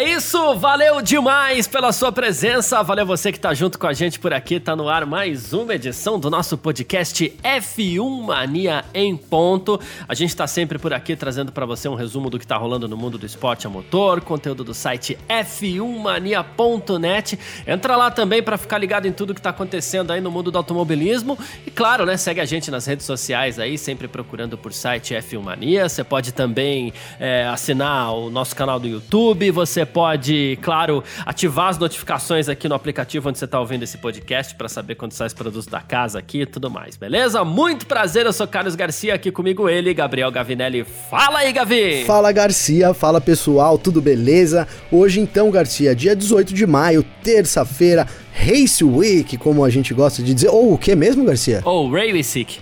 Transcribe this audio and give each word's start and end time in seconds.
É 0.00 0.14
isso, 0.14 0.54
valeu 0.54 1.02
demais 1.02 1.68
pela 1.68 1.92
sua 1.92 2.10
presença, 2.10 2.82
valeu 2.82 3.04
você 3.04 3.30
que 3.30 3.38
tá 3.38 3.52
junto 3.52 3.78
com 3.78 3.86
a 3.86 3.92
gente 3.92 4.18
por 4.18 4.32
aqui, 4.32 4.58
tá 4.58 4.74
no 4.74 4.88
ar 4.88 5.04
mais 5.04 5.52
uma 5.52 5.74
edição 5.74 6.18
do 6.18 6.30
nosso 6.30 6.56
podcast 6.56 7.30
F1 7.44 8.22
Mania 8.22 8.82
em 8.94 9.14
ponto. 9.14 9.78
A 10.08 10.14
gente 10.14 10.34
tá 10.34 10.46
sempre 10.46 10.78
por 10.78 10.94
aqui 10.94 11.14
trazendo 11.14 11.52
para 11.52 11.66
você 11.66 11.86
um 11.86 11.94
resumo 11.94 12.30
do 12.30 12.38
que 12.38 12.46
tá 12.46 12.56
rolando 12.56 12.88
no 12.88 12.96
mundo 12.96 13.18
do 13.18 13.26
esporte 13.26 13.66
a 13.66 13.70
motor, 13.70 14.22
conteúdo 14.22 14.64
do 14.64 14.72
site 14.72 15.18
f1mania.net. 15.28 17.38
Entra 17.66 17.94
lá 17.94 18.10
também 18.10 18.42
para 18.42 18.56
ficar 18.56 18.78
ligado 18.78 19.04
em 19.04 19.12
tudo 19.12 19.34
que 19.34 19.42
tá 19.42 19.50
acontecendo 19.50 20.12
aí 20.12 20.20
no 20.22 20.30
mundo 20.30 20.50
do 20.50 20.56
automobilismo 20.56 21.38
e 21.66 21.70
claro, 21.70 22.06
né, 22.06 22.16
segue 22.16 22.40
a 22.40 22.46
gente 22.46 22.70
nas 22.70 22.86
redes 22.86 23.04
sociais 23.04 23.58
aí, 23.58 23.76
sempre 23.76 24.08
procurando 24.08 24.56
por 24.56 24.72
site 24.72 25.12
F1 25.12 25.42
Mania. 25.42 25.90
Você 25.90 26.02
pode 26.02 26.32
também 26.32 26.90
é, 27.18 27.46
assinar 27.48 28.14
o 28.14 28.30
nosso 28.30 28.56
canal 28.56 28.80
do 28.80 28.88
YouTube, 28.88 29.50
você 29.50 29.89
pode, 29.92 30.58
claro, 30.62 31.02
ativar 31.26 31.68
as 31.68 31.78
notificações 31.78 32.48
aqui 32.48 32.68
no 32.68 32.74
aplicativo 32.74 33.28
onde 33.28 33.38
você 33.38 33.44
está 33.44 33.60
ouvindo 33.60 33.82
esse 33.82 33.98
podcast 33.98 34.54
para 34.54 34.68
saber 34.68 34.94
quando 34.94 35.12
sai 35.12 35.26
os 35.26 35.34
produtos 35.34 35.66
da 35.66 35.80
casa 35.80 36.18
aqui 36.18 36.42
e 36.42 36.46
tudo 36.46 36.70
mais, 36.70 36.96
beleza? 36.96 37.44
Muito 37.44 37.86
prazer, 37.86 38.26
eu 38.26 38.32
sou 38.32 38.46
Carlos 38.46 38.74
Garcia, 38.74 39.14
aqui 39.14 39.30
comigo 39.30 39.68
ele, 39.68 39.92
Gabriel 39.92 40.30
Gavinelli. 40.30 40.84
Fala 41.10 41.40
aí, 41.40 41.52
Gavi! 41.52 42.04
Fala, 42.04 42.32
Garcia, 42.32 42.94
fala 42.94 43.20
pessoal, 43.20 43.76
tudo 43.78 44.00
beleza? 44.00 44.66
Hoje 44.90 45.20
então, 45.20 45.50
Garcia, 45.50 45.94
dia 45.94 46.14
18 46.14 46.54
de 46.54 46.66
maio, 46.66 47.04
terça-feira, 47.22 48.06
Race 48.40 48.82
Week, 48.82 49.36
como 49.36 49.62
a 49.62 49.68
gente 49.68 49.92
gosta 49.92 50.22
de 50.22 50.32
dizer. 50.32 50.48
Ou 50.48 50.72
o 50.72 50.78
que 50.78 50.94
mesmo, 50.94 51.24
Garcia? 51.24 51.60
Ou 51.62 51.88
oh, 51.88 51.92
Race 51.92 52.38
Week. 52.38 52.58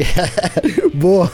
boa, 0.92 1.32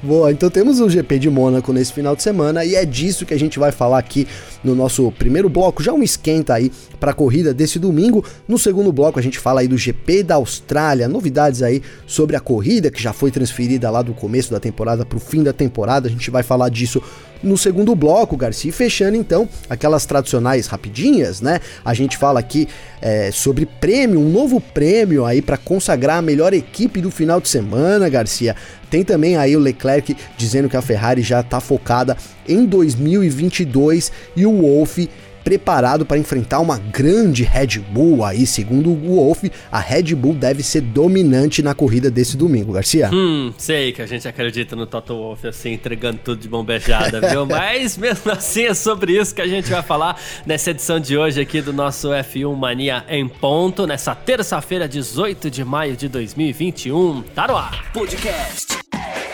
boa. 0.00 0.30
Então 0.30 0.48
temos 0.48 0.78
o 0.78 0.88
GP 0.88 1.18
de 1.18 1.28
Mônaco 1.28 1.72
nesse 1.72 1.92
final 1.92 2.14
de 2.14 2.22
semana 2.22 2.64
e 2.64 2.76
é 2.76 2.84
disso 2.84 3.26
que 3.26 3.34
a 3.34 3.38
gente 3.38 3.58
vai 3.58 3.72
falar 3.72 3.98
aqui 3.98 4.26
no 4.62 4.72
nosso 4.72 5.10
primeiro 5.18 5.48
bloco. 5.48 5.82
Já 5.82 5.92
um 5.92 6.02
esquenta 6.02 6.54
aí 6.54 6.70
para 7.00 7.10
a 7.10 7.14
corrida 7.14 7.52
desse 7.52 7.80
domingo. 7.80 8.24
No 8.46 8.56
segundo 8.56 8.92
bloco 8.92 9.18
a 9.18 9.22
gente 9.22 9.38
fala 9.38 9.62
aí 9.62 9.68
do 9.68 9.76
GP 9.76 10.22
da 10.22 10.36
Austrália, 10.36 11.08
novidades 11.08 11.60
aí 11.60 11.82
sobre 12.06 12.36
a 12.36 12.40
corrida 12.40 12.88
que 12.88 13.02
já 13.02 13.12
foi 13.12 13.32
transferida 13.32 13.90
lá 13.90 14.00
do 14.00 14.14
começo 14.14 14.52
da 14.52 14.60
temporada 14.60 15.04
para 15.04 15.16
o 15.16 15.20
fim 15.20 15.42
da 15.42 15.52
temporada. 15.52 16.06
A 16.06 16.10
gente 16.10 16.30
vai 16.30 16.44
falar 16.44 16.68
disso 16.68 17.02
no 17.42 17.56
segundo 17.56 17.94
bloco, 17.94 18.36
Garcia. 18.36 18.72
Fechando 18.72 19.16
então 19.16 19.48
aquelas 19.68 20.06
tradicionais 20.06 20.66
rapidinhas, 20.66 21.40
né? 21.40 21.60
A 21.84 21.94
gente 21.94 22.16
fala 22.16 22.40
aqui 22.40 22.68
é, 23.00 23.30
sobre 23.30 23.66
prêmio, 23.66 24.20
um 24.20 24.30
novo 24.30 24.60
prêmio 24.60 25.24
aí 25.24 25.40
para 25.40 25.56
consagrar 25.56 26.18
a 26.18 26.22
melhor 26.22 26.52
equipe 26.52 27.00
do 27.00 27.10
final 27.10 27.40
de 27.40 27.48
semana, 27.48 28.08
Garcia. 28.08 28.56
Tem 28.90 29.04
também 29.04 29.36
aí 29.36 29.56
o 29.56 29.60
Leclerc 29.60 30.16
dizendo 30.36 30.68
que 30.68 30.76
a 30.76 30.82
Ferrari 30.82 31.22
já 31.22 31.40
está 31.40 31.60
focada 31.60 32.16
em 32.48 32.64
2022 32.64 34.10
e 34.34 34.46
o 34.46 34.62
Wolff 34.62 35.08
preparado 35.48 36.04
para 36.04 36.18
enfrentar 36.18 36.60
uma 36.60 36.76
grande 36.76 37.42
Red 37.42 37.78
Bull 37.78 38.22
aí, 38.22 38.46
segundo 38.46 38.90
o 38.90 38.94
Wolf, 38.94 39.44
a 39.72 39.80
Red 39.80 40.14
Bull 40.14 40.34
deve 40.34 40.62
ser 40.62 40.82
dominante 40.82 41.62
na 41.62 41.74
corrida 41.74 42.10
desse 42.10 42.36
domingo, 42.36 42.74
Garcia. 42.74 43.08
Hum, 43.10 43.50
sei 43.56 43.90
que 43.92 44.02
a 44.02 44.06
gente 44.06 44.28
acredita 44.28 44.76
no 44.76 44.84
Toto 44.84 45.14
Wolff 45.14 45.46
assim, 45.46 45.72
entregando 45.72 46.18
tudo 46.22 46.42
de 46.42 46.48
bombejada, 46.48 47.30
viu? 47.30 47.46
Mas 47.48 47.96
mesmo 47.96 48.30
assim 48.30 48.64
é 48.64 48.74
sobre 48.74 49.18
isso 49.18 49.34
que 49.34 49.40
a 49.40 49.46
gente 49.46 49.70
vai 49.70 49.82
falar 49.82 50.20
nessa 50.44 50.70
edição 50.70 51.00
de 51.00 51.16
hoje 51.16 51.40
aqui 51.40 51.62
do 51.62 51.72
nosso 51.72 52.08
F1 52.08 52.54
Mania 52.54 53.06
em 53.08 53.26
ponto, 53.26 53.86
nessa 53.86 54.14
terça-feira, 54.14 54.86
18 54.86 55.50
de 55.50 55.64
maio 55.64 55.96
de 55.96 56.10
2021. 56.10 57.22
Tá 57.34 57.46
no 57.46 57.56
ar. 57.56 57.90
Podcast 57.94 58.76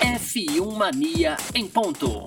F1 0.01 0.77
Mania 0.77 1.37
em 1.53 1.67
ponto. 1.67 2.25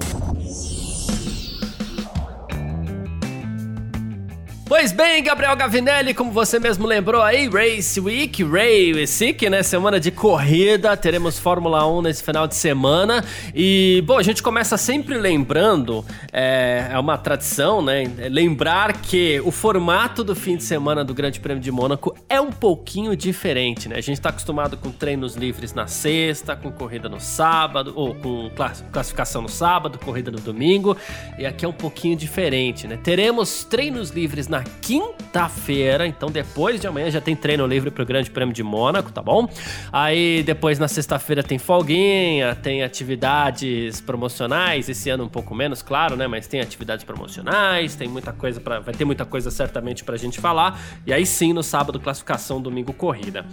Pois 4.67 4.91
bem, 4.91 5.23
Gabriel 5.23 5.55
Gavinelli, 5.55 6.13
como 6.13 6.29
você 6.29 6.59
mesmo 6.59 6.85
lembrou 6.85 7.21
aí, 7.21 7.47
Race 7.47 7.97
Week, 8.01 8.43
Race 8.43 9.23
Week, 9.23 9.49
né? 9.49 9.63
Semana 9.63 9.97
de 9.97 10.11
corrida, 10.11 10.97
teremos 10.97 11.39
Fórmula 11.39 11.87
1 11.87 12.01
nesse 12.01 12.21
final 12.21 12.45
de 12.45 12.53
semana. 12.53 13.23
E, 13.55 14.03
bom, 14.05 14.17
a 14.17 14.23
gente 14.23 14.43
começa 14.43 14.75
sempre 14.75 15.17
lembrando, 15.17 16.03
é, 16.33 16.89
é 16.91 16.99
uma 16.99 17.17
tradição, 17.17 17.81
né? 17.81 18.11
Lembrar 18.29 18.99
que 19.01 19.39
o 19.45 19.51
formato 19.51 20.21
do 20.21 20.35
fim 20.35 20.57
de 20.57 20.65
semana 20.65 21.01
do 21.01 21.13
Grande 21.13 21.39
Prêmio 21.39 21.63
de 21.63 21.71
Mônaco 21.71 22.13
é 22.27 22.41
um 22.41 22.51
pouquinho 22.51 23.15
diferente, 23.15 23.87
né? 23.87 23.95
A 23.95 24.01
gente 24.01 24.19
tá 24.19 24.29
acostumado 24.29 24.75
com 24.75 24.91
treinos 24.91 25.37
livres 25.37 25.73
na 25.73 25.87
sexta, 25.87 26.57
com 26.57 26.73
corrida 26.73 27.07
no 27.07 27.21
sábado, 27.21 27.93
ou 27.95 28.13
com 28.15 28.51
classificação 28.91 29.41
no 29.41 29.49
sábado, 29.49 29.97
corrida 29.97 30.29
no 30.29 30.41
domingo. 30.41 30.97
E 31.39 31.45
aqui 31.45 31.63
é 31.63 31.67
um 31.69 31.73
pouquinho 31.73 32.17
diferente, 32.17 32.85
né? 32.85 32.99
Teremos 33.01 33.63
treinos 33.63 34.09
livres 34.09 34.49
na 34.49 34.56
na 34.57 34.63
quinta-feira, 34.81 36.07
então 36.07 36.31
depois 36.31 36.81
de 36.81 36.87
amanhã 36.87 37.11
já 37.11 37.21
tem 37.21 37.35
treino 37.35 37.65
livre 37.67 37.91
pro 37.91 38.03
Grande 38.03 38.31
Prêmio 38.31 38.53
de 38.53 38.63
Mônaco, 38.63 39.11
tá 39.11 39.21
bom? 39.21 39.47
Aí 39.91 40.41
depois 40.43 40.79
na 40.79 40.87
sexta-feira 40.87 41.43
tem 41.43 41.59
folguinha, 41.59 42.55
tem 42.55 42.81
atividades 42.81 44.01
promocionais, 44.01 44.89
esse 44.89 45.09
ano 45.11 45.25
um 45.25 45.29
pouco 45.29 45.53
menos, 45.53 45.83
claro, 45.83 46.15
né? 46.15 46.25
Mas 46.25 46.47
tem 46.47 46.59
atividades 46.59 47.05
promocionais, 47.05 47.95
tem 47.95 48.07
muita 48.07 48.33
coisa 48.33 48.59
para, 48.59 48.79
vai 48.79 48.93
ter 48.95 49.05
muita 49.05 49.25
coisa 49.25 49.51
certamente 49.51 50.03
pra 50.03 50.17
gente 50.17 50.39
falar. 50.39 50.79
E 51.05 51.13
aí 51.13 51.25
sim, 51.25 51.53
no 51.53 51.61
sábado 51.61 51.99
classificação, 51.99 52.59
domingo 52.59 52.93
corrida. 52.93 53.45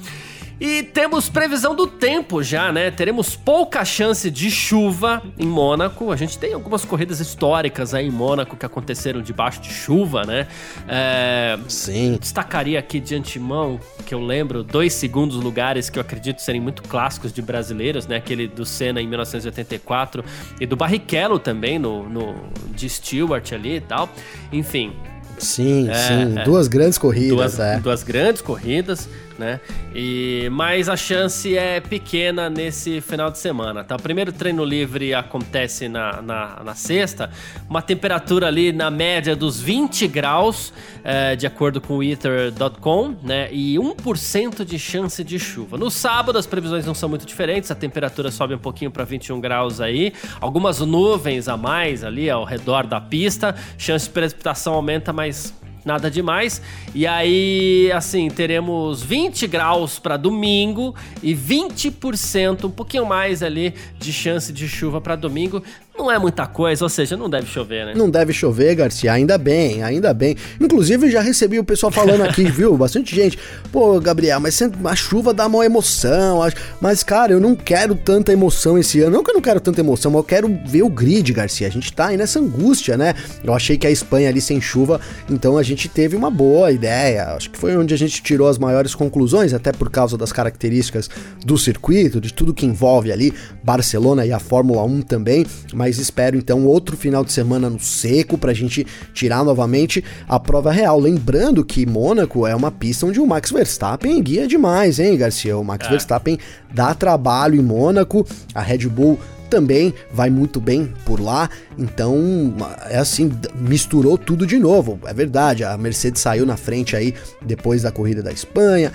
E 0.61 0.83
temos 0.83 1.29
previsão 1.29 1.75
do 1.75 1.87
tempo 1.87 2.43
já, 2.43 2.71
né? 2.71 2.91
Teremos 2.91 3.35
pouca 3.35 3.85
chance 3.85 4.31
de 4.31 4.51
chuva 4.51 5.23
em 5.39 5.47
Mônaco. 5.47 6.13
A 6.13 6.17
gente 6.17 6.39
tem 6.39 6.53
algumas 6.53 6.85
corridas 6.85 7.19
históricas 7.19 7.93
aí 7.93 8.07
em 8.07 8.11
Mônaco 8.11 8.57
que 8.57 8.65
aconteceram 8.65 9.21
debaixo 9.21 9.61
de 9.61 9.73
chuva, 9.73 10.25
né? 10.25 10.47
É... 10.87 11.59
Sim. 11.69 12.17
Destacaria 12.21 12.79
aqui 12.79 13.01
de 13.01 13.15
antemão, 13.15 13.81
que 14.07 14.15
eu 14.15 14.21
lembro, 14.21 14.63
dois 14.63 14.93
segundos 14.93 15.37
lugares 15.37 15.91
que 15.91 15.99
eu 15.99 16.01
acredito 16.01 16.41
serem 16.41 16.61
muito 16.61 16.83
clássicos 16.83 17.33
de 17.33 17.43
brasileiros, 17.43 18.07
né? 18.07 18.17
Aquele 18.17 18.47
do 18.47 18.65
Senna 18.65 19.03
em 19.03 19.09
1984 19.09 20.25
e 20.61 20.67
do 20.67 20.77
Barrichello 20.77 21.39
também, 21.39 21.79
no, 21.79 22.09
no 22.09 22.35
de 22.69 22.89
Stewart 22.89 23.53
ali 23.53 23.77
e 23.77 23.81
tal. 23.81 24.09
Enfim, 24.53 24.93
Sim, 25.39 25.91
é, 25.91 25.95
sim. 25.95 26.39
É. 26.39 26.45
Duas 26.45 26.69
grandes 26.69 26.97
corridas, 26.97 27.57
duas, 27.57 27.61
é. 27.61 27.81
Duas 27.81 28.03
grandes 28.03 28.41
corridas 28.41 29.09
né? 29.39 29.61
E 29.95 30.49
mas 30.51 30.89
a 30.89 30.97
chance 30.97 31.57
é 31.57 31.81
pequena 31.81 32.49
nesse 32.49 33.01
final 33.01 33.31
de 33.31 33.39
semana, 33.39 33.85
tá? 33.85 33.97
O 33.97 34.03
primeiro 34.03 34.33
treino 34.33 34.65
livre 34.65 35.15
acontece 35.15 35.89
na, 35.89 36.21
na, 36.23 36.63
na 36.65 36.75
sexta, 36.75 37.31
uma 37.69 37.83
temperatura 37.83 38.47
ali 38.47 38.73
na 38.73 38.91
média 38.91 39.35
dos 39.35 39.61
20 39.61 40.07
graus, 40.09 40.73
é, 41.03 41.37
de 41.37 41.47
acordo 41.47 41.81
com 41.81 41.99
o 41.99 42.03
ether.com, 42.03 43.17
né? 43.23 43.49
E 43.53 43.77
1% 43.77 44.65
de 44.65 44.79
chance 44.79 45.23
de 45.23 45.39
chuva. 45.39 45.77
No 45.77 45.91
sábado 45.91 46.39
as 46.39 46.47
previsões 46.47 46.87
não 46.87 46.95
são 46.95 47.09
muito 47.09 47.27
diferentes, 47.27 47.71
a 47.71 47.75
temperatura 47.75 48.31
sobe 48.31 48.55
um 48.55 48.59
pouquinho 48.59 48.91
para 48.91 49.05
21 49.05 49.41
graus 49.41 49.81
aí, 49.81 50.13
algumas 50.41 50.81
nuvens 50.81 51.49
a 51.49 51.57
mais 51.57 52.05
ali 52.05 52.31
ao 52.31 52.45
redor 52.45 52.87
da 52.87 53.01
pista, 53.01 53.55
chance 53.79 54.07
de 54.07 54.13
precipitação 54.13 54.75
aumenta, 54.75 55.13
mas 55.13 55.55
nada 55.85 56.11
demais. 56.11 56.61
E 56.95 57.07
aí, 57.07 57.91
assim, 57.93 58.29
teremos 58.29 59.03
20 59.03 59.47
graus 59.47 59.99
para 59.99 60.17
domingo 60.17 60.95
e 61.23 61.35
20%, 61.35 62.65
um 62.65 62.71
pouquinho 62.71 63.07
mais 63.07 63.43
ali 63.43 63.75
de 63.99 64.13
chance 64.13 64.53
de 64.53 64.69
chuva 64.69 65.01
para 65.01 65.17
domingo. 65.17 65.63
Não 65.97 66.11
é 66.11 66.19
muita 66.19 66.45
coisa, 66.45 66.85
ou 66.85 66.89
seja, 66.89 67.17
não 67.17 67.31
deve 67.31 67.47
chover, 67.47 67.87
né? 67.87 67.95
Não 67.95 68.11
deve 68.11 68.33
chover, 68.33 68.75
Garcia, 68.75 69.13
ainda 69.13 69.39
bem, 69.39 69.81
ainda 69.85 70.13
bem. 70.13 70.37
Inclusive, 70.61 71.09
já 71.09 71.21
recebi 71.21 71.57
o 71.61 71.65
pessoal 71.65 71.93
falando 71.93 72.23
aqui, 72.23 72.45
viu? 72.51 72.77
Bastante 72.77 73.15
gente. 73.15 73.39
Pô, 73.71 74.01
Gabriel, 74.01 74.41
mas 74.41 74.61
a 74.61 74.97
chuva 74.97 75.33
dá 75.33 75.47
uma 75.47 75.65
emoção. 75.65 76.41
Mas, 76.81 77.05
cara, 77.05 77.33
eu 77.33 77.39
não 77.39 77.55
quero 77.55 77.95
tanta 77.95 78.33
emoção 78.33 78.77
esse 78.77 79.01
ano. 79.03 79.17
Não 79.17 79.23
que 79.23 79.31
eu 79.31 79.35
não 79.35 79.41
quero 79.41 79.61
tanta 79.61 79.81
emoção, 79.81 80.11
mas 80.11 80.19
eu 80.19 80.25
quero 80.25 80.59
ver 80.67 80.83
o 80.83 80.89
grid, 80.89 81.33
Garcia. 81.33 81.69
A 81.69 81.71
gente 81.71 81.93
tá 81.93 82.09
aí 82.09 82.17
nessa 82.17 82.41
angústia, 82.41 82.97
né? 82.97 83.15
Eu 83.45 83.55
achei 83.55 83.79
que 83.79 83.87
a 83.87 83.91
Espanha 83.91 84.29
ali 84.29 84.41
sem 84.41 84.61
chuva, 84.61 85.01
então 85.31 85.57
a 85.57 85.63
gente 85.63 85.89
teve 85.89 86.17
uma 86.17 86.31
boa 86.31 86.73
ideia. 86.73 87.35
Acho 87.37 87.51
que 87.51 87.59
foi 87.59 87.77
onde 87.77 87.95
a 87.95 87.99
gente 87.99 88.21
tirou 88.21 88.49
as 88.49 88.59
maiores 88.59 88.97
conclusões, 88.97 89.55
até 89.55 89.71
por 89.71 89.89
causa 89.91 90.19
das 90.19 90.33
características 90.33 91.09
do 91.47 91.57
circuito, 91.57 92.21
de 92.21 92.35
tudo 92.35 92.53
que 92.53 92.67
envolve 92.67 93.13
ali, 93.13 93.33
Barcelona 93.63 94.27
e 94.27 94.33
a 94.33 94.41
Fórmula 94.41 94.83
1 94.83 95.03
também. 95.03 95.47
Mas 95.73 95.84
mas 95.85 95.99
espero 95.99 96.39
então 96.39 96.65
outro 96.65 96.97
final 96.97 97.23
de 97.23 97.31
semana 97.31 97.69
no 97.69 97.79
seco 97.79 98.39
pra 98.39 98.55
gente 98.55 98.87
tirar 99.13 99.45
novamente 99.45 100.03
a 100.27 100.41
prova 100.41 100.73
real. 100.73 100.99
Lembrando 100.99 101.63
que 101.63 101.85
Mônaco 101.85 102.47
é 102.47 102.57
uma 102.57 102.71
pista 102.71 103.05
onde 103.05 103.21
o 103.21 103.27
Max 103.27 103.51
Verstappen 103.51 104.23
guia 104.23 104.49
demais, 104.49 104.99
hein, 104.99 105.15
Garcia? 105.19 105.59
O 105.59 105.63
Max 105.63 105.87
é. 105.87 105.91
Verstappen 105.91 106.39
dá 106.73 106.95
trabalho 106.95 107.61
em 107.61 107.63
Mônaco, 107.63 108.27
a 108.55 108.63
Red 108.63 108.89
Bull 108.89 109.21
também 109.51 109.93
vai 110.11 110.31
muito 110.31 110.59
bem 110.59 110.91
por 111.05 111.21
lá, 111.21 111.51
então 111.79 112.55
é 112.89 112.97
assim, 112.97 113.31
misturou 113.55 114.17
tudo 114.17 114.47
de 114.47 114.59
novo. 114.59 114.99
É 115.05 115.13
verdade, 115.13 115.65
a 115.65 115.77
Mercedes 115.77 116.23
saiu 116.23 116.47
na 116.47 116.57
frente 116.57 116.97
aí 116.97 117.13
depois 117.45 117.83
da 117.83 117.93
corrida 117.93 118.23
da 118.23 118.33
Espanha. 118.33 118.91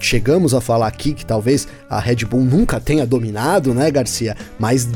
Chegamos 0.00 0.54
a 0.54 0.60
falar 0.60 0.86
aqui 0.86 1.14
que 1.14 1.26
talvez 1.26 1.66
a 1.90 1.98
Red 1.98 2.24
Bull 2.26 2.42
nunca 2.42 2.78
tenha 2.78 3.04
dominado, 3.04 3.74
né, 3.74 3.90
Garcia? 3.90 4.36
Mas 4.58 4.88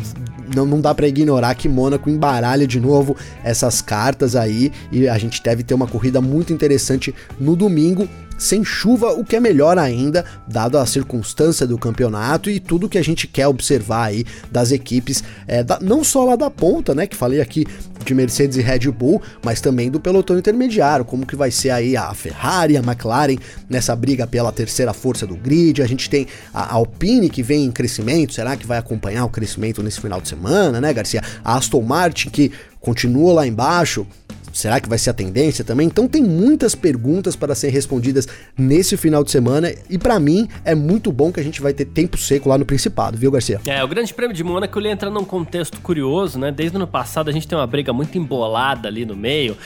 não, 0.54 0.66
não 0.66 0.80
dá 0.80 0.94
para 0.94 1.08
ignorar 1.08 1.54
que 1.54 1.68
Mônaco 1.68 2.10
embaralha 2.10 2.66
de 2.66 2.80
novo 2.80 3.16
essas 3.42 3.80
cartas 3.80 4.36
aí. 4.36 4.72
E 4.90 5.08
a 5.08 5.18
gente 5.18 5.42
deve 5.42 5.62
ter 5.62 5.74
uma 5.74 5.86
corrida 5.86 6.20
muito 6.20 6.52
interessante 6.52 7.14
no 7.38 7.56
domingo 7.56 8.08
sem 8.38 8.64
chuva, 8.64 9.12
o 9.12 9.24
que 9.24 9.36
é 9.36 9.40
melhor 9.40 9.78
ainda, 9.78 10.24
dado 10.46 10.78
a 10.78 10.86
circunstância 10.86 11.66
do 11.66 11.78
campeonato 11.78 12.50
e 12.50 12.60
tudo 12.60 12.88
que 12.88 12.98
a 12.98 13.04
gente 13.04 13.26
quer 13.26 13.46
observar 13.46 14.06
aí 14.06 14.24
das 14.50 14.72
equipes, 14.72 15.22
é, 15.46 15.62
da, 15.62 15.78
não 15.80 16.04
só 16.04 16.24
lá 16.24 16.36
da 16.36 16.50
ponta, 16.50 16.94
né, 16.94 17.06
que 17.06 17.16
falei 17.16 17.40
aqui 17.40 17.66
de 18.04 18.14
Mercedes 18.14 18.56
e 18.56 18.62
Red 18.62 18.90
Bull, 18.90 19.20
mas 19.42 19.60
também 19.60 19.90
do 19.90 19.98
pelotão 19.98 20.38
intermediário, 20.38 21.04
como 21.04 21.26
que 21.26 21.34
vai 21.34 21.50
ser 21.50 21.70
aí 21.70 21.96
a 21.96 22.12
Ferrari, 22.14 22.76
a 22.76 22.80
McLaren 22.80 23.36
nessa 23.68 23.96
briga 23.96 24.26
pela 24.26 24.52
terceira 24.52 24.92
força 24.92 25.26
do 25.26 25.36
grid, 25.36 25.82
a 25.82 25.86
gente 25.86 26.08
tem 26.08 26.26
a 26.52 26.74
Alpine 26.74 27.28
que 27.28 27.42
vem 27.42 27.64
em 27.64 27.72
crescimento, 27.72 28.34
será 28.34 28.56
que 28.56 28.66
vai 28.66 28.78
acompanhar 28.78 29.24
o 29.24 29.30
crescimento 29.30 29.82
nesse 29.82 30.00
final 30.00 30.20
de 30.20 30.28
semana, 30.28 30.80
né, 30.80 30.92
Garcia? 30.92 31.22
A 31.44 31.56
Aston 31.56 31.82
Martin 31.82 32.30
que 32.30 32.52
continua 32.80 33.32
lá 33.32 33.46
embaixo, 33.46 34.06
Será 34.56 34.80
que 34.80 34.88
vai 34.88 34.96
ser 34.96 35.10
a 35.10 35.12
tendência 35.12 35.62
também? 35.62 35.86
Então 35.86 36.08
tem 36.08 36.22
muitas 36.22 36.74
perguntas 36.74 37.36
para 37.36 37.54
serem 37.54 37.74
respondidas 37.74 38.26
nesse 38.56 38.96
final 38.96 39.22
de 39.22 39.30
semana 39.30 39.70
e 39.90 39.98
para 39.98 40.18
mim 40.18 40.48
é 40.64 40.74
muito 40.74 41.12
bom 41.12 41.30
que 41.30 41.38
a 41.38 41.42
gente 41.42 41.60
vai 41.60 41.74
ter 41.74 41.84
tempo 41.84 42.16
seco 42.16 42.48
lá 42.48 42.56
no 42.56 42.64
Principado, 42.64 43.18
viu, 43.18 43.30
Garcia? 43.30 43.60
É, 43.66 43.84
o 43.84 43.86
Grande 43.86 44.14
Prêmio 44.14 44.34
de 44.34 44.42
Mônaco 44.42 44.78
ele 44.78 44.88
entra 44.88 45.10
num 45.10 45.26
contexto 45.26 45.78
curioso, 45.82 46.38
né? 46.38 46.50
Desde 46.50 46.74
o 46.74 46.78
ano 46.78 46.86
passado 46.86 47.28
a 47.28 47.32
gente 47.34 47.46
tem 47.46 47.58
uma 47.58 47.66
briga 47.66 47.92
muito 47.92 48.16
embolada 48.16 48.88
ali 48.88 49.04
no 49.04 49.14
meio. 49.14 49.58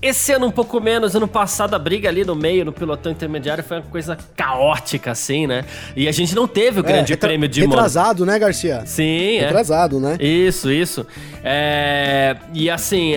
Esse 0.00 0.32
ano 0.32 0.46
um 0.46 0.50
pouco 0.50 0.80
menos, 0.80 1.16
ano 1.16 1.26
passado 1.26 1.74
a 1.74 1.78
briga 1.78 2.08
ali 2.08 2.24
no 2.24 2.36
meio, 2.36 2.64
no 2.64 2.72
pilotão 2.72 3.10
intermediário, 3.10 3.64
foi 3.64 3.78
uma 3.78 3.86
coisa 3.86 4.16
caótica, 4.36 5.10
assim, 5.10 5.46
né? 5.46 5.64
E 5.96 6.06
a 6.06 6.12
gente 6.12 6.36
não 6.36 6.46
teve 6.46 6.80
o 6.80 6.84
é, 6.84 6.86
grande 6.86 7.16
prêmio 7.16 7.48
de 7.48 7.62
Retrasado, 7.62 8.24
né, 8.24 8.38
Garcia? 8.38 8.84
Sim, 8.86 9.38
é. 9.38 9.46
Retrasado, 9.46 9.96
é. 9.96 10.00
né? 10.00 10.16
Isso, 10.20 10.70
isso. 10.70 11.04
É, 11.42 12.36
e 12.54 12.70
assim, 12.70 13.14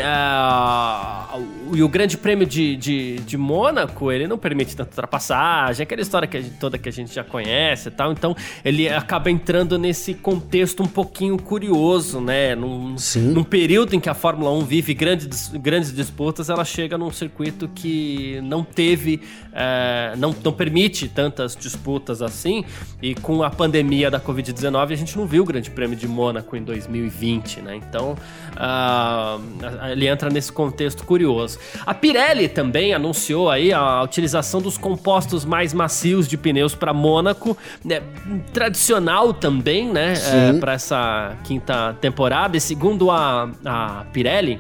o, 1.69 1.75
e 1.75 1.83
o 1.83 1.89
grande 1.89 2.17
prêmio 2.17 2.47
de, 2.47 2.75
de, 2.75 3.19
de 3.19 3.37
Mônaco, 3.37 4.11
ele 4.11 4.27
não 4.27 4.37
permite 4.37 4.75
tanta 4.75 4.89
ultrapassagem, 4.89 5.83
aquela 5.83 6.01
história 6.01 6.27
que 6.27 6.41
gente, 6.41 6.55
toda 6.57 6.77
que 6.79 6.89
a 6.89 6.91
gente 6.91 7.13
já 7.13 7.23
conhece 7.23 7.89
e 7.89 7.91
tal, 7.91 8.11
então 8.11 8.35
ele 8.65 8.89
acaba 8.89 9.29
entrando 9.29 9.77
nesse 9.77 10.15
contexto 10.15 10.81
um 10.81 10.87
pouquinho 10.87 11.37
curioso, 11.37 12.19
né? 12.19 12.55
Num, 12.55 12.95
num 13.15 13.43
período 13.43 13.95
em 13.95 13.99
que 13.99 14.09
a 14.09 14.13
Fórmula 14.15 14.51
1 14.51 14.65
vive 14.65 14.93
grandes, 14.93 15.49
grandes 15.49 15.93
disputas, 15.93 16.49
ela 16.49 16.60
chega 16.63 16.97
num 16.97 17.11
circuito 17.11 17.69
que 17.73 18.39
não 18.43 18.63
teve, 18.63 19.21
é, 19.53 20.13
não, 20.17 20.35
não 20.43 20.53
permite 20.53 21.07
tantas 21.07 21.55
disputas 21.55 22.21
assim, 22.21 22.63
e 23.01 23.15
com 23.15 23.43
a 23.43 23.49
pandemia 23.49 24.09
da 24.09 24.19
Covid-19 24.19 24.91
a 24.91 24.95
gente 24.95 25.17
não 25.17 25.25
viu 25.25 25.43
o 25.43 25.45
Grande 25.45 25.69
Prêmio 25.69 25.95
de 25.95 26.07
Mônaco 26.07 26.55
em 26.55 26.63
2020, 26.63 27.61
né? 27.61 27.75
Então 27.75 28.15
uh, 28.53 29.91
ele 29.91 30.07
entra 30.07 30.29
nesse 30.29 30.51
contexto 30.51 31.05
curioso. 31.05 31.59
A 31.85 31.93
Pirelli 31.93 32.47
também 32.47 32.93
anunciou 32.93 33.49
aí 33.49 33.73
a 33.73 34.01
utilização 34.03 34.61
dos 34.61 34.77
compostos 34.77 35.45
mais 35.45 35.73
macios 35.73 36.27
de 36.27 36.37
pneus 36.37 36.75
para 36.75 36.93
Mônaco, 36.93 37.57
né? 37.83 38.01
tradicional 38.53 39.33
também, 39.33 39.91
né? 39.91 40.13
É, 40.13 40.53
para 40.53 40.73
essa 40.73 41.35
quinta 41.43 41.95
temporada. 41.99 42.57
E 42.57 42.61
segundo 42.61 43.09
a, 43.09 43.49
a 43.65 44.05
Pirelli, 44.11 44.57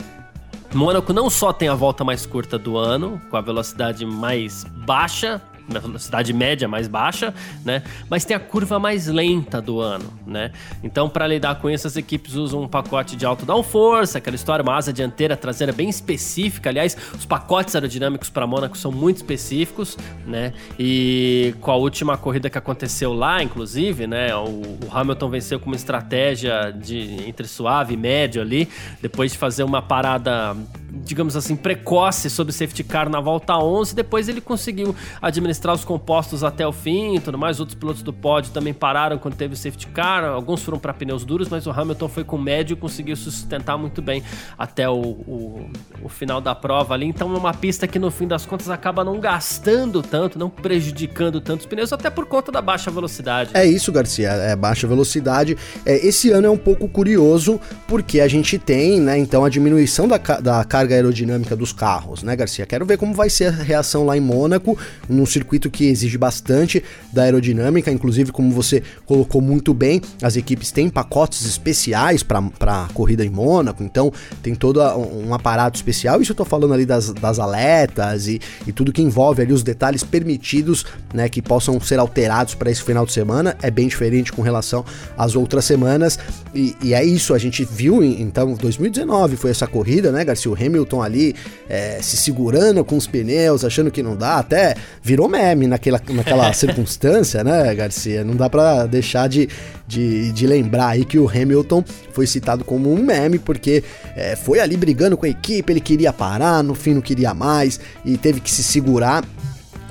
Mônaco 0.73 1.11
não 1.11 1.29
só 1.29 1.51
tem 1.51 1.67
a 1.67 1.75
volta 1.75 2.03
mais 2.03 2.25
curta 2.25 2.57
do 2.57 2.77
ano, 2.77 3.21
com 3.29 3.35
a 3.35 3.41
velocidade 3.41 4.05
mais 4.05 4.63
baixa 4.63 5.41
na 5.67 5.79
velocidade 5.79 6.33
média 6.33 6.67
mais 6.67 6.87
baixa, 6.87 7.33
né? 7.63 7.83
Mas 8.09 8.25
tem 8.25 8.35
a 8.35 8.39
curva 8.39 8.79
mais 8.79 9.07
lenta 9.07 9.61
do 9.61 9.79
ano, 9.79 10.11
né? 10.25 10.51
Então, 10.83 11.09
para 11.09 11.27
lidar 11.27 11.55
com 11.55 11.69
isso, 11.69 11.87
as 11.87 11.95
equipes 11.95 12.35
usam 12.35 12.61
um 12.61 12.67
pacote 12.67 13.15
de 13.15 13.25
alto 13.25 13.45
downforce, 13.45 14.17
aquela 14.17 14.35
história, 14.35 14.63
uma 14.63 14.75
asa 14.75 14.91
dianteira 14.91 15.35
traseira 15.37 15.71
bem 15.73 15.89
específica. 15.89 16.69
Aliás, 16.69 16.95
os 17.13 17.25
pacotes 17.25 17.75
aerodinâmicos 17.75 18.29
para 18.29 18.45
Mônaco 18.45 18.77
são 18.77 18.91
muito 18.91 19.17
específicos, 19.17 19.97
né? 20.25 20.53
E 20.77 21.53
com 21.61 21.71
a 21.71 21.75
última 21.75 22.17
corrida 22.17 22.49
que 22.49 22.57
aconteceu 22.57 23.13
lá, 23.13 23.41
inclusive, 23.41 24.07
né? 24.07 24.35
O, 24.35 24.49
o 24.49 24.89
Hamilton 24.91 25.29
venceu 25.29 25.59
com 25.59 25.67
uma 25.67 25.75
estratégia 25.75 26.71
de 26.71 27.27
entre 27.27 27.47
suave 27.47 27.93
e 27.93 27.97
médio 27.97 28.41
ali, 28.41 28.67
depois 29.01 29.31
de 29.31 29.37
fazer 29.37 29.63
uma 29.63 29.81
parada 29.81 30.55
digamos 30.91 31.35
assim, 31.35 31.55
precoce 31.55 32.29
sobre 32.29 32.51
safety 32.51 32.83
car 32.83 33.09
na 33.09 33.19
volta 33.21 33.57
11. 33.57 33.95
Depois 33.95 34.27
ele 34.27 34.41
conseguiu 34.41 34.95
administrar 35.21 35.73
os 35.73 35.85
compostos 35.85 36.43
até 36.43 36.67
o 36.67 36.71
fim 36.71 37.15
e 37.15 37.19
tudo 37.19 37.37
mais. 37.37 37.59
Outros 37.59 37.77
pilotos 37.77 38.03
do 38.03 38.11
pódio 38.11 38.51
também 38.51 38.73
pararam 38.73 39.17
quando 39.17 39.35
teve 39.35 39.53
o 39.53 39.57
safety 39.57 39.87
car. 39.87 40.23
Alguns 40.25 40.61
foram 40.61 40.77
para 40.77 40.93
pneus 40.93 41.23
duros, 41.23 41.47
mas 41.49 41.65
o 41.65 41.71
Hamilton 41.71 42.09
foi 42.09 42.23
com 42.23 42.37
médio 42.37 42.73
e 42.73 42.77
conseguiu 42.77 43.15
sustentar 43.15 43.77
muito 43.77 44.01
bem 44.01 44.23
até 44.57 44.89
o, 44.89 44.93
o, 44.95 45.69
o, 46.03 46.09
final 46.09 46.41
da 46.41 46.53
prova 46.53 46.93
ali. 46.93 47.05
Então 47.05 47.33
é 47.33 47.37
uma 47.37 47.53
pista 47.53 47.87
que 47.87 47.97
no 47.97 48.11
fim 48.11 48.27
das 48.27 48.45
contas 48.45 48.69
acaba 48.69 49.03
não 49.03 49.19
gastando 49.19 50.01
tanto, 50.01 50.37
não 50.37 50.49
prejudicando 50.49 51.39
tanto 51.39 51.61
os 51.61 51.65
pneus, 51.65 51.93
até 51.93 52.09
por 52.09 52.25
conta 52.25 52.51
da 52.51 52.61
baixa 52.61 52.91
velocidade. 52.91 53.51
É 53.53 53.65
isso, 53.65 53.91
Garcia, 53.91 54.29
é 54.29 54.55
baixa 54.55 54.87
velocidade. 54.87 55.57
É, 55.85 56.05
esse 56.05 56.31
ano 56.31 56.47
é 56.47 56.49
um 56.49 56.57
pouco 56.57 56.87
curioso 56.87 57.59
porque 57.87 58.19
a 58.19 58.27
gente 58.27 58.57
tem, 58.57 58.99
né, 58.99 59.17
então 59.17 59.45
a 59.45 59.49
diminuição 59.49 60.07
da, 60.07 60.17
da 60.17 60.63
carga 60.63 60.80
carga 60.81 60.95
aerodinâmica 60.95 61.55
dos 61.55 61.71
carros, 61.71 62.23
né, 62.23 62.35
Garcia? 62.35 62.65
Quero 62.65 62.85
ver 62.85 62.97
como 62.97 63.13
vai 63.13 63.29
ser 63.29 63.47
a 63.47 63.51
reação 63.51 64.03
lá 64.03 64.17
em 64.17 64.19
Mônaco, 64.19 64.75
num 65.07 65.27
circuito 65.27 65.69
que 65.69 65.85
exige 65.85 66.17
bastante 66.17 66.83
da 67.13 67.23
aerodinâmica, 67.23 67.91
inclusive 67.91 68.31
como 68.31 68.51
você 68.51 68.81
colocou 69.05 69.41
muito 69.41 69.73
bem, 69.73 70.01
as 70.23 70.35
equipes 70.35 70.71
têm 70.71 70.89
pacotes 70.89 71.45
especiais 71.45 72.23
para 72.23 72.41
a 72.61 72.87
corrida 72.93 73.23
em 73.23 73.29
Mônaco, 73.29 73.83
então 73.83 74.11
tem 74.41 74.55
todo 74.55 74.81
um 74.81 75.33
aparato 75.35 75.75
especial. 75.75 76.19
Isso 76.19 76.31
eu 76.31 76.35
tô 76.35 76.45
falando 76.45 76.73
ali 76.73 76.85
das, 76.85 77.13
das 77.13 77.37
aletas 77.37 78.27
e, 78.27 78.41
e 78.65 78.71
tudo 78.71 78.91
que 78.91 79.03
envolve 79.03 79.43
ali 79.43 79.53
os 79.53 79.61
detalhes 79.61 80.03
permitidos, 80.03 80.85
né, 81.13 81.29
que 81.29 81.43
possam 81.43 81.79
ser 81.79 81.99
alterados 81.99 82.55
para 82.55 82.71
esse 82.71 82.81
final 82.81 83.05
de 83.05 83.13
semana. 83.13 83.55
É 83.61 83.69
bem 83.69 83.87
diferente 83.87 84.31
com 84.31 84.41
relação 84.41 84.83
às 85.15 85.35
outras 85.35 85.63
semanas. 85.63 86.17
E, 86.55 86.75
e 86.81 86.93
é 86.95 87.03
isso, 87.03 87.35
a 87.35 87.37
gente 87.37 87.63
viu, 87.63 88.03
então, 88.03 88.55
2019 88.55 89.35
foi 89.35 89.51
essa 89.51 89.67
corrida, 89.67 90.11
né, 90.11 90.25
Garcia? 90.25 90.51
O 90.51 90.55
Hamilton 90.55 90.70
ali 91.03 91.35
é, 91.69 91.99
se 92.01 92.17
segurando 92.17 92.83
com 92.83 92.97
os 92.97 93.07
pneus, 93.07 93.63
achando 93.63 93.91
que 93.91 94.03
não 94.03 94.15
dá, 94.15 94.37
até 94.37 94.75
virou 95.01 95.27
meme 95.27 95.67
naquela, 95.67 96.01
naquela 96.09 96.51
circunstância, 96.53 97.43
né, 97.43 97.73
Garcia? 97.75 98.23
Não 98.23 98.35
dá 98.35 98.49
para 98.49 98.85
deixar 98.85 99.27
de, 99.27 99.47
de, 99.87 100.31
de, 100.31 100.47
lembrar 100.47 100.89
aí 100.89 101.05
que 101.05 101.17
o 101.17 101.29
Hamilton 101.29 101.83
foi 102.11 102.27
citado 102.27 102.63
como 102.63 102.91
um 102.91 103.03
meme, 103.03 103.39
porque 103.39 103.83
é, 104.15 104.35
foi 104.35 104.59
ali 104.59 104.77
brigando 104.77 105.17
com 105.17 105.25
a 105.25 105.29
equipe, 105.29 105.71
ele 105.71 105.81
queria 105.81 106.11
parar, 106.11 106.63
no 106.63 106.75
fim 106.75 106.93
não 106.93 107.01
queria 107.01 107.33
mais 107.33 107.79
e 108.05 108.17
teve 108.17 108.39
que 108.39 108.51
se 108.51 108.63
segurar 108.63 109.23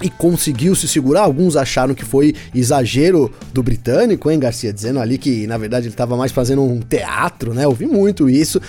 e 0.02 0.08
conseguiu 0.08 0.75
se 0.75 0.88
segurar. 0.88 1.22
Alguns 1.22 1.56
acharam 1.56 1.94
que 1.94 2.04
foi 2.04 2.34
exagero 2.54 3.30
do 3.52 3.62
britânico, 3.62 4.30
hein, 4.30 4.38
Garcia? 4.38 4.72
Dizendo 4.72 5.00
ali 5.00 5.18
que 5.18 5.46
na 5.46 5.58
verdade 5.58 5.87
ele 5.87 5.94
estava 5.94 6.16
mais 6.16 6.32
fazendo 6.32 6.62
um 6.62 6.80
teatro, 6.80 7.54
né? 7.54 7.66
Ouvi 7.66 7.87
muito 7.87 8.28
isso, 8.28 8.60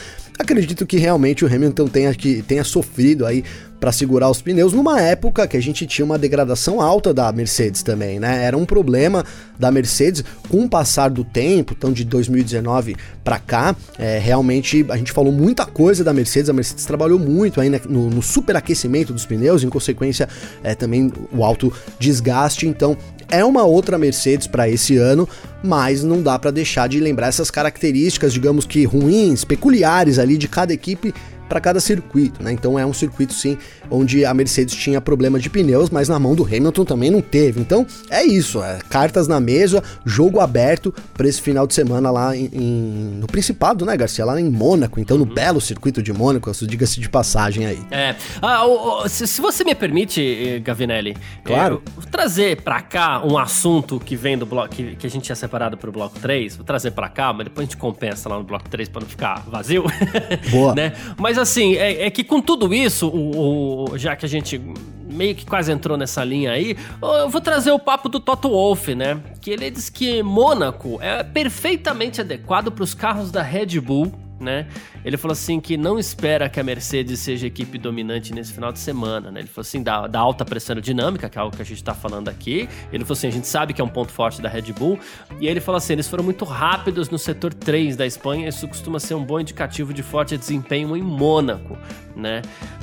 Acredito 0.42 0.88
que 0.88 0.98
realmente 0.98 1.46
o 1.46 1.48
Hamilton 1.48 1.88
tenha, 1.88 2.16
que, 2.16 2.42
tenha 2.42 2.64
sofrido 2.64 3.28
aí 3.28 3.44
para 3.80 3.92
segurar 3.92 4.30
os 4.30 4.42
pneus 4.42 4.74
numa 4.74 5.00
época 5.00 5.48
que 5.48 5.56
a 5.56 5.62
gente 5.62 5.86
tinha 5.86 6.04
uma 6.04 6.18
degradação 6.18 6.82
alta 6.82 7.14
da 7.14 7.32
Mercedes 7.32 7.84
também, 7.84 8.20
né? 8.20 8.44
Era 8.44 8.58
um 8.58 8.66
problema 8.66 9.24
da 9.58 9.72
Mercedes 9.72 10.24
com 10.50 10.66
o 10.66 10.70
passar 10.70 11.10
do 11.10 11.24
tempo, 11.24 11.76
então 11.78 11.92
de 11.92 12.04
2019 12.06 12.96
para 13.24 13.38
cá, 13.38 13.76
é, 14.00 14.18
realmente 14.18 14.84
a 14.90 14.98
gente 14.98 15.12
falou 15.12 15.32
muita 15.32 15.66
coisa 15.66 16.04
da 16.04 16.14
Mercedes, 16.14 16.50
a 16.50 16.54
Mercedes 16.54 16.86
trabalhou 16.86 17.20
muito 17.20 17.62
aí 17.62 17.70
no, 17.70 18.10
no 18.10 18.22
superaquecimento 18.22 19.14
dos 19.14 19.26
pneus, 19.26 19.64
em 19.64 19.70
consequência 19.70 20.28
é, 20.64 20.74
também 20.74 21.12
o 21.32 21.44
alto 21.44 21.72
desgaste, 22.00 22.68
então 22.68 22.98
é 23.32 23.44
uma 23.44 23.64
outra 23.64 23.98
Mercedes 23.98 24.46
para 24.46 24.70
esse 24.70 24.98
ano, 24.98 25.28
mas 25.64 26.04
não 26.04 26.22
dá 26.22 26.38
para 26.38 26.52
deixar 26.52 26.88
de 26.88 27.00
lembrar 27.00 27.28
essas 27.28 27.50
características, 27.50 28.34
digamos 28.34 28.66
que 28.66 28.84
ruins, 28.84 29.44
peculiares 29.44 30.20
ali 30.20 30.38
de 30.38 30.48
cada 30.48 30.74
equipe 30.74 31.14
para 31.52 31.60
cada 31.60 31.82
circuito, 31.82 32.42
né? 32.42 32.54
Então 32.54 32.80
é 32.80 32.86
um 32.86 32.94
circuito 32.94 33.34
sim 33.34 33.58
onde 33.90 34.24
a 34.24 34.34
Mercedes 34.34 34.74
tinha 34.74 35.02
problema 35.02 35.38
de 35.38 35.50
pneus, 35.50 35.90
mas 35.90 36.08
na 36.08 36.18
mão 36.18 36.34
do 36.34 36.46
Hamilton 36.46 36.86
também 36.86 37.12
não 37.12 37.20
teve. 37.20 37.60
Então 37.60 37.86
é 38.10 38.24
isso, 38.24 38.64
é, 38.64 38.80
cartas 38.90 39.28
na 39.28 39.38
mesa, 39.38 39.84
jogo 40.06 40.40
aberto 40.40 40.96
para 41.14 41.28
esse 41.28 41.42
final 41.42 41.68
de 41.68 41.74
semana 41.74 42.10
lá 42.10 42.34
em, 42.34 42.50
em, 42.54 43.20
no 43.20 43.28
Principado, 43.28 43.86
né, 43.86 43.98
Garcia? 43.98 44.24
Lá 44.24 44.40
em 44.40 44.50
Mônaco, 44.50 44.98
então 44.98 45.18
no 45.18 45.26
uhum. 45.26 45.34
belo 45.34 45.60
circuito 45.60 46.02
de 46.02 46.14
Mônaco, 46.14 46.50
diga-se 46.66 47.02
de 47.02 47.10
passagem 47.10 47.66
aí. 47.66 47.82
É. 47.92 48.16
Ah, 48.42 48.66
o, 48.66 49.04
o, 49.04 49.10
se, 49.10 49.28
se, 49.28 49.42
você 49.42 49.66
me 49.66 49.76
permite, 49.76 50.22
eh, 50.22 50.60
Gavinelli, 50.60 51.18
claro. 51.44 51.84
vou 51.98 52.06
trazer 52.10 52.62
para 52.62 52.80
cá 52.80 53.26
um 53.26 53.38
assunto 53.38 54.00
que 54.00 54.16
vem 54.16 54.38
do 54.38 54.46
bloco 54.46 54.70
que, 54.70 54.96
que 54.96 55.06
a 55.06 55.10
gente 55.10 55.24
tinha 55.24 55.36
separado 55.36 55.76
pro 55.76 55.92
bloco 55.92 56.18
3, 56.18 56.56
vou 56.56 56.66
trazer 56.66 56.92
para 56.92 57.10
cá, 57.10 57.34
mas 57.34 57.44
depois 57.46 57.68
a 57.68 57.70
gente 57.70 57.78
compensa 57.78 58.30
lá 58.30 58.38
no 58.38 58.44
bloco 58.46 58.70
3 58.70 58.88
para 58.88 59.02
não 59.02 59.08
ficar 59.10 59.44
vazio. 59.50 59.84
Boa. 60.50 60.74
né? 60.74 60.94
Mas 61.18 61.41
assim, 61.42 61.76
é, 61.76 62.06
é, 62.06 62.10
que 62.10 62.24
com 62.24 62.42
tudo 62.42 62.74
isso, 62.74 63.08
o, 63.08 63.92
o, 63.94 63.98
já 63.98 64.16
que 64.16 64.26
a 64.26 64.30
gente 64.30 64.62
meio 65.10 65.36
que 65.36 65.46
quase 65.46 65.72
entrou 65.72 65.98
nessa 65.98 66.24
linha 66.24 66.52
aí, 66.52 66.78
eu 67.02 67.30
vou 67.30 67.42
trazer 67.42 67.72
o 67.72 67.80
papo 67.80 68.08
do 68.08 68.20
Toto 68.20 68.50
Wolff, 68.50 68.96
né? 68.96 69.20
Que 69.42 69.52
ele 69.52 69.70
diz 69.70 69.90
que 69.90 70.24
Mônaco 70.24 71.00
é 71.02 71.22
perfeitamente 71.22 72.22
adequado 72.22 72.72
para 72.72 72.84
os 72.84 72.94
carros 72.94 73.30
da 73.30 73.42
Red 73.42 73.80
Bull 73.82 74.12
né? 74.42 74.68
Ele 75.04 75.18
falou 75.18 75.34
assim 75.34 75.60
que 75.60 75.78
não 75.78 75.98
espera 75.98 76.50
que 76.50 76.60
a 76.60 76.64
Mercedes 76.64 77.20
seja 77.20 77.46
a 77.46 77.48
equipe 77.48 77.78
dominante 77.78 78.34
nesse 78.34 78.54
final 78.54 78.72
de 78.72 78.80
semana, 78.80 79.32
né? 79.32 79.42
Ele 79.42 79.48
falou 79.48 79.62
assim 79.62 79.82
da, 79.82 80.08
da 80.08 80.20
alta 80.20 80.46
pressão 80.46 80.74
aerodinâmica, 80.74 81.30
que 81.30 81.38
é 81.38 81.42
algo 81.42 81.56
que 81.56 81.62
a 81.62 81.66
gente 81.66 81.78
está 81.78 81.94
falando 81.94 82.30
aqui. 82.30 82.70
Ele 82.92 83.04
falou 83.04 83.18
assim, 83.18 83.28
a 83.28 83.32
gente 83.32 83.48
sabe 83.48 83.74
que 83.74 83.82
é 83.82 83.84
um 83.84 83.90
ponto 83.90 84.12
forte 84.12 84.42
da 84.42 84.50
Red 84.50 84.74
Bull. 84.74 85.00
E 85.40 85.48
ele 85.48 85.60
falou 85.60 85.78
assim, 85.78 85.94
eles 85.94 86.08
foram 86.08 86.24
muito 86.24 86.46
rápidos 86.46 87.10
no 87.10 87.18
setor 87.18 87.54
3 87.54 87.96
da 87.96 88.06
Espanha, 88.06 88.48
isso 88.48 88.68
costuma 88.68 89.00
ser 89.00 89.16
um 89.16 89.24
bom 89.24 89.40
indicativo 89.40 89.94
de 89.94 90.04
forte 90.04 90.38
desempenho 90.38 90.96
em 90.96 91.02
Mônaco, 91.02 91.78
né? 92.16 92.42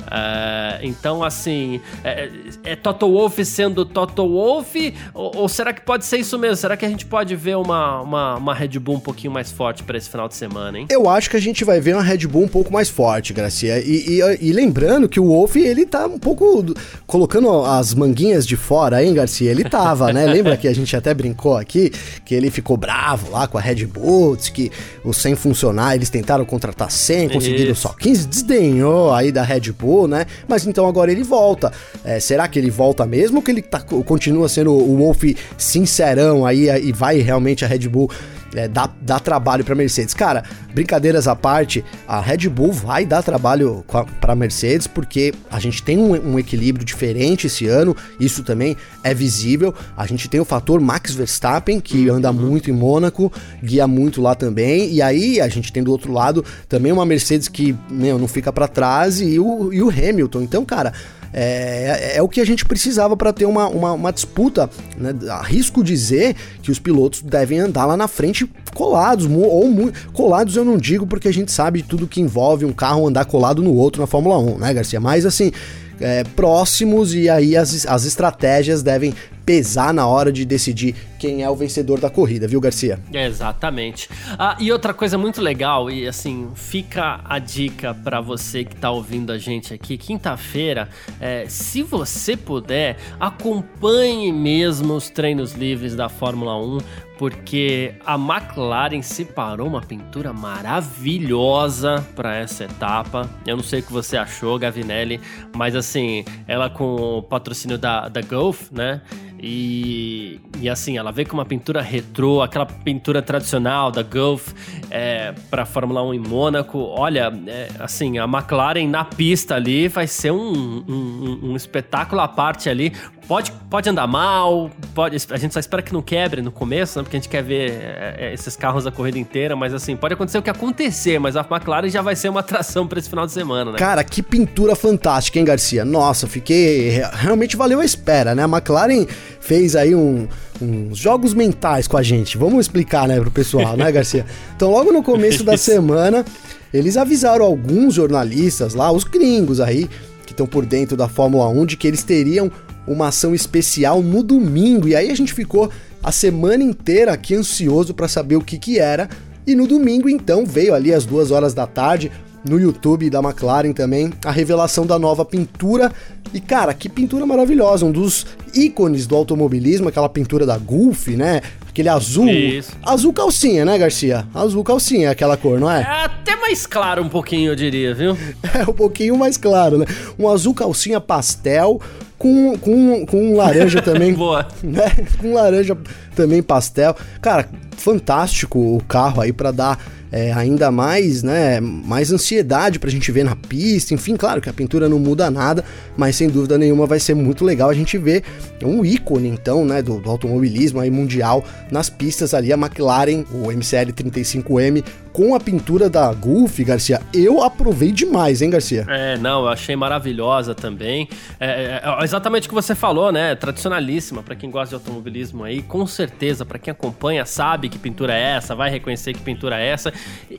Uh, 0.09 0.79
então, 0.81 1.23
assim, 1.23 1.79
é, 2.03 2.29
é 2.63 2.75
Toto 2.75 3.07
Wolff 3.11 3.43
sendo 3.45 3.85
Toto 3.85 4.27
Wolff? 4.27 4.93
Ou, 5.13 5.35
ou, 5.35 5.49
será 5.49 5.71
que 5.71 5.81
pode 5.81 6.05
ser 6.05 6.17
isso 6.17 6.37
mesmo? 6.37 6.55
Será 6.55 6.75
que 6.75 6.85
a 6.85 6.89
gente 6.89 7.05
pode 7.05 7.35
ver 7.35 7.57
uma, 7.57 8.01
uma, 8.01 8.35
uma 8.35 8.53
Red 8.53 8.79
Bull 8.79 8.95
um 8.95 8.99
pouquinho 8.99 9.31
mais 9.31 9.51
forte 9.51 9.83
para 9.83 9.97
esse 9.97 10.09
final 10.09 10.27
de 10.27 10.35
semana, 10.35 10.79
hein? 10.79 10.87
Eu 10.89 11.07
acho 11.07 11.29
que 11.29 11.37
a 11.37 11.41
gente 11.41 11.63
vai 11.63 11.79
ver 11.79 11.93
uma 11.95 12.03
Red 12.09 12.27
Bull 12.27 12.43
um 12.43 12.47
pouco 12.47 12.71
mais 12.71 12.89
forte, 12.89 13.33
Gracia. 13.33 13.79
E, 13.79 14.19
e, 14.19 14.49
e 14.49 14.51
lembrando 14.51 15.07
que 15.07 15.19
o 15.19 15.27
Wolff, 15.27 15.59
ele 15.59 15.85
tá 15.85 16.07
um 16.07 16.19
pouco 16.19 16.73
colocando 17.05 17.65
as 17.65 17.93
manguinhas 17.93 18.45
de 18.45 18.55
fora, 18.55 19.03
hein, 19.03 19.13
Garcia? 19.13 19.51
Ele 19.51 19.63
tava, 19.63 20.11
né? 20.11 20.25
Lembra 20.31 20.57
que 20.57 20.67
a 20.67 20.73
gente 20.73 20.95
até 20.95 21.13
brincou 21.13 21.57
aqui 21.57 21.91
que 22.25 22.33
ele 22.33 22.49
ficou 22.49 22.77
bravo 22.77 23.31
lá 23.31 23.47
com 23.47 23.57
a 23.57 23.61
Red 23.61 23.85
Bull, 23.85 24.37
que 24.53 24.71
os 25.03 25.17
100 25.17 25.35
funcionar, 25.35 25.95
eles 25.95 26.09
tentaram 26.09 26.43
contratar 26.45 26.91
100, 26.91 27.29
conseguiram 27.29 27.71
Isso. 27.71 27.81
só 27.81 27.89
15, 27.89 28.27
desdenhou 28.27 29.13
aí 29.13 29.31
da 29.31 29.43
Red 29.43 29.71
Bull 29.71 29.99
né? 30.07 30.25
Mas 30.47 30.65
então 30.65 30.87
agora 30.87 31.11
ele 31.11 31.23
volta. 31.23 31.71
É, 32.03 32.19
será 32.19 32.47
que 32.47 32.59
ele 32.59 32.69
volta 32.69 33.05
mesmo 33.05 33.37
ou 33.37 33.43
que 33.43 33.51
ele 33.51 33.61
tá, 33.61 33.79
continua 33.79 34.47
sendo 34.49 34.71
o 34.71 34.97
Wolf 34.97 35.23
sincerão 35.57 36.45
aí 36.45 36.69
e 36.69 36.91
vai 36.91 37.19
realmente 37.19 37.65
a 37.65 37.67
Red 37.67 37.87
Bull 37.87 38.09
é, 38.53 38.67
dar, 38.67 38.95
dar 39.01 39.19
trabalho 39.19 39.63
para 39.63 39.75
Mercedes. 39.75 40.13
Cara, 40.13 40.43
brincadeiras 40.73 41.27
à 41.27 41.35
parte, 41.35 41.83
a 42.07 42.19
Red 42.19 42.49
Bull 42.49 42.71
vai 42.71 43.05
dar 43.05 43.23
trabalho 43.23 43.83
para 44.19 44.35
Mercedes 44.35 44.87
porque 44.87 45.33
a 45.51 45.59
gente 45.59 45.83
tem 45.83 45.97
um, 45.97 46.33
um, 46.33 46.39
equilíbrio 46.39 46.85
diferente 46.85 47.47
esse 47.47 47.67
ano, 47.67 47.95
isso 48.19 48.43
também 48.43 48.75
é 49.03 49.13
visível. 49.13 49.73
A 49.95 50.05
gente 50.05 50.27
tem 50.27 50.39
o 50.39 50.45
fator 50.45 50.79
Max 50.79 51.13
Verstappen, 51.13 51.79
que 51.79 52.09
anda 52.09 52.31
muito 52.31 52.69
em 52.69 52.73
Mônaco, 52.73 53.31
guia 53.63 53.87
muito 53.87 54.21
lá 54.21 54.35
também, 54.35 54.91
e 54.91 55.01
aí 55.01 55.39
a 55.41 55.47
gente 55.47 55.71
tem 55.71 55.83
do 55.83 55.91
outro 55.91 56.11
lado 56.11 56.43
também 56.67 56.91
uma 56.91 57.05
Mercedes 57.05 57.47
que 57.47 57.75
meu, 57.89 58.17
não 58.17 58.27
fica 58.27 58.51
para 58.51 58.67
trás 58.67 59.21
e 59.21 59.39
o, 59.39 59.73
e 59.73 59.81
o 59.81 59.89
Hamilton. 59.89 60.41
Então, 60.41 60.65
cara. 60.65 60.93
É, 61.33 62.13
é, 62.13 62.17
é, 62.17 62.21
o 62.21 62.27
que 62.27 62.41
a 62.41 62.45
gente 62.45 62.65
precisava 62.65 63.15
para 63.15 63.31
ter 63.31 63.45
uma, 63.45 63.67
uma, 63.67 63.93
uma 63.93 64.11
disputa. 64.11 64.69
Né? 64.97 65.13
Arrisco 65.29 65.83
dizer 65.83 66.35
que 66.61 66.71
os 66.71 66.79
pilotos 66.79 67.21
devem 67.21 67.59
andar 67.59 67.85
lá 67.85 67.95
na 67.95 68.07
frente 68.07 68.49
colados, 68.73 69.27
ou 69.27 69.91
colados 70.13 70.55
eu 70.55 70.65
não 70.65 70.77
digo 70.77 71.05
porque 71.05 71.27
a 71.27 71.33
gente 71.33 71.51
sabe 71.51 71.83
tudo 71.83 72.07
que 72.07 72.21
envolve 72.21 72.65
um 72.65 72.73
carro 72.73 73.07
andar 73.07 73.25
colado 73.25 73.61
no 73.61 73.73
outro 73.73 74.01
na 74.01 74.07
Fórmula 74.07 74.37
1, 74.37 74.57
né, 74.57 74.73
Garcia? 74.73 74.99
Mas 74.99 75.25
assim, 75.25 75.51
é, 75.99 76.23
próximos 76.23 77.13
e 77.13 77.29
aí 77.29 77.55
as, 77.55 77.85
as 77.85 78.05
estratégias 78.05 78.81
devem 78.81 79.13
pesar 79.45 79.93
na 79.93 80.07
hora 80.07 80.31
de 80.31 80.45
decidir 80.45 80.95
quem 81.19 81.43
é 81.43 81.49
o 81.49 81.55
vencedor 81.55 81.99
da 81.99 82.09
corrida, 82.09 82.47
viu, 82.47 82.61
Garcia? 82.61 82.97
exatamente. 83.27 84.09
Ah, 84.37 84.55
e 84.57 84.71
outra 84.71 84.93
coisa 84.93 85.17
muito 85.17 85.41
legal, 85.41 85.91
e 85.91 86.07
assim, 86.07 86.49
fica 86.55 87.19
a 87.25 87.37
dica 87.37 87.93
para 87.93 88.21
você 88.21 88.63
que 88.63 88.75
tá 88.75 88.89
ouvindo 88.89 89.31
a 89.31 89.37
gente 89.37 89.73
aqui, 89.73 89.97
quinta-feira, 89.97 90.87
é, 91.19 91.45
se 91.49 91.83
você 91.83 92.37
puder, 92.37 92.95
acompanhe 93.19 94.31
mesmo 94.31 94.95
os 94.95 95.09
treinos 95.09 95.51
livres 95.53 95.93
da 95.93 96.07
Fórmula 96.07 96.57
1, 96.57 96.77
porque 97.19 97.95
a 98.05 98.15
McLaren 98.15 99.01
separou 99.01 99.67
uma 99.67 99.81
pintura 99.81 100.31
maravilhosa 100.31 102.01
para 102.15 102.37
essa 102.37 102.63
etapa. 102.63 103.29
Eu 103.45 103.57
não 103.57 103.63
sei 103.63 103.81
o 103.81 103.83
que 103.83 103.91
você 103.91 104.15
achou, 104.15 104.57
Gavinelli, 104.57 105.19
mas 105.53 105.75
assim, 105.75 106.23
ela 106.47 106.69
com 106.69 107.17
o 107.17 107.21
patrocínio 107.21 107.77
da, 107.77 108.07
da 108.07 108.21
Gulf, 108.21 108.71
né? 108.71 109.01
E, 109.41 110.39
e 110.61 110.69
assim, 110.69 110.97
ela 110.97 111.08
veio 111.11 111.27
com 111.27 111.35
uma 111.35 111.45
pintura 111.45 111.81
retrô, 111.81 112.41
aquela 112.41 112.65
pintura 112.65 113.21
tradicional 113.21 113.91
da 113.91 114.03
Gulf 114.03 114.53
é, 114.89 115.33
para 115.49 115.65
Fórmula 115.65 116.03
1 116.03 116.13
em 116.13 116.19
Mônaco. 116.19 116.79
Olha, 116.79 117.31
é, 117.47 117.69
assim, 117.79 118.17
a 118.17 118.25
McLaren 118.25 118.87
na 118.87 119.03
pista 119.05 119.55
ali 119.55 119.87
vai 119.87 120.07
ser 120.07 120.31
um, 120.31 120.83
um, 120.87 121.39
um, 121.43 121.55
espetáculo 121.55 122.21
à 122.21 122.27
parte 122.27 122.69
ali. 122.69 122.93
Pode, 123.29 123.51
pode 123.69 123.87
andar 123.87 124.07
mal, 124.07 124.71
pode, 124.95 125.15
a 125.29 125.37
gente 125.37 125.53
só 125.53 125.59
espera 125.59 125.83
que 125.83 125.93
não 125.93 126.01
quebre 126.01 126.41
no 126.41 126.51
começo, 126.51 126.97
né? 126.97 127.03
Porque 127.03 127.15
a 127.15 127.19
gente 127.19 127.29
quer 127.29 127.43
ver 127.43 127.69
é, 127.69 128.15
é 128.17 128.33
esses 128.33 128.55
carros 128.55 128.87
a 128.87 128.91
corrida 128.91 129.19
inteira, 129.19 129.55
mas 129.55 129.71
assim, 129.71 129.95
pode 129.95 130.15
acontecer 130.15 130.39
o 130.39 130.41
que 130.41 130.49
acontecer, 130.49 131.19
mas 131.19 131.37
a 131.37 131.41
McLaren 131.41 131.89
já 131.89 132.01
vai 132.01 132.15
ser 132.15 132.29
uma 132.29 132.39
atração 132.39 132.87
para 132.87 132.97
esse 132.97 133.07
final 133.07 133.27
de 133.27 133.31
semana, 133.31 133.73
né? 133.73 133.77
Cara, 133.77 134.03
que 134.03 134.23
pintura 134.23 134.75
fantástica, 134.75 135.37
hein, 135.37 135.45
Garcia? 135.45 135.85
Nossa, 135.85 136.25
fiquei. 136.25 137.03
Realmente 137.13 137.55
valeu 137.55 137.79
a 137.79 137.85
espera, 137.85 138.33
né? 138.33 138.45
A 138.45 138.47
McLaren 138.47 139.05
fez 139.39 139.75
aí 139.75 139.93
um, 139.93 140.27
uns 140.59 140.97
jogos 140.97 141.35
mentais 141.35 141.87
com 141.87 141.97
a 141.97 142.01
gente. 142.01 142.35
Vamos 142.35 142.61
explicar, 142.61 143.07
né, 143.07 143.19
pro 143.21 143.29
pessoal, 143.29 143.77
né, 143.77 143.91
Garcia? 143.91 144.25
Então, 144.55 144.71
logo 144.71 144.91
no 144.91 145.03
começo 145.03 145.43
da 145.43 145.55
semana, 145.55 146.25
eles 146.73 146.97
avisaram 146.97 147.45
alguns 147.45 147.93
jornalistas 147.93 148.73
lá, 148.73 148.91
os 148.91 149.03
gringos 149.05 149.61
aí, 149.61 149.87
que 150.29 150.33
estão 150.33 150.45
por 150.45 150.63
dentro 150.63 150.95
da 150.95 151.09
Fórmula 151.09 151.49
1, 151.49 151.65
de 151.65 151.75
que 151.75 151.87
eles 151.87 152.03
teriam 152.03 152.51
uma 152.87 153.07
ação 153.07 153.33
especial 153.33 154.03
no 154.03 154.21
domingo. 154.21 154.87
E 154.87 154.95
aí 154.95 155.09
a 155.09 155.15
gente 155.15 155.33
ficou 155.33 155.71
a 156.03 156.11
semana 156.11 156.63
inteira 156.63 157.11
aqui 157.11 157.33
ansioso 157.33 157.95
para 157.95 158.07
saber 158.07 158.35
o 158.35 158.41
que 158.41 158.59
que 158.59 158.77
era. 158.77 159.09
E 159.47 159.55
no 159.55 159.67
domingo, 159.67 160.07
então, 160.07 160.45
veio 160.45 160.75
ali 160.75 160.93
às 160.93 161.03
duas 161.03 161.31
horas 161.31 161.55
da 161.55 161.65
tarde 161.65 162.11
no 162.47 162.59
YouTube 162.59 163.09
da 163.09 163.19
McLaren 163.19 163.73
também, 163.73 164.11
a 164.25 164.31
revelação 164.31 164.85
da 164.85 164.97
nova 164.97 165.25
pintura. 165.25 165.91
E 166.33 166.39
cara, 166.39 166.73
que 166.73 166.87
pintura 166.87 167.25
maravilhosa, 167.25 167.85
um 167.85 167.91
dos 167.91 168.25
ícones 168.53 169.07
do 169.07 169.15
automobilismo, 169.15 169.89
aquela 169.89 170.09
pintura 170.09 170.45
da 170.45 170.57
Gulf, 170.57 171.07
né? 171.07 171.41
Aquele 171.67 171.89
azul. 171.89 172.27
Isso. 172.27 172.71
Azul 172.83 173.13
calcinha, 173.13 173.65
né, 173.65 173.77
Garcia? 173.77 174.27
Azul 174.33 174.63
calcinha, 174.63 175.11
aquela 175.11 175.37
cor, 175.37 175.59
não 175.59 175.69
é? 175.69 175.81
É 175.81 176.05
até 176.05 176.35
mais 176.35 176.65
claro 176.65 177.03
um 177.03 177.09
pouquinho, 177.09 177.51
eu 177.51 177.55
diria, 177.55 177.93
viu? 177.93 178.17
É 178.53 178.63
um 178.69 178.73
pouquinho 178.73 179.17
mais 179.17 179.37
claro, 179.37 179.77
né? 179.77 179.85
Um 180.17 180.27
azul 180.27 180.53
calcinha 180.53 180.99
pastel 180.99 181.79
com, 182.17 182.57
com, 182.57 183.05
com 183.05 183.17
um 183.17 183.37
laranja 183.37 183.81
também. 183.81 184.13
Boa. 184.15 184.47
Né? 184.61 184.91
Com 185.19 185.33
laranja 185.33 185.77
também 186.15 186.43
pastel. 186.43 186.95
Cara, 187.21 187.47
fantástico 187.77 188.59
o 188.59 188.83
carro 188.83 189.21
aí 189.21 189.31
para 189.31 189.51
dar 189.51 189.79
é, 190.11 190.31
ainda 190.33 190.71
mais, 190.71 191.23
né, 191.23 191.59
mais 191.59 192.11
ansiedade 192.11 192.79
pra 192.79 192.89
gente 192.89 193.11
ver 193.11 193.23
na 193.23 193.35
pista. 193.35 193.93
Enfim, 193.93 194.15
claro 194.15 194.41
que 194.41 194.49
a 194.49 194.53
pintura 194.53 194.89
não 194.89 194.99
muda 194.99 195.29
nada, 195.29 195.63
mas 195.97 196.15
sem 196.15 196.27
dúvida 196.27 196.57
nenhuma 196.57 196.85
vai 196.85 196.99
ser 196.99 197.13
muito 197.13 197.45
legal 197.45 197.69
a 197.69 197.73
gente 197.73 197.97
ver 197.97 198.23
um 198.63 198.83
ícone, 198.83 199.29
então, 199.29 199.65
né, 199.65 199.81
do, 199.81 199.99
do 199.99 200.09
automobilismo 200.09 200.79
aí 200.79 200.89
mundial 200.89 201.43
nas 201.71 201.89
pistas 201.89 202.33
ali, 202.33 202.51
a 202.51 202.57
McLaren, 202.57 203.23
o 203.31 203.51
MCL 203.51 203.93
35M, 203.93 204.83
com 205.19 205.35
a 205.35 205.39
pintura 205.39 205.89
da 205.89 206.13
Gulf, 206.13 206.59
Garcia, 206.59 207.01
eu 207.13 207.43
aprovei 207.43 207.91
demais, 207.91 208.41
hein, 208.41 208.49
Garcia? 208.49 208.85
É, 208.87 209.17
não, 209.17 209.41
eu 209.41 209.49
achei 209.49 209.75
maravilhosa 209.75 210.55
também. 210.55 211.09
É, 211.37 211.81
é, 211.83 211.83
é 211.83 212.03
exatamente 212.05 212.47
o 212.47 212.49
que 212.49 212.55
você 212.55 212.73
falou, 212.73 213.11
né? 213.11 213.35
Tradicionalíssima 213.35 214.23
para 214.23 214.33
quem 214.33 214.49
gosta 214.49 214.69
de 214.69 214.75
automobilismo 214.75 215.43
aí, 215.43 215.61
com 215.61 215.85
certeza, 215.85 216.45
para 216.45 216.57
quem 216.57 216.71
acompanha, 216.71 217.25
sabe 217.25 217.67
que 217.67 217.77
pintura 217.77 218.17
é 218.17 218.37
essa, 218.37 218.55
vai 218.55 218.69
reconhecer 218.69 219.11
que 219.11 219.19
pintura 219.19 219.59
é 219.59 219.67
essa. 219.67 219.91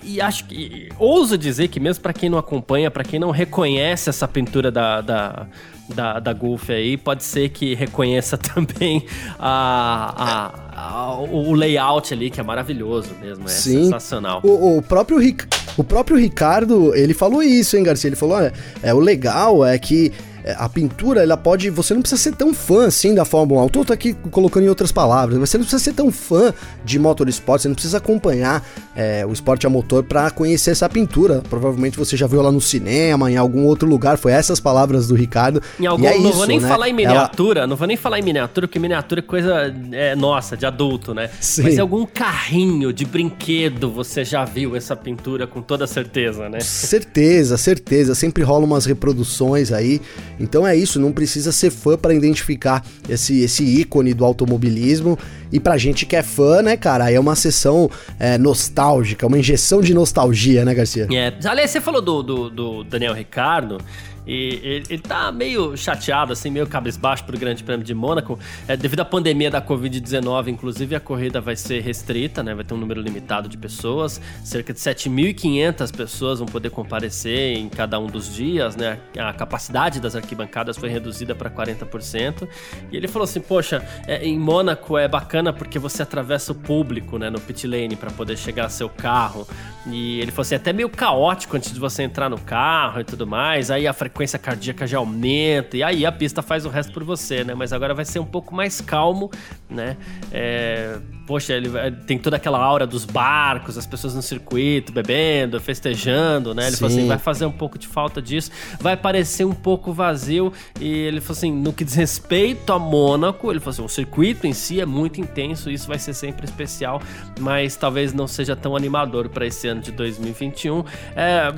E 0.02 0.18
acho 0.18 0.46
que 0.46 0.88
ouso 0.98 1.36
dizer 1.36 1.68
que 1.68 1.78
mesmo 1.78 2.02
para 2.02 2.14
quem 2.14 2.30
não 2.30 2.38
acompanha, 2.38 2.90
para 2.90 3.04
quem 3.04 3.20
não 3.20 3.30
reconhece 3.30 4.08
essa 4.08 4.26
pintura 4.26 4.70
da, 4.70 5.02
da 5.02 5.46
da, 5.94 6.18
da 6.18 6.32
Golf 6.32 6.70
aí, 6.70 6.96
pode 6.96 7.22
ser 7.22 7.50
que 7.50 7.74
reconheça 7.74 8.36
também 8.38 9.04
a, 9.38 10.52
a, 10.72 10.80
a, 10.80 11.20
o 11.20 11.52
layout 11.52 12.12
ali, 12.12 12.30
que 12.30 12.40
é 12.40 12.42
maravilhoso 12.42 13.10
mesmo, 13.20 13.44
é 13.44 13.48
Sim. 13.48 13.84
sensacional. 13.84 14.40
O, 14.42 14.78
o, 14.78 14.82
próprio 14.82 15.18
Rick, 15.18 15.46
O 15.76 15.84
próprio 15.84 16.16
Ricardo, 16.16 16.94
ele 16.94 17.14
falou 17.14 17.42
isso, 17.42 17.76
hein, 17.76 17.82
Garcia? 17.82 18.08
Ele 18.08 18.16
falou: 18.16 18.36
olha, 18.36 18.52
é, 18.82 18.94
o 18.94 18.98
legal 18.98 19.64
é 19.64 19.78
que 19.78 20.12
a 20.56 20.68
pintura, 20.68 21.22
ela 21.22 21.36
pode. 21.36 21.70
Você 21.70 21.94
não 21.94 22.00
precisa 22.00 22.20
ser 22.20 22.34
tão 22.34 22.52
fã 22.54 22.86
assim 22.86 23.14
da 23.14 23.24
Fórmula 23.24 23.62
1. 23.62 23.64
Eu 23.64 23.84
tô 23.84 23.92
aqui 23.92 24.14
colocando 24.30 24.64
em 24.64 24.68
outras 24.68 24.92
palavras. 24.92 25.38
Você 25.38 25.58
não 25.58 25.64
precisa 25.64 25.82
ser 25.82 25.92
tão 25.92 26.10
fã 26.10 26.52
de 26.84 26.98
motorsport, 26.98 27.60
você 27.60 27.68
não 27.68 27.74
precisa 27.74 27.98
acompanhar 27.98 28.66
é, 28.96 29.24
o 29.26 29.32
esporte 29.32 29.66
a 29.66 29.70
motor 29.70 30.02
para 30.02 30.30
conhecer 30.30 30.70
essa 30.70 30.88
pintura. 30.88 31.42
Provavelmente 31.48 31.98
você 31.98 32.16
já 32.16 32.26
viu 32.26 32.42
lá 32.42 32.50
no 32.50 32.60
cinema, 32.60 33.30
em 33.30 33.36
algum 33.36 33.64
outro 33.64 33.88
lugar. 33.88 34.18
Foi 34.18 34.32
essas 34.32 34.60
palavras 34.60 35.08
do 35.08 35.14
Ricardo. 35.14 35.62
Em 35.78 35.86
algum, 35.86 36.06
é 36.06 36.18
não 36.18 36.30
isso, 36.30 36.38
vou 36.38 36.46
nem 36.46 36.60
né? 36.60 36.68
falar 36.68 36.88
em 36.88 36.92
miniatura, 36.92 37.60
ela... 37.60 37.66
não 37.66 37.76
vou 37.76 37.86
nem 37.86 37.96
falar 37.96 38.18
em 38.18 38.22
miniatura, 38.22 38.66
porque 38.66 38.78
miniatura 38.78 39.20
é 39.20 39.22
coisa 39.22 39.74
é, 39.92 40.14
nossa, 40.14 40.56
de 40.56 40.66
adulto, 40.66 41.14
né? 41.14 41.30
Sim. 41.40 41.62
Mas 41.62 41.76
em 41.76 41.80
algum 41.80 42.06
carrinho 42.06 42.92
de 42.92 43.04
brinquedo 43.04 43.90
você 43.90 44.24
já 44.24 44.44
viu 44.44 44.76
essa 44.76 44.96
pintura 44.96 45.46
com 45.46 45.62
toda 45.62 45.86
certeza, 45.86 46.48
né? 46.48 46.60
Certeza, 46.60 47.56
certeza. 47.56 48.14
Sempre 48.14 48.42
rola 48.42 48.64
umas 48.64 48.86
reproduções 48.86 49.72
aí. 49.72 50.00
Então 50.40 50.66
é 50.66 50.74
isso, 50.74 50.98
não 50.98 51.12
precisa 51.12 51.52
ser 51.52 51.70
fã 51.70 51.96
para 51.96 52.14
identificar 52.14 52.84
esse, 53.08 53.42
esse 53.42 53.62
ícone 53.62 54.14
do 54.14 54.24
automobilismo. 54.24 55.18
E 55.52 55.60
pra 55.60 55.76
gente 55.76 56.06
que 56.06 56.16
é 56.16 56.22
fã, 56.22 56.62
né, 56.62 56.76
cara, 56.76 57.10
é 57.10 57.18
uma 57.18 57.36
sessão 57.36 57.90
é, 58.18 58.38
nostálgica, 58.38 59.26
uma 59.26 59.38
injeção 59.38 59.80
de 59.80 59.92
nostalgia, 59.92 60.64
né, 60.64 60.74
Garcia? 60.74 61.06
É, 61.12 61.34
aliás, 61.44 61.70
você 61.70 61.80
falou 61.80 62.00
do, 62.00 62.22
do, 62.22 62.50
do 62.50 62.84
Daniel 62.84 63.12
Ricardo. 63.12 63.78
E 64.26 64.60
ele, 64.62 64.86
ele 64.90 65.02
tá 65.02 65.32
meio 65.32 65.76
chateado, 65.76 66.32
assim, 66.32 66.50
meio 66.50 66.66
cabisbaixo 66.66 67.24
pro 67.24 67.38
Grande 67.38 67.64
Prêmio 67.64 67.84
de 67.84 67.94
Mônaco. 67.94 68.38
É, 68.68 68.76
devido 68.76 69.00
à 69.00 69.04
pandemia 69.04 69.50
da 69.50 69.60
Covid-19, 69.62 70.48
inclusive, 70.48 70.94
a 70.94 71.00
corrida 71.00 71.40
vai 71.40 71.56
ser 71.56 71.80
restrita, 71.80 72.42
né? 72.42 72.54
Vai 72.54 72.64
ter 72.64 72.74
um 72.74 72.76
número 72.76 73.00
limitado 73.00 73.48
de 73.48 73.56
pessoas. 73.56 74.20
Cerca 74.44 74.72
de 74.72 74.78
7.500 74.78 75.96
pessoas 75.96 76.38
vão 76.38 76.46
poder 76.46 76.70
comparecer 76.70 77.56
em 77.56 77.68
cada 77.68 77.98
um 77.98 78.06
dos 78.06 78.32
dias, 78.34 78.76
né? 78.76 78.98
A 79.18 79.32
capacidade 79.32 80.00
das 80.00 80.14
arquibancadas 80.14 80.76
foi 80.76 80.88
reduzida 80.88 81.34
para 81.34 81.50
40%. 81.50 82.46
E 82.92 82.96
ele 82.96 83.08
falou 83.08 83.24
assim: 83.24 83.40
Poxa, 83.40 83.82
é, 84.06 84.24
em 84.24 84.38
Mônaco 84.38 84.96
é 84.98 85.08
bacana 85.08 85.52
porque 85.52 85.78
você 85.78 86.02
atravessa 86.02 86.52
o 86.52 86.54
público, 86.54 87.18
né? 87.18 87.30
No 87.30 87.40
pit 87.40 87.66
lane 87.66 87.96
para 87.96 88.10
poder 88.10 88.36
chegar 88.36 88.64
ao 88.64 88.70
seu 88.70 88.88
carro. 88.88 89.46
E 89.86 90.20
ele 90.20 90.30
falou 90.30 90.42
assim: 90.42 90.54
é 90.54 90.58
até 90.58 90.72
meio 90.72 90.88
caótico 90.88 91.56
antes 91.56 91.72
de 91.72 91.80
você 91.80 92.02
entrar 92.02 92.28
no 92.28 92.38
carro 92.38 93.00
e 93.00 93.04
tudo 93.04 93.26
mais. 93.26 93.70
Aí 93.70 93.86
a 93.86 93.92
frequência 93.92 94.09
frequência 94.10 94.38
cardíaca 94.38 94.86
já 94.86 94.98
aumenta, 94.98 95.76
e 95.76 95.82
aí 95.82 96.04
a 96.04 96.12
pista 96.12 96.42
faz 96.42 96.66
o 96.66 96.68
resto 96.68 96.92
por 96.92 97.04
você, 97.04 97.44
né? 97.44 97.54
Mas 97.54 97.72
agora 97.72 97.94
vai 97.94 98.04
ser 98.04 98.18
um 98.18 98.26
pouco 98.26 98.54
mais 98.54 98.80
calmo, 98.80 99.30
né? 99.68 99.96
É, 100.32 100.98
poxa, 101.30 101.52
ele 101.52 101.70
tem 102.08 102.18
toda 102.18 102.34
aquela 102.34 102.58
aura 102.58 102.84
dos 102.84 103.04
barcos, 103.04 103.78
as 103.78 103.86
pessoas 103.86 104.16
no 104.16 104.20
circuito 104.20 104.90
bebendo, 104.90 105.60
festejando, 105.60 106.52
né? 106.52 106.64
Ele 106.64 106.72
Sim. 106.72 106.78
falou 106.78 106.96
assim: 106.96 107.06
vai 107.06 107.18
fazer 107.18 107.46
um 107.46 107.52
pouco 107.52 107.78
de 107.78 107.86
falta 107.86 108.20
disso, 108.20 108.50
vai 108.80 108.96
parecer 108.96 109.44
um 109.44 109.52
pouco 109.52 109.92
vazio. 109.92 110.52
E 110.80 110.88
ele 110.92 111.20
falou 111.20 111.36
assim: 111.36 111.52
no 111.52 111.72
que 111.72 111.84
diz 111.84 111.94
respeito 111.94 112.72
a 112.72 112.80
Mônaco, 112.80 113.48
ele 113.48 113.60
falou 113.60 113.70
assim: 113.70 113.84
o 113.84 113.88
circuito 113.88 114.44
em 114.44 114.52
si 114.52 114.80
é 114.80 114.84
muito 114.84 115.20
intenso, 115.20 115.70
isso 115.70 115.86
vai 115.86 116.00
ser 116.00 116.14
sempre 116.14 116.46
especial, 116.46 117.00
mas 117.38 117.76
talvez 117.76 118.12
não 118.12 118.26
seja 118.26 118.56
tão 118.56 118.74
animador 118.74 119.28
para 119.28 119.46
esse 119.46 119.68
ano 119.68 119.80
de 119.80 119.92
2021. 119.92 120.84
É, 121.14 121.54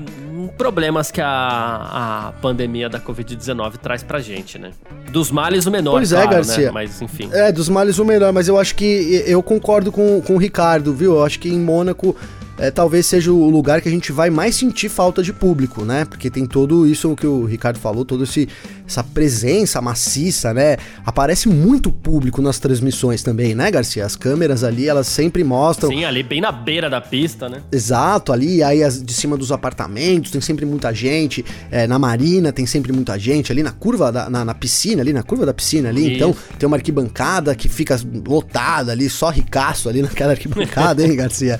problemas 0.58 1.10
que 1.10 1.22
a, 1.22 2.28
a 2.28 2.32
pandemia 2.42 2.90
da 2.90 3.00
Covid-19 3.00 3.78
traz 3.78 4.02
pra 4.02 4.20
gente, 4.20 4.58
né? 4.58 4.72
Dos 5.10 5.30
males 5.30 5.64
o 5.64 5.70
menor, 5.70 5.92
pois 5.92 6.12
é, 6.12 6.16
claro, 6.16 6.30
né? 6.30 6.36
Garcia. 6.36 6.66
Né? 6.66 6.72
Mas 6.72 7.00
enfim. 7.00 7.30
É, 7.32 7.50
dos 7.50 7.70
males 7.70 7.98
o 7.98 8.04
melhor, 8.04 8.34
mas 8.34 8.48
eu 8.48 8.58
acho 8.58 8.74
que 8.74 9.24
eu 9.26 9.42
concordo 9.42 9.61
com, 9.92 10.20
com 10.20 10.34
o 10.34 10.38
Ricardo, 10.38 10.92
viu? 10.92 11.14
Eu 11.14 11.24
acho 11.24 11.38
que 11.38 11.48
em 11.48 11.58
Mônaco 11.58 12.14
é, 12.58 12.70
talvez 12.70 13.06
seja 13.06 13.32
o 13.32 13.50
lugar 13.50 13.80
que 13.80 13.88
a 13.88 13.92
gente 13.92 14.12
vai 14.12 14.30
mais 14.30 14.54
sentir 14.56 14.88
falta 14.88 15.22
de 15.22 15.32
público, 15.32 15.84
né? 15.84 16.04
Porque 16.04 16.30
tem 16.30 16.46
todo 16.46 16.86
isso 16.86 17.14
que 17.16 17.26
o 17.26 17.44
Ricardo 17.44 17.78
falou, 17.78 18.04
todo 18.04 18.24
esse 18.24 18.48
essa 18.92 19.02
presença 19.02 19.80
maciça, 19.80 20.52
né? 20.52 20.76
Aparece 21.04 21.48
muito 21.48 21.90
público 21.90 22.42
nas 22.42 22.58
transmissões 22.58 23.22
também, 23.22 23.54
né, 23.54 23.70
Garcia? 23.70 24.04
As 24.04 24.14
câmeras 24.14 24.62
ali, 24.62 24.86
elas 24.86 25.06
sempre 25.06 25.42
mostram. 25.42 25.88
Sim, 25.88 26.04
ali 26.04 26.22
bem 26.22 26.40
na 26.40 26.52
beira 26.52 26.90
da 26.90 27.00
pista, 27.00 27.48
né? 27.48 27.62
Exato, 27.72 28.32
ali, 28.32 28.62
aí 28.62 28.82
as, 28.82 29.02
de 29.02 29.12
cima 29.12 29.36
dos 29.36 29.50
apartamentos, 29.50 30.30
tem 30.30 30.40
sempre 30.40 30.66
muita 30.66 30.92
gente. 30.92 31.44
É, 31.70 31.86
na 31.86 31.98
marina 31.98 32.52
tem 32.52 32.66
sempre 32.66 32.92
muita 32.92 33.18
gente. 33.18 33.50
Ali 33.50 33.62
na 33.62 33.72
curva, 33.72 34.12
da, 34.12 34.28
na, 34.28 34.44
na, 34.44 34.54
piscina, 34.54 35.00
ali 35.00 35.12
na 35.12 35.22
curva 35.22 35.46
da 35.46 35.54
piscina 35.54 35.88
ali. 35.88 36.16
Então, 36.16 36.30
Isso. 36.30 36.40
Então, 36.46 36.58
tem 36.58 36.66
uma 36.66 36.76
arquibancada 36.76 37.54
que 37.54 37.68
fica 37.68 37.98
lotada 38.26 38.92
ali, 38.92 39.08
só 39.08 39.30
ricaço 39.30 39.88
ali 39.88 40.02
naquela 40.02 40.32
arquibancada, 40.32 41.02
hein, 41.04 41.16
Garcia? 41.16 41.58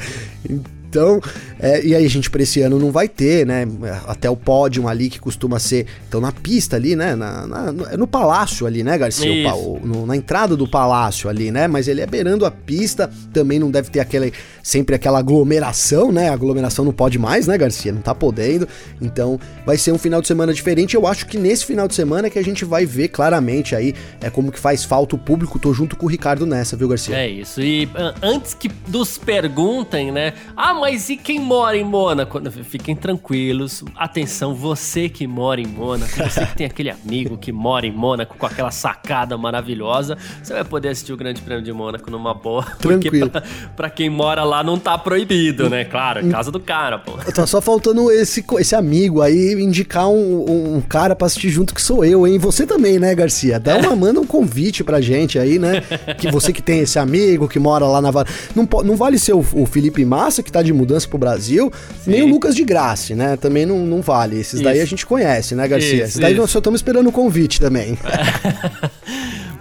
Então, 0.93 1.23
é, 1.59 1.83
e 1.83 1.95
aí 1.95 2.05
a 2.05 2.09
gente 2.09 2.29
para 2.29 2.43
esse 2.43 2.61
ano 2.61 2.79
não 2.79 2.93
vai 2.93 3.09
ter, 3.09 3.47
né? 3.47 3.67
Até 4.07 4.29
o 4.29 4.37
pódio 4.37 4.87
ali 4.87 5.09
que 5.09 5.19
costuma 5.19 5.59
ser. 5.59 5.87
Então 6.07 6.21
na 6.21 6.31
pista 6.31 6.77
ali, 6.77 6.95
né? 6.95 7.17
Na, 7.17 7.47
na 7.47 7.73
no, 7.73 7.87
é 7.87 7.97
no 7.97 8.07
palácio 8.07 8.67
ali, 8.67 8.85
né, 8.85 8.99
Garcia? 8.99 9.55
O, 9.55 9.81
no, 9.83 10.05
na 10.05 10.15
entrada 10.15 10.55
do 10.55 10.69
palácio 10.69 11.31
ali, 11.31 11.51
né? 11.51 11.67
Mas 11.67 11.89
ele 11.89 12.03
é 12.03 12.07
beirando 12.07 12.45
a 12.45 12.51
pista, 12.51 13.11
também 13.33 13.59
não 13.59 13.71
deve 13.71 13.89
ter 13.89 14.01
aquele, 14.01 14.35
sempre 14.63 14.95
aquela 14.95 15.19
aglomeração, 15.19 16.13
né? 16.13 16.29
A 16.29 16.35
aglomeração 16.35 16.85
não 16.85 16.93
pode 16.93 17.19
mais, 17.19 17.47
né, 17.47 17.57
Garcia? 17.57 17.91
Não 17.91 18.03
tá 18.03 18.15
podendo. 18.15 18.69
Então 19.01 19.41
vai 19.65 19.79
ser 19.79 19.93
um 19.93 19.99
final 19.99 20.21
de 20.21 20.29
semana 20.29 20.53
diferente. 20.53 20.95
Eu 20.95 21.07
acho 21.07 21.27
que 21.27 21.39
nesse 21.39 21.65
final 21.65 21.89
de 21.89 21.95
semana 21.95 22.27
é 22.27 22.31
que 22.31 22.39
a 22.39 22.45
gente 22.45 22.67
vai 22.67 22.85
ver 22.85 23.09
claramente 23.09 23.75
aí 23.75 23.95
é 24.21 24.29
como 24.29 24.53
que 24.53 24.59
faz 24.59 24.85
falta 24.85 25.17
o 25.17 25.19
público. 25.19 25.59
Tô 25.59 25.73
junto 25.73 25.97
com 25.97 26.05
o 26.05 26.09
Ricardo 26.09 26.45
nessa, 26.45 26.77
viu, 26.77 26.89
Garcia? 26.89 27.17
É 27.17 27.27
isso. 27.27 27.63
E 27.63 27.89
antes 28.21 28.53
que 28.53 28.71
nos 28.89 29.17
perguntem, 29.17 30.13
né? 30.13 30.32
Ah, 30.57 30.75
mas 30.75 31.09
e 31.09 31.17
quem 31.17 31.41
mora 31.41 31.77
em 31.77 31.85
Mônaco? 31.85 32.41
Fiquem 32.65 32.95
tranquilos. 32.95 33.85
Atenção, 33.97 34.55
você 34.55 35.09
que 35.09 35.27
mora 35.27 35.61
em 35.61 35.67
Mônaco, 35.67 36.13
você 36.17 36.47
que 36.47 36.57
tem 36.57 36.67
aquele 36.67 36.91
amigo 36.91 37.37
que 37.37 37.53
mora 37.53 37.87
em 37.87 37.93
Mônaco 37.93 38.37
com 38.37 38.47
aquela 38.47 38.71
sacada 38.71 39.37
maravilhosa, 39.37 40.17
você 40.43 40.53
vai 40.53 40.65
poder 40.65 40.89
assistir 40.89 41.13
o 41.13 41.17
Grande 41.17 41.41
Prêmio 41.43 41.65
de 41.65 41.73
Mônaco 41.73 42.11
numa 42.11 42.35
boa. 42.35 42.65
Tranquilo. 42.79 43.31
Porque 43.31 43.49
pra, 43.49 43.71
pra 43.77 43.91
quem 43.91 44.11
mora 44.11 44.45
lá 44.45 44.63
não 44.63 44.79
tá 44.79 44.97
proibido, 44.99 45.69
né? 45.69 45.85
Claro, 45.85 46.21
é 46.21 46.31
casa 46.31 46.51
do 46.51 46.61
cara, 46.61 46.99
pô. 46.99 47.13
Tá 47.33 47.47
só 47.47 47.61
faltando 47.61 48.11
esse, 48.11 48.45
esse 48.59 48.75
amigo 48.75 49.21
aí 49.21 49.53
indicar 49.55 50.09
um, 50.09 50.77
um 50.77 50.81
cara 50.81 51.15
pra 51.15 51.27
assistir 51.27 51.51
junto 51.51 51.75
que 51.75 51.83
sou 51.83 52.05
eu, 52.05 52.27
hein? 52.27 52.39
Você 52.39 52.67
também, 52.67 52.99
né, 52.99 53.15
Garcia? 53.15 53.59
Dá 53.59 53.79
uma, 53.79 53.97
manda 53.97 54.21
um 54.21 54.27
convite 54.27 54.85
pra 54.85 55.01
gente 55.01 55.39
aí, 55.39 55.59
né? 55.59 55.83
Que 56.19 56.31
você 56.31 56.53
que 56.53 56.63
tem 56.63 56.81
esse 56.81 56.99
amigo 56.99 57.49
que 57.49 57.59
mora 57.59 57.87
lá 57.87 58.01
na. 58.01 58.11
Não, 58.55 58.69
não 58.85 58.97
vale 58.97 59.19
ser 59.19 59.33
o, 59.33 59.45
o 59.55 59.67
Felipe 59.67 60.05
Massa, 60.23 60.43
que 60.43 60.53
tá 60.53 60.63
de 60.63 60.73
mudança 60.73 61.09
pro 61.09 61.19
Brasil, 61.19 61.73
Sim. 62.05 62.11
nem 62.11 62.23
o 62.23 62.29
Lucas 62.29 62.55
de 62.55 62.65
Graça, 62.65 63.15
né? 63.15 63.37
Também 63.37 63.67
não, 63.67 63.85
não 63.85 64.01
vale. 64.01 64.39
Esses 64.39 64.55
isso. 64.55 64.63
daí 64.63 64.81
a 64.81 64.85
gente 64.85 65.05
conhece, 65.05 65.55
né, 65.55 65.67
Garcia? 65.67 65.95
Isso, 65.95 66.03
Esses 66.05 66.19
daí 66.19 66.33
isso. 66.33 66.41
nós 66.41 66.51
só 66.51 66.59
estamos 66.59 66.79
esperando 66.79 67.09
o 67.09 67.13
convite 67.13 67.61
também. 67.61 67.99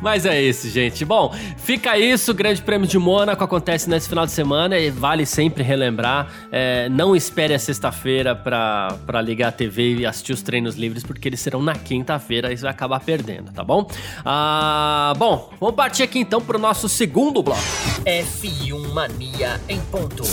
Mas 0.01 0.25
é 0.25 0.41
isso, 0.41 0.67
gente. 0.69 1.05
Bom, 1.05 1.33
fica 1.57 1.97
isso. 1.97 2.31
O 2.31 2.33
Grande 2.33 2.61
Prêmio 2.61 2.87
de 2.87 2.97
Mônaco 2.97 3.43
acontece 3.43 3.89
nesse 3.89 4.09
final 4.09 4.25
de 4.25 4.31
semana 4.31 4.77
e 4.77 4.89
vale 4.89 5.25
sempre 5.25 5.63
relembrar. 5.63 6.27
É, 6.51 6.89
não 6.89 7.15
espere 7.15 7.53
a 7.53 7.59
sexta-feira 7.59 8.35
para 8.35 9.21
ligar 9.21 9.49
a 9.49 9.51
TV 9.51 9.97
e 9.97 10.05
assistir 10.05 10.33
os 10.33 10.41
treinos 10.41 10.75
livres, 10.75 11.03
porque 11.03 11.27
eles 11.27 11.39
serão 11.39 11.61
na 11.61 11.75
quinta-feira 11.75 12.51
e 12.51 12.57
você 12.57 12.63
vai 12.63 12.71
acabar 12.71 12.99
perdendo, 12.99 13.51
tá 13.51 13.63
bom? 13.63 13.87
Ah, 14.25 15.13
bom, 15.17 15.49
vamos 15.59 15.75
partir 15.75 16.03
aqui 16.03 16.19
então 16.19 16.41
para 16.41 16.57
o 16.57 16.59
nosso 16.59 16.89
segundo 16.89 17.43
bloco. 17.43 17.61
F1 18.05 18.93
Mania 18.93 19.61
em 19.69 19.79
ponto. 19.81 20.23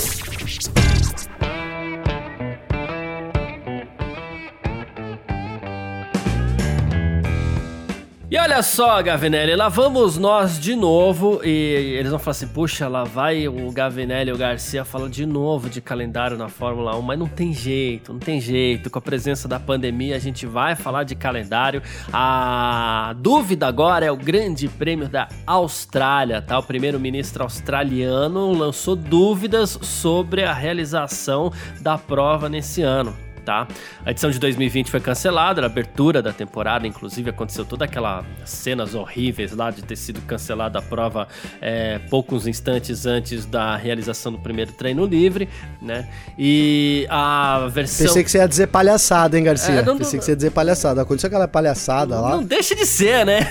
E 8.30 8.36
olha 8.36 8.62
só, 8.62 9.02
Gavinelli, 9.02 9.56
lá 9.56 9.70
vamos 9.70 10.18
nós 10.18 10.60
de 10.60 10.76
novo 10.76 11.40
e 11.42 11.96
eles 11.98 12.10
vão 12.10 12.18
falar 12.18 12.32
assim, 12.32 12.46
puxa, 12.46 12.86
lá 12.86 13.02
vai 13.02 13.48
o 13.48 13.72
Gavinelli 13.72 14.28
e 14.28 14.32
o 14.34 14.36
Garcia 14.36 14.84
falando 14.84 15.12
de 15.12 15.24
novo 15.24 15.70
de 15.70 15.80
calendário 15.80 16.36
na 16.36 16.46
Fórmula 16.46 16.94
1, 16.94 17.00
mas 17.00 17.18
não 17.18 17.26
tem 17.26 17.54
jeito, 17.54 18.12
não 18.12 18.20
tem 18.20 18.38
jeito, 18.38 18.90
com 18.90 18.98
a 18.98 19.00
presença 19.00 19.48
da 19.48 19.58
pandemia 19.58 20.14
a 20.14 20.18
gente 20.18 20.44
vai 20.44 20.76
falar 20.76 21.04
de 21.04 21.14
calendário. 21.14 21.80
A 22.12 23.14
dúvida 23.16 23.66
agora 23.66 24.04
é 24.04 24.12
o 24.12 24.16
Grande 24.16 24.68
Prêmio 24.68 25.08
da 25.08 25.26
Austrália, 25.46 26.42
tá? 26.42 26.58
O 26.58 26.62
primeiro-ministro 26.62 27.42
australiano 27.42 28.52
lançou 28.52 28.94
dúvidas 28.94 29.78
sobre 29.80 30.44
a 30.44 30.52
realização 30.52 31.50
da 31.80 31.96
prova 31.96 32.46
nesse 32.46 32.82
ano 32.82 33.27
tá? 33.48 33.66
A 34.04 34.10
edição 34.10 34.30
de 34.30 34.38
2020 34.38 34.90
foi 34.90 35.00
cancelada, 35.00 35.62
a 35.62 35.64
abertura 35.64 36.20
da 36.20 36.34
temporada, 36.34 36.86
inclusive, 36.86 37.30
aconteceu 37.30 37.64
toda 37.64 37.86
aquela 37.86 38.22
cenas 38.44 38.94
horríveis 38.94 39.56
lá 39.56 39.70
de 39.70 39.82
ter 39.82 39.96
sido 39.96 40.20
cancelada 40.26 40.78
a 40.78 40.82
prova 40.82 41.26
é, 41.58 41.98
poucos 42.10 42.46
instantes 42.46 43.06
antes 43.06 43.46
da 43.46 43.74
realização 43.74 44.32
do 44.32 44.38
primeiro 44.38 44.72
treino 44.72 45.06
livre, 45.06 45.48
né? 45.80 46.06
E 46.38 47.06
a 47.08 47.68
versão... 47.70 48.06
Pensei 48.06 48.22
que 48.22 48.30
você 48.30 48.36
ia 48.36 48.46
dizer 48.46 48.66
palhaçada, 48.66 49.38
hein, 49.38 49.44
Garcia? 49.44 49.76
É, 49.76 49.82
não, 49.82 49.96
Pensei 49.96 50.18
que 50.18 50.26
você 50.26 50.32
ia 50.32 50.36
dizer 50.36 50.50
palhaçada. 50.50 51.00
Aconteceu 51.00 51.28
aquela 51.28 51.48
palhaçada 51.48 52.16
não, 52.16 52.22
lá. 52.22 52.30
Não 52.32 52.44
deixa 52.44 52.74
de 52.74 52.84
ser, 52.84 53.24
né? 53.24 53.50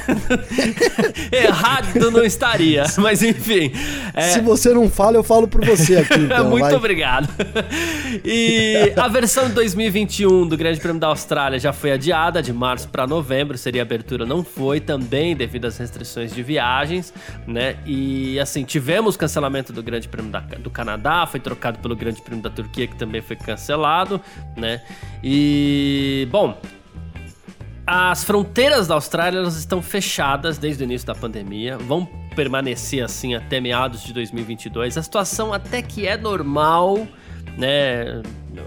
Errado 1.33 2.12
não 2.12 2.23
estaria, 2.23 2.83
mas 2.99 3.23
enfim. 3.23 3.71
É... 4.13 4.21
Se 4.29 4.41
você 4.41 4.75
não 4.75 4.88
fala, 4.91 5.17
eu 5.17 5.23
falo 5.23 5.47
por 5.47 5.65
você 5.65 5.97
aqui. 5.97 6.17
Então, 6.27 6.49
Muito 6.49 6.63
vai. 6.63 6.75
obrigado. 6.75 7.29
E 8.23 8.91
a 8.97 9.07
versão 9.07 9.49
de 9.49 9.55
2021 9.88 10.47
do 10.47 10.58
Grande 10.58 10.82
Prêmio 10.82 11.00
da 11.00 11.08
Austrália 11.08 11.58
já 11.58 11.71
foi 11.71 11.93
adiada 11.93 12.41
de 12.41 12.52
março 12.52 12.89
para 12.89 13.08
novembro, 13.08 13.58
seria 13.58 13.82
abertura, 13.82 14.26
não 14.26 14.43
foi 14.43 14.82
também 14.82 15.34
devido 15.34 15.65
às 15.65 15.78
restrições 15.78 16.34
de 16.34 16.43
viagens, 16.43 17.13
né? 17.47 17.78
E 17.86 18.38
assim, 18.38 18.65
tivemos 18.65 19.15
cancelamento 19.15 19.71
do 19.71 19.82
Grande 19.82 20.10
Prêmio 20.10 20.30
da, 20.30 20.39
do 20.39 20.69
Canadá, 20.69 21.26
foi 21.26 21.39
trocado 21.39 21.80
pelo 21.80 21.95
Grande 21.95 22.21
Prêmio 22.21 22.43
da 22.43 22.50
Turquia, 22.50 22.86
que 22.86 22.97
também 22.97 23.21
foi 23.21 23.38
cancelado, 23.38 24.19
né? 24.58 24.82
E 25.23 26.28
bom, 26.30 26.60
as 27.86 28.26
fronteiras 28.26 28.88
da 28.88 28.95
Austrália 28.95 29.39
elas 29.39 29.56
estão 29.56 29.82
fechadas 29.82 30.58
desde 30.58 30.84
o 30.84 30.86
início 30.86 31.08
da 31.08 31.15
pandemia, 31.15 31.78
vão 31.78 32.06
permanecer 32.36 33.04
assim 33.04 33.36
até 33.36 33.62
meados 33.62 34.04
de 34.04 34.12
2022. 34.13 34.97
A 34.97 35.02
situação 35.02 35.54
até 35.54 35.82
que 35.82 36.06
é 36.06 36.17
normal, 36.17 37.08
né? 37.58 38.22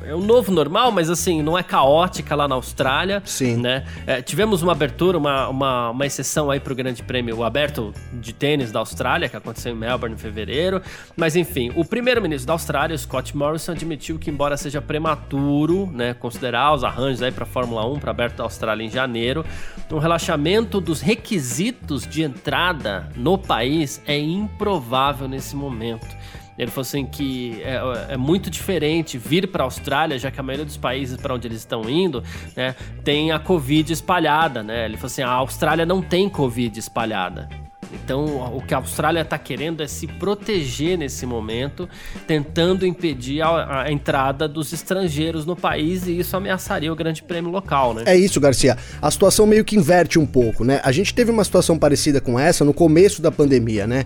é 0.04 0.14
um 0.14 0.20
novo 0.20 0.52
normal, 0.52 0.92
mas 0.92 1.10
assim, 1.10 1.42
não 1.42 1.56
é 1.58 1.62
caótica 1.62 2.34
lá 2.34 2.46
na 2.46 2.54
Austrália. 2.54 3.22
Sim. 3.24 3.56
Né? 3.56 3.84
É, 4.06 4.22
tivemos 4.22 4.62
uma 4.62 4.72
abertura, 4.72 5.18
uma, 5.18 5.48
uma, 5.48 5.90
uma 5.90 6.06
exceção 6.06 6.50
aí 6.50 6.60
pro 6.60 6.74
Grande 6.74 7.02
Prêmio, 7.02 7.36
o 7.38 7.44
aberto 7.44 7.92
de 8.12 8.32
tênis 8.32 8.70
da 8.70 8.78
Austrália, 8.78 9.28
que 9.28 9.36
aconteceu 9.36 9.72
em 9.72 9.76
Melbourne 9.76 10.14
em 10.14 10.18
fevereiro. 10.18 10.82
Mas 11.16 11.36
enfim, 11.36 11.72
o 11.74 11.84
primeiro-ministro 11.84 12.46
da 12.46 12.52
Austrália, 12.52 12.96
Scott 12.96 13.36
Morrison, 13.36 13.72
admitiu 13.72 14.18
que, 14.18 14.30
embora 14.30 14.56
seja 14.56 14.80
prematuro, 14.80 15.86
né, 15.92 16.14
considerar 16.14 16.74
os 16.74 16.84
arranjos 16.84 17.22
aí 17.22 17.32
pra 17.32 17.46
Fórmula 17.46 17.86
1, 17.86 17.98
para 17.98 18.10
aberto 18.10 18.36
da 18.36 18.44
Austrália 18.44 18.84
em 18.84 18.90
janeiro, 18.90 19.44
um 19.90 19.98
relaxamento 19.98 20.80
dos 20.80 21.00
requisitos 21.00 22.06
de 22.06 22.22
entrada 22.22 23.08
no 23.16 23.36
país 23.36 24.00
é 24.06 24.18
improvável 24.18 25.26
nesse 25.26 25.56
momento. 25.56 26.06
Ele 26.60 26.70
falou 26.70 26.82
assim 26.82 27.06
que 27.06 27.62
é, 27.62 28.12
é 28.12 28.16
muito 28.18 28.50
diferente 28.50 29.16
vir 29.16 29.48
para 29.48 29.62
a 29.62 29.66
Austrália, 29.66 30.18
já 30.18 30.30
que 30.30 30.38
a 30.38 30.42
maioria 30.42 30.66
dos 30.66 30.76
países 30.76 31.16
para 31.16 31.34
onde 31.34 31.48
eles 31.48 31.60
estão 31.60 31.88
indo, 31.88 32.22
né, 32.54 32.74
tem 33.02 33.32
a 33.32 33.38
Covid 33.38 33.90
espalhada, 33.90 34.62
né? 34.62 34.84
Ele 34.84 34.98
falou 34.98 35.06
assim, 35.06 35.22
a 35.22 35.30
Austrália 35.30 35.86
não 35.86 36.02
tem 36.02 36.28
Covid 36.28 36.78
espalhada. 36.78 37.48
Então, 37.92 38.56
o 38.56 38.62
que 38.62 38.74
a 38.74 38.78
Austrália 38.78 39.20
está 39.20 39.38
querendo 39.38 39.82
é 39.82 39.86
se 39.86 40.06
proteger 40.06 40.96
nesse 40.96 41.26
momento, 41.26 41.88
tentando 42.26 42.86
impedir 42.86 43.42
a, 43.42 43.82
a, 43.82 43.92
entrada 43.92 44.46
dos 44.46 44.72
estrangeiros 44.72 45.44
no 45.44 45.56
país 45.56 46.06
e 46.06 46.18
isso 46.18 46.36
ameaçaria 46.36 46.92
o 46.92 46.96
Grande 46.96 47.22
Prêmio 47.22 47.50
local, 47.50 47.94
né? 47.94 48.04
É 48.06 48.16
isso, 48.16 48.40
Garcia. 48.40 48.76
A 49.00 49.10
situação 49.10 49.46
meio 49.46 49.64
que 49.64 49.76
inverte 49.76 50.18
um 50.18 50.26
pouco, 50.26 50.64
né? 50.64 50.80
A 50.84 50.92
gente 50.92 51.14
teve 51.14 51.30
uma 51.30 51.44
situação 51.44 51.78
parecida 51.78 52.20
com 52.20 52.38
essa 52.38 52.64
no 52.64 52.72
começo 52.72 53.20
da 53.20 53.30
pandemia, 53.30 53.86
né? 53.86 54.04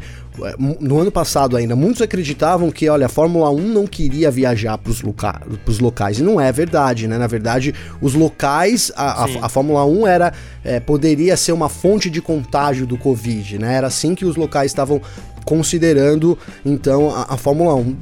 No 0.80 0.98
ano 0.98 1.12
passado 1.12 1.56
ainda, 1.56 1.76
muitos 1.76 2.02
acreditavam 2.02 2.70
que, 2.70 2.88
olha, 2.88 3.06
a 3.06 3.08
Fórmula 3.08 3.50
1 3.50 3.60
não 3.68 3.86
queria 3.86 4.30
viajar 4.30 4.76
para 4.78 4.90
os 4.90 5.02
loca 5.02 5.40
locais. 5.80 6.18
E 6.18 6.22
não 6.22 6.40
é 6.40 6.50
verdade, 6.50 7.06
né? 7.06 7.18
Na 7.18 7.26
verdade, 7.26 7.74
os 8.00 8.14
locais, 8.14 8.90
a, 8.96 9.24
a, 9.24 9.28
a 9.42 9.48
Fórmula 9.48 9.84
1 9.84 10.06
era, 10.06 10.32
é, 10.64 10.80
poderia 10.80 11.36
ser 11.36 11.52
uma 11.52 11.68
fonte 11.68 12.08
de 12.08 12.22
contágio 12.22 12.86
do 12.86 12.96
Covid, 12.96 13.58
né? 13.58 13.74
Era 13.74 13.88
assim 13.88 14.14
que 14.14 14.24
os 14.24 14.36
locais 14.36 14.70
estavam 14.70 15.00
considerando 15.44 16.38
então 16.64 17.14
a, 17.14 17.34
a 17.34 17.36
Fórmula 17.36 17.74
1. 17.74 17.96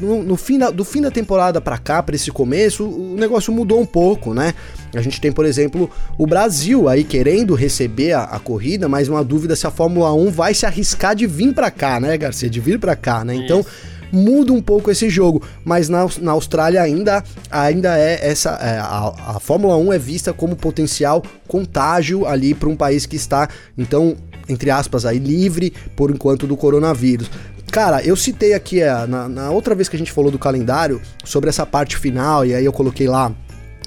No, 0.00 0.22
no, 0.24 0.36
fim 0.36 0.58
da, 0.58 0.70
do 0.70 0.84
fim 0.84 1.00
da 1.00 1.10
temporada 1.10 1.60
para 1.60 1.78
cá, 1.78 2.02
para 2.02 2.16
esse 2.16 2.30
começo, 2.32 2.84
o 2.84 3.14
negócio 3.16 3.52
mudou 3.52 3.80
um 3.80 3.86
pouco, 3.86 4.34
né? 4.34 4.52
A 4.94 5.00
gente 5.00 5.20
tem, 5.20 5.30
por 5.30 5.46
exemplo, 5.46 5.88
o 6.16 6.26
Brasil 6.26 6.88
aí 6.88 7.04
querendo 7.04 7.54
receber 7.54 8.12
a, 8.12 8.24
a 8.24 8.38
corrida, 8.40 8.88
mas 8.88 9.08
uma 9.08 9.22
dúvida 9.22 9.54
se 9.54 9.66
a 9.66 9.70
Fórmula 9.70 10.12
1 10.12 10.30
vai 10.30 10.54
se 10.54 10.66
arriscar 10.66 11.14
de 11.14 11.26
vir 11.26 11.54
para 11.54 11.70
cá, 11.70 12.00
né, 12.00 12.16
Garcia? 12.18 12.50
De 12.50 12.60
vir 12.60 12.78
para 12.78 12.96
cá, 12.96 13.24
né? 13.24 13.34
Então. 13.34 13.60
Isso 13.60 13.97
muda 14.12 14.52
um 14.52 14.62
pouco 14.62 14.90
esse 14.90 15.08
jogo, 15.08 15.42
mas 15.64 15.88
na, 15.88 16.06
na 16.20 16.32
Austrália 16.32 16.82
ainda, 16.82 17.22
ainda 17.50 17.98
é 17.98 18.28
essa 18.28 18.50
é, 18.60 18.78
a, 18.78 19.36
a 19.36 19.40
Fórmula 19.40 19.76
1 19.76 19.92
é 19.92 19.98
vista 19.98 20.32
como 20.32 20.56
potencial 20.56 21.22
contágio 21.46 22.26
ali 22.26 22.54
para 22.54 22.68
um 22.68 22.76
país 22.76 23.06
que 23.06 23.16
está 23.16 23.48
então 23.76 24.16
entre 24.48 24.70
aspas, 24.70 25.04
aí, 25.04 25.18
livre 25.18 25.72
por 25.94 26.10
enquanto 26.10 26.46
do 26.46 26.56
coronavírus. 26.56 27.30
Cara, 27.70 28.02
eu 28.02 28.16
citei 28.16 28.54
aqui 28.54 28.80
é, 28.80 29.06
na, 29.06 29.28
na 29.28 29.50
outra 29.50 29.74
vez 29.74 29.88
que 29.88 29.96
a 29.96 29.98
gente 29.98 30.10
falou 30.10 30.30
do 30.30 30.38
calendário 30.38 31.00
sobre 31.24 31.50
essa 31.50 31.66
parte 31.66 31.96
final, 31.98 32.46
e 32.46 32.54
aí 32.54 32.64
eu 32.64 32.72
coloquei 32.72 33.06
lá 33.06 33.30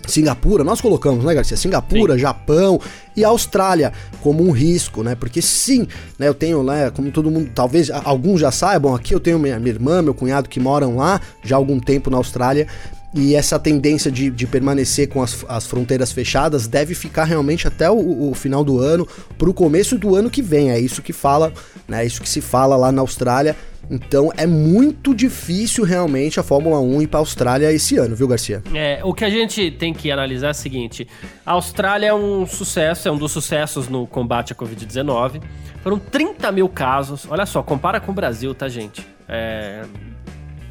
Singapura, 0.07 0.63
nós 0.63 0.81
colocamos, 0.81 1.23
né, 1.23 1.33
Garcia? 1.33 1.57
Singapura, 1.57 2.13
sim. 2.13 2.19
Japão 2.19 2.79
e 3.15 3.23
Austrália 3.23 3.91
como 4.21 4.43
um 4.43 4.51
risco, 4.51 5.03
né? 5.03 5.15
Porque 5.15 5.41
sim, 5.41 5.87
né, 6.17 6.27
eu 6.27 6.33
tenho, 6.33 6.63
né, 6.63 6.91
como 6.91 7.11
todo 7.11 7.29
mundo, 7.29 7.49
talvez 7.53 7.89
alguns 7.89 8.41
já 8.41 8.51
saibam, 8.51 8.95
aqui 8.95 9.13
eu 9.13 9.19
tenho 9.19 9.39
minha, 9.39 9.59
minha 9.59 9.73
irmã, 9.73 10.01
meu 10.01 10.13
cunhado 10.13 10.49
que 10.49 10.59
moram 10.59 10.97
lá 10.97 11.21
já 11.43 11.55
há 11.55 11.57
algum 11.57 11.79
tempo 11.79 12.09
na 12.09 12.17
Austrália 12.17 12.67
e 13.13 13.35
essa 13.35 13.59
tendência 13.59 14.09
de, 14.09 14.29
de 14.29 14.47
permanecer 14.47 15.09
com 15.09 15.21
as, 15.21 15.45
as, 15.49 15.67
fronteiras 15.67 16.11
fechadas 16.11 16.67
deve 16.67 16.95
ficar 16.95 17.25
realmente 17.25 17.67
até 17.67 17.89
o, 17.89 18.29
o 18.29 18.33
final 18.33 18.63
do 18.63 18.79
ano, 18.79 19.07
para 19.37 19.49
o 19.49 19.53
começo 19.53 19.97
do 19.97 20.15
ano 20.15 20.29
que 20.29 20.41
vem. 20.41 20.71
É 20.71 20.79
isso 20.79 21.01
que 21.01 21.11
fala, 21.11 21.51
né? 21.87 22.03
É 22.03 22.05
isso 22.05 22.21
que 22.21 22.29
se 22.29 22.39
fala 22.39 22.77
lá 22.77 22.91
na 22.91 23.01
Austrália. 23.01 23.55
Então 23.89 24.31
é 24.37 24.47
muito 24.47 25.13
difícil 25.13 25.83
realmente 25.83 26.39
a 26.39 26.43
Fórmula 26.43 26.79
1 26.79 27.01
ir 27.01 27.07
para 27.07 27.19
a 27.19 27.21
Austrália 27.21 27.71
esse 27.73 27.97
ano, 27.97 28.15
viu, 28.15 28.27
Garcia? 28.27 28.63
É, 28.73 29.01
o 29.03 29.13
que 29.13 29.25
a 29.25 29.29
gente 29.29 29.69
tem 29.71 29.93
que 29.93 30.09
analisar 30.09 30.47
é 30.47 30.51
o 30.51 30.53
seguinte: 30.53 31.05
a 31.45 31.51
Austrália 31.51 32.07
é 32.07 32.13
um 32.13 32.45
sucesso, 32.45 33.09
é 33.09 33.11
um 33.11 33.17
dos 33.17 33.33
sucessos 33.33 33.89
no 33.89 34.07
combate 34.07 34.53
à 34.53 34.55
Covid-19. 34.55 35.41
Foram 35.83 35.99
30 35.99 36.49
mil 36.53 36.69
casos. 36.69 37.27
Olha 37.29 37.45
só, 37.45 37.61
compara 37.61 37.99
com 37.99 38.11
o 38.13 38.15
Brasil, 38.15 38.55
tá, 38.55 38.69
gente? 38.69 39.05
É, 39.27 39.83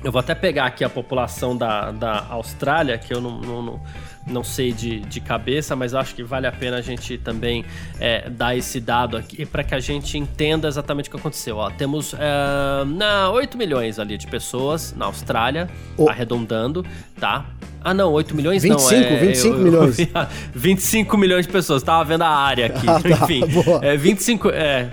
eu 0.02 0.10
vou 0.10 0.20
até 0.20 0.34
pegar 0.34 0.66
aqui 0.66 0.82
a 0.82 0.88
população 0.88 1.56
da, 1.56 1.90
da 1.90 2.26
Austrália, 2.30 2.96
que 2.98 3.12
eu 3.12 3.20
não, 3.20 3.38
não, 3.38 3.62
não, 3.62 3.80
não 4.26 4.44
sei 4.44 4.72
de, 4.72 5.00
de 5.00 5.20
cabeça, 5.20 5.76
mas 5.76 5.94
acho 5.94 6.14
que 6.14 6.22
vale 6.22 6.46
a 6.46 6.52
pena 6.52 6.78
a 6.78 6.80
gente 6.80 7.18
também 7.18 7.64
é, 7.98 8.28
dar 8.30 8.56
esse 8.56 8.80
dado 8.80 9.16
aqui 9.16 9.44
para 9.44 9.62
que 9.62 9.74
a 9.74 9.80
gente 9.80 10.16
entenda 10.16 10.68
exatamente 10.68 11.08
o 11.08 11.12
que 11.12 11.18
aconteceu. 11.18 11.56
Ó, 11.56 11.70
temos 11.70 12.14
é, 12.14 12.84
na 12.86 13.30
8 13.30 13.58
milhões 13.58 13.98
ali 13.98 14.16
de 14.16 14.26
pessoas 14.26 14.94
na 14.96 15.06
Austrália, 15.06 15.68
oh. 15.96 16.08
arredondando, 16.08 16.84
tá? 17.18 17.46
Ah, 17.82 17.94
não, 17.94 18.12
8 18.12 18.36
milhões 18.36 18.62
25, 18.62 18.92
não. 18.92 19.16
É, 19.16 19.16
25 19.16 19.54
eu, 19.54 19.62
milhões. 19.62 19.98
Eu, 20.00 20.06
25 20.54 21.16
milhões 21.16 21.46
de 21.46 21.52
pessoas. 21.52 21.82
Tava 21.82 22.04
vendo 22.04 22.22
a 22.22 22.28
área 22.28 22.66
aqui. 22.66 22.86
Ah, 22.90 23.00
tá, 23.00 23.08
Enfim, 23.08 23.46
boa. 23.46 23.80
é 23.84 23.96
25. 23.96 24.50
É, 24.50 24.90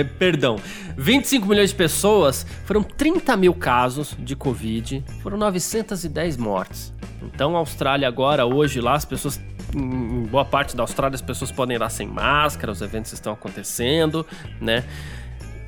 é, 0.00 0.04
perdão. 0.04 0.56
25 0.96 1.46
milhões 1.46 1.70
de 1.70 1.76
pessoas, 1.76 2.46
foram 2.64 2.82
30 2.82 3.36
mil 3.36 3.54
casos 3.54 4.16
de 4.18 4.36
Covid, 4.36 5.04
foram 5.22 5.38
910 5.38 6.36
mortes. 6.36 6.92
Então, 7.22 7.56
a 7.56 7.58
Austrália 7.58 8.06
agora, 8.06 8.44
hoje 8.44 8.80
lá, 8.80 8.94
as 8.94 9.04
pessoas 9.04 9.40
em 9.74 10.24
boa 10.26 10.44
parte 10.44 10.76
da 10.76 10.82
Austrália 10.82 11.14
as 11.14 11.22
pessoas 11.22 11.50
podem 11.50 11.76
ir 11.76 11.78
lá 11.78 11.88
sem 11.88 12.06
máscara, 12.06 12.70
os 12.70 12.82
eventos 12.82 13.12
estão 13.12 13.32
acontecendo, 13.32 14.26
né? 14.60 14.84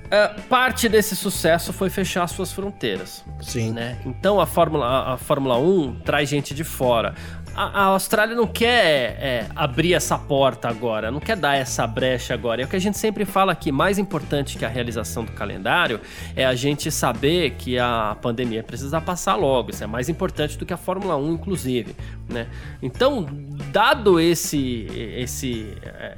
Uh, 0.05 0.43
parte 0.43 0.89
desse 0.89 1.17
sucesso 1.17 1.73
foi 1.73 1.89
fechar 1.89 2.27
suas 2.27 2.53
fronteiras. 2.53 3.25
Sim. 3.41 3.73
Né? 3.73 3.99
Então 4.05 4.39
a 4.39 4.47
Fórmula, 4.47 4.87
a, 4.87 5.15
a 5.15 5.17
Fórmula 5.17 5.59
1 5.59 6.01
traz 6.05 6.29
gente 6.29 6.55
de 6.55 6.63
fora 6.63 7.15
a, 7.57 7.85
Austrália 7.85 8.35
não 8.35 8.47
quer 8.47 9.17
é, 9.21 9.47
abrir 9.55 9.95
essa 9.95 10.19
porta 10.19 10.69
agora, 10.69 11.11
não 11.11 11.21
quer 11.21 11.37
dar 11.37 11.55
essa 11.55 11.87
brecha 11.87 12.35
agora. 12.35 12.63
É 12.63 12.65
o 12.65 12.69
que 12.69 12.77
a 12.77 12.81
gente 12.81 12.99
sempre 12.99 13.25
fala 13.25 13.53
aqui, 13.53 13.71
mais 13.71 13.99
importante 13.99 14.59
que 14.59 14.65
a 14.65 14.69
realização 14.69 15.25
do 15.25 15.33
calendário 15.33 16.01
é 16.35 16.45
a 16.45 16.55
gente 16.55 16.91
saber 16.91 17.53
que 17.53 17.79
a 17.79 18.17
pandemia 18.21 18.63
precisa 18.63 19.01
passar 19.01 19.37
logo. 19.37 19.71
Isso 19.71 19.85
é 19.85 19.87
mais 19.87 20.09
importante 20.09 20.59
do 20.59 20.67
que 20.67 20.73
a 20.73 20.77
Fórmula 20.77 21.17
1, 21.17 21.33
inclusive. 21.33 21.95
Né? 22.29 22.47
Então, 22.83 23.27
dado 23.71 24.19
esse, 24.19 24.87
esse, 25.17 25.77
é, 25.83 26.15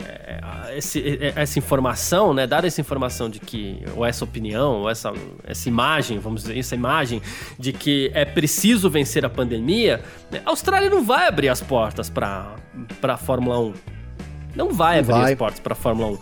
é, 0.68 0.78
esse, 0.78 1.18
é, 1.20 1.32
essa 1.36 1.58
informação, 1.58 2.32
né? 2.32 2.46
dada 2.46 2.66
essa 2.66 2.80
informação 2.80 3.28
de 3.28 3.40
que, 3.40 3.82
ou 3.94 4.06
essa 4.06 4.24
opinião, 4.24 4.82
ou 4.82 4.90
essa, 4.90 5.12
essa 5.44 5.68
imagem, 5.68 6.18
vamos 6.18 6.42
dizer, 6.42 6.58
essa 6.58 6.74
imagem 6.74 7.20
de 7.58 7.72
que 7.72 8.10
é 8.14 8.24
preciso 8.24 8.88
vencer 8.88 9.24
a 9.24 9.28
pandemia, 9.28 10.02
a 10.44 10.50
Austrália 10.50 10.88
não 10.88 11.04
vai 11.04 11.25
abrir 11.26 11.48
as 11.48 11.60
portas 11.60 12.08
para 12.08 12.54
a 13.02 13.16
Fórmula 13.16 13.58
1. 13.60 13.74
Não 14.54 14.72
vai 14.72 15.00
abrir 15.00 15.12
vai. 15.12 15.32
as 15.32 15.38
portas 15.38 15.60
para 15.60 15.72
a 15.72 15.76
Fórmula 15.76 16.12
1. 16.12 16.18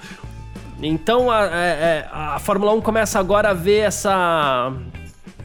Então 0.82 1.30
a, 1.30 1.40
a, 1.40 1.56
é, 1.56 1.68
é, 1.68 2.08
a, 2.10 2.38
Fórmula 2.38 2.72
1 2.74 2.80
começa 2.80 3.18
agora 3.18 3.50
a 3.50 3.54
ver 3.54 3.80
essa 3.80 4.72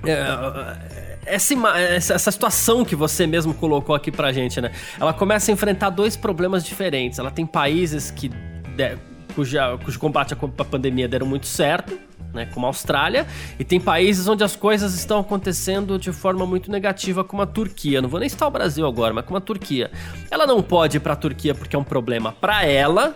É, 0.04 1.36
essa, 1.36 2.14
essa 2.14 2.32
situação 2.32 2.84
que 2.84 2.96
você 2.96 3.28
mesmo 3.28 3.54
colocou 3.54 3.96
aqui 3.96 4.12
pra 4.12 4.32
gente, 4.32 4.60
né? 4.60 4.72
Ela 5.00 5.14
começa 5.14 5.52
a 5.52 5.54
enfrentar 5.54 5.92
dois 5.92 6.18
problemas 6.18 6.66
diferentes. 6.66 7.20
Ela 7.20 7.30
tem 7.30 7.46
países 7.46 8.10
que 8.10 8.32
cuja, 9.36 9.78
cujo 9.84 10.00
combate 10.00 10.34
à 10.34 10.66
pandemia 10.66 11.08
deram 11.08 11.28
muito 11.28 11.46
certo, 11.46 11.98
né, 12.34 12.48
como 12.54 12.66
a 12.66 12.70
Austrália, 12.70 13.26
e 13.58 13.64
tem 13.64 13.80
países 13.80 14.28
onde 14.28 14.44
as 14.44 14.56
coisas 14.56 14.94
estão 14.94 15.20
acontecendo 15.20 15.98
de 15.98 16.12
forma 16.12 16.46
muito 16.46 16.72
negativa, 16.72 17.24
como 17.24 17.42
a 17.42 17.46
Turquia. 17.46 18.02
Não 18.02 18.10
vou 18.10 18.20
nem 18.20 18.30
citar 18.30 18.48
o 18.48 18.52
Brasil 18.52 18.86
agora, 18.86 19.14
mas 19.14 19.26
como 19.26 19.38
a 19.38 19.42
Turquia. 19.42 19.92
Ela 20.30 20.46
não 20.46 20.62
pode 20.62 20.98
ir 20.98 21.00
para 21.00 21.14
a 21.14 21.16
Turquia 21.16 21.56
porque 21.56 21.76
é 21.76 21.80
um 21.80 21.84
problema 21.84 22.32
para 22.32 22.66
ela, 22.66 23.16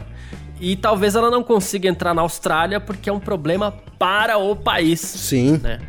e 0.60 0.76
talvez 0.76 1.16
ela 1.16 1.30
não 1.30 1.44
consiga 1.44 1.90
entrar 1.90 2.14
na 2.14 2.22
Austrália 2.22 2.80
porque 2.80 3.10
é 3.10 3.14
um 3.14 3.20
problema 3.20 3.72
para 4.00 4.38
o 4.38 4.56
país. 4.56 5.02
Sim. 5.02 5.60
Né? 5.62 5.80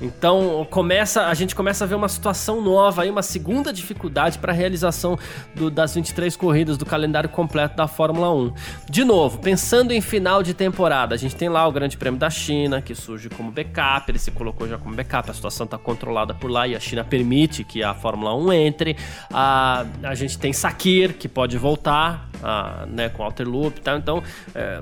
Então 0.00 0.66
começa, 0.70 1.26
a 1.26 1.34
gente 1.34 1.54
começa 1.54 1.84
a 1.84 1.86
ver 1.86 1.94
uma 1.94 2.08
situação 2.08 2.60
nova 2.60 3.02
aí, 3.02 3.10
uma 3.10 3.22
segunda 3.22 3.72
dificuldade 3.72 4.38
para 4.38 4.52
a 4.52 4.54
realização 4.54 5.18
do, 5.54 5.70
das 5.70 5.94
23 5.94 6.36
corridas 6.36 6.76
do 6.76 6.84
calendário 6.84 7.28
completo 7.28 7.76
da 7.76 7.86
Fórmula 7.86 8.32
1. 8.32 8.52
De 8.90 9.04
novo, 9.04 9.38
pensando 9.38 9.92
em 9.92 10.00
final 10.00 10.42
de 10.42 10.54
temporada, 10.54 11.14
a 11.14 11.18
gente 11.18 11.34
tem 11.34 11.48
lá 11.48 11.66
o 11.66 11.72
Grande 11.72 11.96
Prêmio 11.96 12.18
da 12.18 12.28
China, 12.28 12.82
que 12.82 12.94
surge 12.94 13.28
como 13.30 13.50
backup, 13.50 14.10
ele 14.10 14.18
se 14.18 14.30
colocou 14.30 14.68
já 14.68 14.78
como 14.78 14.94
backup, 14.94 15.30
a 15.30 15.34
situação 15.34 15.64
está 15.64 15.78
controlada 15.78 16.34
por 16.34 16.50
lá 16.50 16.68
e 16.68 16.76
a 16.76 16.80
China 16.80 17.04
permite 17.04 17.64
que 17.64 17.82
a 17.82 17.94
Fórmula 17.94 18.34
1 18.34 18.52
entre. 18.52 18.96
A, 19.32 19.86
a 20.02 20.14
gente 20.14 20.38
tem 20.38 20.52
Sakir, 20.52 21.14
que 21.14 21.28
pode 21.28 21.56
voltar, 21.56 22.28
a, 22.42 22.86
né, 22.86 23.08
com 23.08 23.22
Alter 23.22 23.48
Loop, 23.48 23.80
tá? 23.80 23.96
Então. 23.96 24.22
É, 24.54 24.80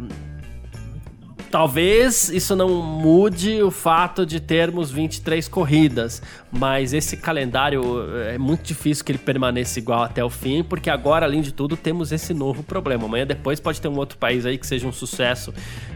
Talvez 1.55 2.31
isso 2.31 2.57
não 2.57 2.83
mude 2.83 3.63
o 3.63 3.71
fato 3.71 4.27
de 4.27 4.41
termos 4.41 4.91
23 4.91 5.47
corridas, 5.47 6.21
mas 6.51 6.93
esse 6.93 7.17
calendário 7.17 7.81
é 8.29 8.37
muito 8.37 8.65
difícil 8.65 9.05
que 9.05 9.13
ele 9.13 9.21
permaneça 9.21 9.79
igual 9.79 10.03
até 10.03 10.25
o 10.25 10.29
fim, 10.29 10.65
porque 10.65 10.91
agora, 10.91 11.27
além 11.27 11.43
de 11.43 11.53
tudo, 11.55 11.77
temos 11.77 12.11
esse 12.11 12.35
novo 12.35 12.65
problema. 12.65 13.05
Amanhã 13.05 13.25
depois 13.25 13.61
pode 13.61 13.81
ter 13.81 13.87
um 13.87 13.97
outro 13.97 14.19
país 14.19 14.45
aí 14.45 14.59
que 14.59 14.67
seja 14.67 14.89
um 14.89 14.91
sucesso 14.91 15.55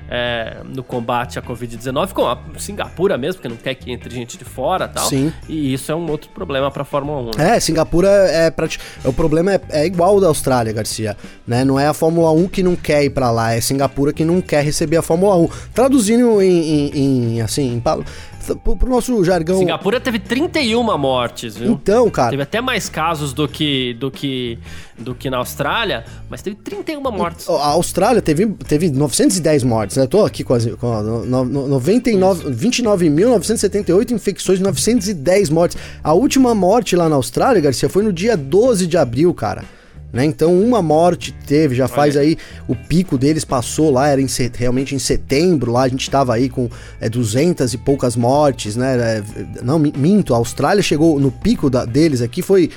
é, 0.08 0.58
no 0.64 0.82
combate 0.82 1.38
à 1.38 1.42
Covid-19, 1.42 2.12
como 2.12 2.28
a 2.28 2.38
Singapura 2.58 3.18
mesmo, 3.18 3.40
porque 3.40 3.48
não 3.48 3.56
quer 3.56 3.74
que 3.74 3.92
entre 3.92 4.14
gente 4.14 4.38
de 4.38 4.44
fora 4.44 4.86
e 4.86 4.88
tal. 4.88 5.06
Sim. 5.06 5.32
E 5.48 5.72
isso 5.72 5.92
é 5.92 5.94
um 5.94 6.10
outro 6.10 6.30
problema 6.30 6.70
para 6.70 6.82
a 6.82 6.84
Fórmula 6.84 7.30
1. 7.36 7.38
Né? 7.38 7.56
É, 7.56 7.60
Singapura 7.60 8.08
é, 8.08 8.50
prati... 8.50 8.78
o 9.04 9.12
problema 9.12 9.52
é, 9.52 9.60
é 9.70 9.86
igual 9.86 10.20
da 10.20 10.28
Austrália, 10.28 10.72
Garcia. 10.72 11.16
Né? 11.46 11.64
Não 11.64 11.78
é 11.78 11.86
a 11.86 11.94
Fórmula 11.94 12.30
1 12.32 12.48
que 12.48 12.62
não 12.62 12.74
quer 12.74 13.04
ir 13.04 13.10
para 13.10 13.30
lá, 13.30 13.52
é 13.52 13.60
Singapura 13.60 14.12
que 14.12 14.24
não 14.24 14.40
quer 14.40 14.64
receber 14.64 14.96
a 14.96 15.02
Fórmula 15.02 15.36
1. 15.36 15.48
Traduzindo 15.74 16.40
em, 16.40 16.90
em, 16.90 17.36
em 17.36 17.40
assim, 17.42 17.74
em 17.74 17.80
pro, 18.56 18.76
pro 18.76 18.88
nosso 18.88 19.22
jargão. 19.24 19.58
Singapura 19.58 20.00
teve 20.00 20.18
31 20.18 20.98
mortes, 20.98 21.56
viu? 21.56 21.72
Então, 21.72 22.10
cara. 22.10 22.30
Teve 22.30 22.42
até 22.42 22.60
mais 22.60 22.88
casos 22.88 23.32
do 23.32 23.46
que, 23.48 23.94
do 23.94 24.10
que, 24.10 24.58
do 24.98 25.14
que 25.14 25.30
na 25.30 25.36
Austrália, 25.38 26.04
mas 26.28 26.42
teve 26.42 26.56
31 26.56 27.00
mortes. 27.00 27.48
A 27.48 27.68
Austrália 27.68 28.20
teve, 28.20 28.46
teve 28.46 28.90
910 28.90 29.62
mortes, 29.64 29.96
né? 29.96 30.06
Tô 30.06 30.22
aqui 30.24 30.44
com, 30.44 30.54
as, 30.54 30.66
com 30.76 30.92
a, 30.92 31.02
no, 31.02 31.44
no, 31.44 31.80
29.978 31.80 34.12
infecções, 34.12 34.60
910 34.60 35.50
mortes. 35.50 35.76
A 36.02 36.12
última 36.12 36.54
morte 36.54 36.96
lá 36.96 37.08
na 37.08 37.16
Austrália, 37.16 37.60
Garcia, 37.60 37.88
foi 37.88 38.02
no 38.02 38.12
dia 38.12 38.36
12 38.36 38.86
de 38.86 38.96
abril, 38.96 39.34
cara. 39.34 39.64
Né? 40.12 40.24
Então, 40.24 40.58
uma 40.58 40.80
morte 40.80 41.32
teve, 41.46 41.74
já 41.74 41.86
faz 41.86 42.16
Olha. 42.16 42.24
aí, 42.24 42.38
o 42.66 42.74
pico 42.74 43.18
deles 43.18 43.44
passou 43.44 43.90
lá, 43.90 44.08
era 44.08 44.20
em, 44.20 44.26
realmente 44.54 44.94
em 44.94 44.98
setembro, 44.98 45.72
lá 45.72 45.82
a 45.82 45.88
gente 45.88 46.00
estava 46.00 46.34
aí 46.34 46.48
com 46.48 46.68
é, 46.98 47.08
200 47.08 47.74
e 47.74 47.78
poucas 47.78 48.16
mortes, 48.16 48.74
né? 48.74 48.96
É, 48.96 49.22
não, 49.62 49.78
minto, 49.78 50.32
a 50.32 50.38
Austrália 50.38 50.82
chegou 50.82 51.20
no 51.20 51.30
pico 51.30 51.68
da, 51.68 51.84
deles 51.84 52.22
aqui, 52.22 52.40
foi 52.40 52.70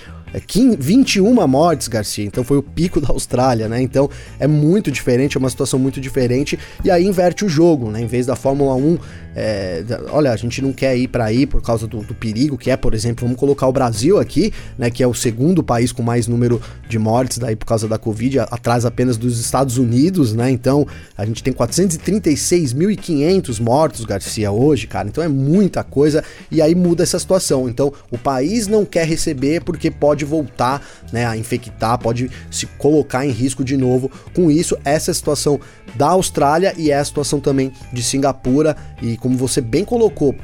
21 0.77 1.41
é, 1.41 1.47
mortes, 1.47 1.87
Garcia. 1.87 2.25
Então 2.25 2.43
foi 2.43 2.57
o 2.57 2.63
pico 2.63 3.01
da 3.01 3.09
Austrália, 3.09 3.67
né? 3.67 3.81
Então 3.81 4.09
é 4.39 4.47
muito 4.47 4.91
diferente, 4.91 5.37
é 5.37 5.39
uma 5.39 5.49
situação 5.49 5.79
muito 5.79 5.99
diferente. 5.99 6.57
E 6.83 6.91
aí 6.91 7.05
inverte 7.05 7.43
o 7.43 7.49
jogo, 7.49 7.89
né? 7.89 8.01
Em 8.01 8.07
vez 8.07 8.25
da 8.25 8.35
Fórmula 8.35 8.75
1, 8.75 8.97
é, 9.35 9.83
olha, 10.09 10.31
a 10.31 10.35
gente 10.35 10.61
não 10.61 10.73
quer 10.73 10.97
ir 10.97 11.07
para 11.07 11.25
aí 11.25 11.45
por 11.45 11.61
causa 11.61 11.87
do, 11.87 12.01
do, 12.01 12.13
perigo, 12.13 12.57
que 12.57 12.69
é, 12.69 12.75
por 12.75 12.93
exemplo, 12.93 13.25
vamos 13.25 13.39
colocar 13.39 13.67
o 13.67 13.71
Brasil 13.71 14.19
aqui, 14.19 14.51
né? 14.77 14.89
Que 14.89 15.01
é 15.01 15.07
o 15.07 15.13
segundo 15.13 15.63
país 15.63 15.91
com 15.91 16.03
mais 16.03 16.27
número 16.27 16.61
de 16.87 16.99
mortes 16.99 17.37
daí 17.37 17.55
por 17.55 17.65
causa 17.65 17.87
da 17.87 17.97
Covid, 17.97 18.39
atrás 18.39 18.85
apenas 18.85 19.15
dos 19.15 19.39
Estados 19.39 19.77
Unidos, 19.77 20.33
né? 20.33 20.51
Então 20.51 20.85
a 21.17 21.25
gente 21.25 21.41
tem 21.41 21.53
436.500 21.53 23.61
mortos, 23.61 24.03
Garcia, 24.03 24.51
hoje, 24.51 24.87
cara. 24.87 25.07
Então 25.07 25.23
é 25.23 25.29
muita 25.29 25.83
coisa. 25.83 26.23
E 26.49 26.61
aí 26.61 26.75
muda 26.75 27.03
essa 27.03 27.17
situação. 27.17 27.69
Então 27.69 27.93
o 28.11 28.17
país 28.17 28.67
não 28.67 28.83
quer 28.83 29.07
receber 29.07 29.63
porque 29.63 29.89
pode 29.89 30.25
voltar 30.25 30.85
né, 31.11 31.25
a 31.25 31.37
infectar, 31.37 31.97
pode 31.97 32.29
se 32.49 32.65
colocar 32.65 33.25
em 33.25 33.31
risco 33.31 33.63
de 33.63 33.77
novo. 33.77 34.11
Com 34.35 34.51
isso, 34.51 34.77
essa 34.83 35.11
é 35.11 35.13
a 35.13 35.15
situação 35.15 35.59
da 35.95 36.09
Austrália 36.09 36.73
e 36.77 36.91
é 36.91 36.97
a 36.97 37.05
situação 37.05 37.39
também 37.39 37.71
de 37.93 38.03
Singapura. 38.03 38.75
E 39.01 39.20
como 39.21 39.37
você 39.37 39.61
bem 39.61 39.85
colocou, 39.85 40.35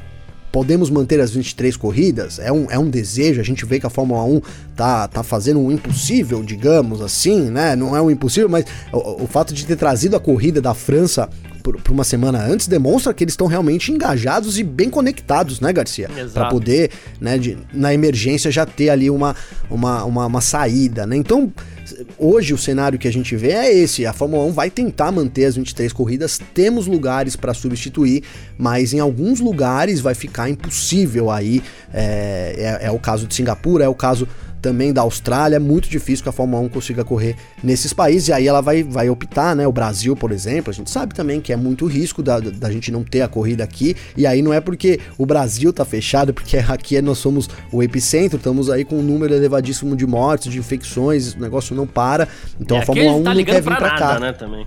podemos 0.50 0.88
manter 0.88 1.20
as 1.20 1.32
23 1.32 1.76
corridas? 1.76 2.38
É 2.38 2.50
um, 2.50 2.70
é 2.70 2.78
um 2.78 2.88
desejo, 2.88 3.40
a 3.40 3.44
gente 3.44 3.66
vê 3.66 3.78
que 3.78 3.86
a 3.86 3.90
Fórmula 3.90 4.24
1 4.24 4.40
tá, 4.74 5.08
tá 5.08 5.22
fazendo 5.22 5.60
um 5.60 5.70
impossível, 5.70 6.42
digamos 6.42 7.02
assim, 7.02 7.50
né? 7.50 7.76
Não 7.76 7.94
é 7.94 8.00
um 8.00 8.10
impossível, 8.10 8.48
mas 8.48 8.64
o, 8.92 9.24
o 9.24 9.26
fato 9.26 9.52
de 9.52 9.66
ter 9.66 9.76
trazido 9.76 10.16
a 10.16 10.20
corrida 10.20 10.62
da 10.62 10.72
França 10.72 11.28
por, 11.62 11.76
uma 11.90 12.04
semana 12.04 12.42
antes 12.42 12.66
demonstra 12.66 13.12
que 13.12 13.24
eles 13.24 13.32
estão 13.32 13.46
realmente 13.46 13.92
engajados 13.92 14.58
e 14.58 14.64
bem 14.64 14.88
conectados, 14.88 15.60
né, 15.60 15.72
Garcia? 15.72 16.08
Para 16.32 16.48
poder, 16.48 16.90
né, 17.20 17.36
de, 17.36 17.58
na 17.74 17.92
emergência 17.92 18.50
já 18.50 18.64
ter 18.64 18.90
ali 18.90 19.10
uma, 19.10 19.34
uma, 19.68 20.04
uma, 20.04 20.26
uma 20.26 20.40
saída, 20.40 21.06
né? 21.06 21.16
Então, 21.16 21.52
hoje 22.18 22.54
o 22.54 22.58
cenário 22.58 22.98
que 22.98 23.08
a 23.08 23.12
gente 23.12 23.36
vê 23.36 23.52
é 23.52 23.72
esse: 23.72 24.06
a 24.06 24.12
Fórmula 24.12 24.44
1 24.44 24.52
vai 24.52 24.70
tentar 24.70 25.12
manter 25.12 25.44
as 25.44 25.56
23 25.56 25.92
corridas, 25.92 26.40
temos 26.54 26.86
lugares 26.86 27.36
para 27.36 27.54
substituir, 27.54 28.22
mas 28.56 28.92
em 28.92 29.00
alguns 29.00 29.40
lugares 29.40 30.00
vai 30.00 30.14
ficar 30.14 30.48
impossível 30.48 31.30
aí. 31.30 31.62
É, 31.92 32.78
é, 32.82 32.86
é 32.86 32.90
o 32.90 32.98
caso 32.98 33.26
de 33.26 33.34
Singapura, 33.34 33.84
é 33.84 33.88
o 33.88 33.94
caso 33.94 34.28
também 34.60 34.92
da 34.92 35.02
Austrália, 35.02 35.56
é 35.56 35.58
muito 35.58 35.88
difícil 35.88 36.22
que 36.22 36.28
a 36.28 36.32
Fórmula 36.32 36.62
1 36.62 36.68
consiga 36.68 37.04
correr 37.04 37.36
nesses 37.62 37.92
países, 37.92 38.28
e 38.28 38.32
aí 38.32 38.46
ela 38.46 38.60
vai, 38.60 38.82
vai 38.82 39.08
optar, 39.08 39.54
né? 39.54 39.66
O 39.66 39.72
Brasil, 39.72 40.16
por 40.16 40.32
exemplo, 40.32 40.70
a 40.70 40.74
gente 40.74 40.90
sabe 40.90 41.14
também 41.14 41.40
que 41.40 41.52
é 41.52 41.56
muito 41.56 41.86
risco 41.86 42.22
da, 42.22 42.40
da 42.40 42.70
gente 42.70 42.90
não 42.90 43.04
ter 43.04 43.22
a 43.22 43.28
corrida 43.28 43.64
aqui, 43.64 43.96
e 44.16 44.26
aí 44.26 44.42
não 44.42 44.52
é 44.52 44.60
porque 44.60 45.00
o 45.16 45.24
Brasil 45.24 45.72
tá 45.72 45.84
fechado, 45.84 46.34
porque 46.34 46.56
aqui 46.68 47.00
nós 47.00 47.18
somos 47.18 47.48
o 47.72 47.82
epicentro, 47.82 48.36
estamos 48.36 48.70
aí 48.70 48.84
com 48.84 48.98
um 48.98 49.02
número 49.02 49.34
elevadíssimo 49.34 49.96
de 49.96 50.06
mortes, 50.06 50.52
de 50.52 50.58
infecções, 50.58 51.34
o 51.34 51.40
negócio 51.40 51.74
não 51.74 51.86
para, 51.86 52.28
então 52.60 52.76
e 52.76 52.80
a 52.80 52.86
Fórmula 52.86 53.12
1 53.12 53.22
tá 53.22 53.34
não 53.34 53.44
quer 53.44 53.54
vir 53.54 53.64
pra, 53.64 53.76
pra 53.76 53.88
nada, 53.88 53.98
cá. 53.98 54.20
Né, 54.20 54.32
também. 54.32 54.66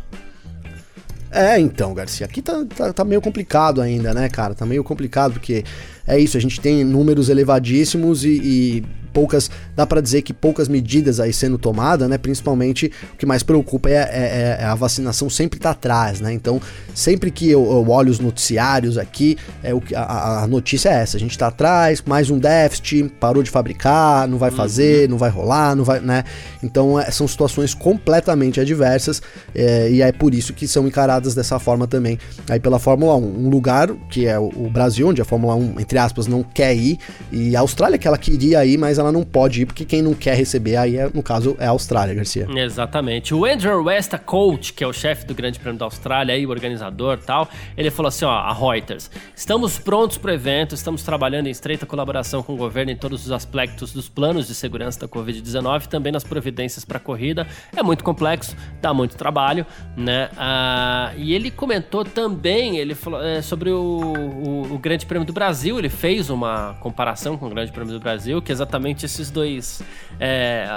É, 1.32 1.58
então, 1.58 1.94
Garcia, 1.94 2.26
aqui 2.26 2.42
tá, 2.42 2.66
tá, 2.76 2.92
tá, 2.92 3.06
meio 3.06 3.22
complicado 3.22 3.82
ainda, 3.82 4.14
né, 4.14 4.28
cara? 4.28 4.54
Tá 4.54 4.66
meio 4.66 4.84
complicado, 4.84 5.34
porque 5.34 5.64
é 6.06 6.20
isso, 6.20 6.36
a 6.36 6.42
gente 6.42 6.60
tem 6.60 6.84
números 6.84 7.30
elevadíssimos 7.30 8.26
e, 8.26 8.42
e 8.44 8.86
poucas, 9.14 9.50
dá 9.76 9.86
para 9.86 10.02
dizer 10.02 10.22
que 10.22 10.34
poucas 10.34 10.68
medidas 10.68 11.20
aí 11.20 11.34
sendo 11.34 11.58
tomadas, 11.58 12.10
né? 12.10 12.18
Principalmente 12.18 12.92
o 13.14 13.18
que 13.18 13.26
mais 13.26 13.44
preocupa 13.44 13.90
é, 13.90 13.94
é, 13.94 14.58
é 14.60 14.66
a 14.66 14.76
vacinação 14.76 15.30
sempre 15.30 15.60
tá 15.60 15.72
atrás, 15.72 16.20
né? 16.20 16.34
Então, 16.34 16.62
sempre 16.94 17.32
que 17.32 17.50
eu, 17.50 17.64
eu 17.64 17.90
olho 17.90 18.12
os 18.12 18.20
noticiários 18.20 18.98
aqui, 18.98 19.38
é 19.64 19.74
o 19.74 19.82
que 19.82 19.96
a, 19.96 20.44
a, 20.44 20.48
notícia 20.48 20.90
é 20.90 20.94
essa: 20.94 21.18
a 21.18 21.20
gente 21.20 21.38
tá 21.38 21.48
atrás, 21.48 22.02
mais 22.06 22.30
um 22.30 22.40
déficit, 22.40 23.12
parou 23.20 23.44
de 23.44 23.50
fabricar, 23.50 24.28
não 24.28 24.38
vai 24.38 24.52
fazer, 24.52 25.06
uhum. 25.06 25.12
não 25.12 25.18
vai 25.18 25.30
rolar, 25.30 25.76
não 25.76 25.84
vai, 25.84 26.00
né? 26.00 26.24
Então, 26.64 27.00
é, 27.00 27.10
são 27.12 27.28
situações 27.28 27.74
completamente 27.74 28.60
adversas 28.60 29.22
é, 29.54 29.90
e 29.90 30.02
é 30.02 30.12
por 30.12 30.34
isso 30.34 30.54
que 30.54 30.68
são 30.68 30.88
encaradas 30.88 31.36
dessa 31.36 31.60
forma 31.60 31.88
também 31.88 32.18
aí 32.50 32.60
pela 32.60 32.80
Fórmula 32.80 33.16
1. 33.16 33.22
Um 33.22 33.50
lugar 33.50 33.90
que 34.10 34.28
é 34.28 34.40
o, 34.40 34.52
o 34.56 34.70
Brasil, 34.70 35.08
onde 35.08 35.22
a 35.22 35.26
Fórmula 35.26 35.56
1, 35.56 35.80
entre 35.80 35.98
aspas, 35.98 36.28
não 36.28 36.44
quer 36.44 36.76
ir, 36.76 37.00
e 37.32 37.56
a 37.56 37.60
Austrália 37.60 37.98
que 37.98 38.08
ela 38.08 38.18
queria 38.18 38.66
ir, 38.66 38.78
mas 38.78 39.00
ela 39.02 39.12
não 39.12 39.24
pode 39.24 39.62
ir, 39.62 39.66
porque 39.66 39.86
quem 39.86 40.02
não 40.02 40.14
quer 40.14 40.36
receber 40.36 40.78
aí, 40.78 40.98
é, 40.98 41.10
no 41.14 41.22
caso, 41.22 41.56
é 41.60 41.66
a 41.66 41.72
Austrália, 41.72 42.14
Garcia. 42.16 42.48
Exatamente. 42.56 43.34
O 43.34 43.46
Andrew 43.46 43.84
West, 43.84 44.14
a 44.14 44.18
coach, 44.18 44.74
que 44.74 44.84
é 44.84 44.88
o 44.88 44.94
chefe 44.94 45.26
do 45.26 45.34
Grande 45.34 45.60
Prêmio 45.60 45.80
da 45.80 45.86
Austrália, 45.86 46.36
o 46.48 46.52
organizador 46.52 47.18
tal, 47.18 47.50
ele 47.78 47.92
falou 47.92 48.08
assim: 48.08 48.26
ó, 48.26 48.32
a 48.32 48.54
Reuters, 48.54 49.10
estamos 49.36 49.78
prontos 49.80 50.18
para 50.18 50.32
o 50.32 50.34
evento, 50.34 50.76
estamos 50.76 51.04
trabalhando 51.04 51.48
em 51.48 51.52
estreita 51.52 51.86
colaboração 51.86 52.44
com 52.44 52.54
o 52.54 52.58
governo 52.58 52.92
em 52.92 52.96
todos 52.96 53.26
os 53.26 53.32
aspectos 53.32 53.92
dos 53.94 54.08
planos 54.08 54.48
de 54.48 54.56
segurança 54.56 55.00
da 55.00 55.08
Covid-19, 55.08 55.88
também 55.88 56.12
nas 56.12 56.24
providências 56.24 56.86
para 56.86 56.98
a 56.98 57.00
corrida. 57.00 57.48
É 57.76 57.84
muito 57.84 58.04
complexo, 58.04 58.56
dá 58.82 58.94
muito 58.94 59.16
trabalho, 59.16 59.66
né? 59.96 60.30
Ah, 60.38 61.12
e 61.18 61.34
ele 61.34 61.50
comentou 61.50 62.04
também, 62.04 62.78
ele 62.78 62.96
falou 62.96 63.24
é, 63.24 63.42
sobre 63.42 63.70
o, 63.70 63.80
o, 63.80 64.74
o 64.74 64.78
Grande 64.78 65.06
Prêmio 65.06 65.26
do 65.26 65.34
Brasil, 65.34 65.78
ele 65.80 65.90
fez 65.90 66.30
uma 66.30 66.76
comparação 66.80 67.38
com 67.38 67.48
o 67.48 67.50
Grande 67.50 67.72
Prêmio 67.72 67.94
do 67.94 68.00
Brasil, 68.00 68.42
que 68.42 68.52
exatamente 68.52 68.91
esses 68.94 69.30
dois, 69.30 69.82
é, 70.20 70.68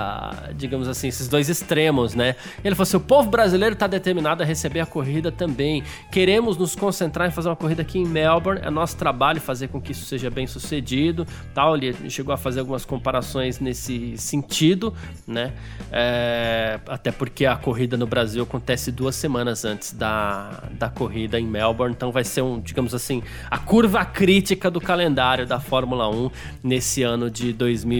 digamos 0.56 0.88
assim, 0.88 1.08
esses 1.08 1.28
dois 1.28 1.48
extremos, 1.48 2.14
né? 2.14 2.36
Ele 2.64 2.74
falou 2.74 2.84
assim: 2.84 2.96
o 2.96 3.00
povo 3.00 3.30
brasileiro 3.30 3.74
está 3.74 3.86
determinado 3.86 4.42
a 4.42 4.46
receber 4.46 4.80
a 4.80 4.86
corrida 4.86 5.30
também. 5.30 5.82
Queremos 6.10 6.56
nos 6.56 6.74
concentrar 6.74 7.28
em 7.28 7.30
fazer 7.30 7.48
uma 7.48 7.56
corrida 7.56 7.82
aqui 7.82 7.98
em 7.98 8.06
Melbourne. 8.06 8.60
É 8.62 8.70
nosso 8.70 8.96
trabalho 8.96 9.40
fazer 9.40 9.68
com 9.68 9.80
que 9.80 9.92
isso 9.92 10.04
seja 10.04 10.30
bem 10.30 10.46
sucedido. 10.46 11.26
Tal. 11.52 11.76
Ele 11.76 12.10
chegou 12.10 12.32
a 12.32 12.36
fazer 12.36 12.60
algumas 12.60 12.84
comparações 12.84 13.58
nesse 13.58 14.16
sentido, 14.16 14.94
né? 15.26 15.52
É, 15.90 16.78
até 16.88 17.10
porque 17.10 17.46
a 17.46 17.56
corrida 17.56 17.96
no 17.96 18.06
Brasil 18.06 18.42
acontece 18.42 18.90
duas 18.90 19.16
semanas 19.16 19.64
antes 19.64 19.92
da, 19.92 20.64
da 20.72 20.88
corrida 20.88 21.38
em 21.38 21.46
Melbourne, 21.46 21.94
então 21.94 22.10
vai 22.12 22.24
ser 22.24 22.42
um, 22.42 22.60
digamos 22.60 22.94
assim, 22.94 23.22
a 23.50 23.58
curva 23.58 24.04
crítica 24.04 24.70
do 24.70 24.80
calendário 24.80 25.46
da 25.46 25.60
Fórmula 25.60 26.08
1 26.08 26.30
nesse 26.62 27.02
ano 27.02 27.30
de 27.30 27.52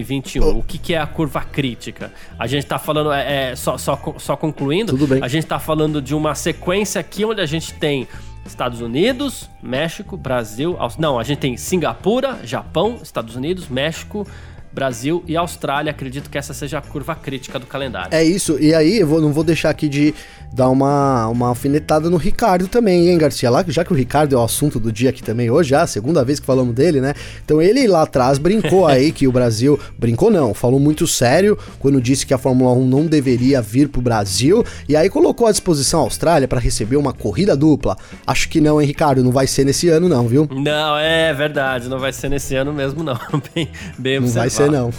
2021. 0.05 0.57
O 0.57 0.63
que, 0.63 0.77
que 0.77 0.93
é 0.93 0.99
a 0.99 1.07
curva 1.07 1.41
crítica? 1.41 2.11
A 2.37 2.47
gente 2.47 2.63
está 2.63 2.77
falando, 2.77 3.11
é, 3.11 3.51
é, 3.51 3.55
só, 3.55 3.77
só, 3.77 3.99
só 4.17 4.37
concluindo, 4.37 4.93
Tudo 4.93 5.07
bem. 5.07 5.23
a 5.23 5.27
gente 5.27 5.43
está 5.43 5.59
falando 5.59 6.01
de 6.01 6.13
uma 6.13 6.35
sequência 6.35 7.01
aqui 7.01 7.25
onde 7.25 7.41
a 7.41 7.45
gente 7.45 7.73
tem 7.73 8.07
Estados 8.45 8.79
Unidos, 8.79 9.49
México, 9.61 10.15
Brasil, 10.15 10.77
não, 10.99 11.19
a 11.19 11.23
gente 11.23 11.39
tem 11.39 11.57
Singapura, 11.57 12.39
Japão, 12.43 12.99
Estados 13.01 13.35
Unidos, 13.35 13.67
México, 13.67 14.27
Brasil 14.75 15.23
e 15.25 15.37
Austrália. 15.37 15.89
Acredito 15.89 16.29
que 16.29 16.37
essa 16.37 16.53
seja 16.53 16.79
a 16.79 16.81
curva 16.81 17.15
crítica 17.15 17.57
do 17.57 17.65
calendário. 17.65 18.09
É 18.13 18.21
isso. 18.21 18.57
E 18.59 18.73
aí, 18.73 18.99
eu 18.99 19.07
vou, 19.07 19.21
não 19.21 19.31
vou 19.31 19.43
deixar 19.43 19.69
aqui 19.69 19.87
de 19.87 20.13
dar 20.53 20.69
uma, 20.69 21.27
uma 21.27 21.47
alfinetada 21.47 22.09
no 22.09 22.17
Ricardo 22.17 22.67
também, 22.67 23.09
hein, 23.09 23.17
Garcia? 23.17 23.49
Lá, 23.49 23.63
já 23.67 23.83
que 23.83 23.91
o 23.91 23.95
Ricardo 23.95 24.35
é 24.35 24.37
o 24.37 24.43
assunto 24.43 24.79
do 24.79 24.91
dia 24.91 25.09
aqui 25.09 25.23
também 25.23 25.49
hoje, 25.49 25.69
já, 25.69 25.81
a 25.81 25.87
segunda 25.87 26.23
vez 26.23 26.39
que 26.39 26.45
falamos 26.45 26.75
dele, 26.75 27.01
né? 27.01 27.13
Então 27.43 27.61
ele 27.61 27.87
lá 27.87 28.03
atrás 28.03 28.37
brincou 28.37 28.85
aí 28.87 29.11
que 29.11 29.27
o 29.27 29.31
Brasil. 29.31 29.79
Brincou 29.97 30.29
não, 30.29 30.53
falou 30.53 30.79
muito 30.79 31.07
sério 31.07 31.57
quando 31.79 32.01
disse 32.01 32.25
que 32.25 32.33
a 32.33 32.37
Fórmula 32.37 32.71
1 32.73 32.85
não 32.85 33.05
deveria 33.05 33.61
vir 33.61 33.87
pro 33.87 34.01
Brasil. 34.01 34.65
E 34.87 34.95
aí 34.95 35.09
colocou 35.09 35.47
à 35.47 35.51
disposição 35.51 36.01
a 36.01 36.03
Austrália 36.03 36.47
para 36.47 36.59
receber 36.59 36.97
uma 36.97 37.13
corrida 37.13 37.55
dupla. 37.55 37.97
Acho 38.27 38.49
que 38.49 38.59
não, 38.59 38.81
hein, 38.81 38.87
Ricardo? 38.87 39.23
Não 39.23 39.31
vai 39.31 39.47
ser 39.47 39.65
nesse 39.65 39.89
ano, 39.89 40.09
não, 40.09 40.27
viu? 40.27 40.47
Não, 40.51 40.97
é 40.97 41.33
verdade, 41.33 41.87
não 41.87 41.99
vai 41.99 42.11
ser 42.11 42.29
nesse 42.29 42.55
ano 42.55 42.73
mesmo, 42.73 43.03
não. 43.03 43.19
bem, 43.53 43.69
bem 43.97 44.19
não 44.19 44.27
vai 44.27 44.49
ser, 44.49 44.64
não. 44.69 44.91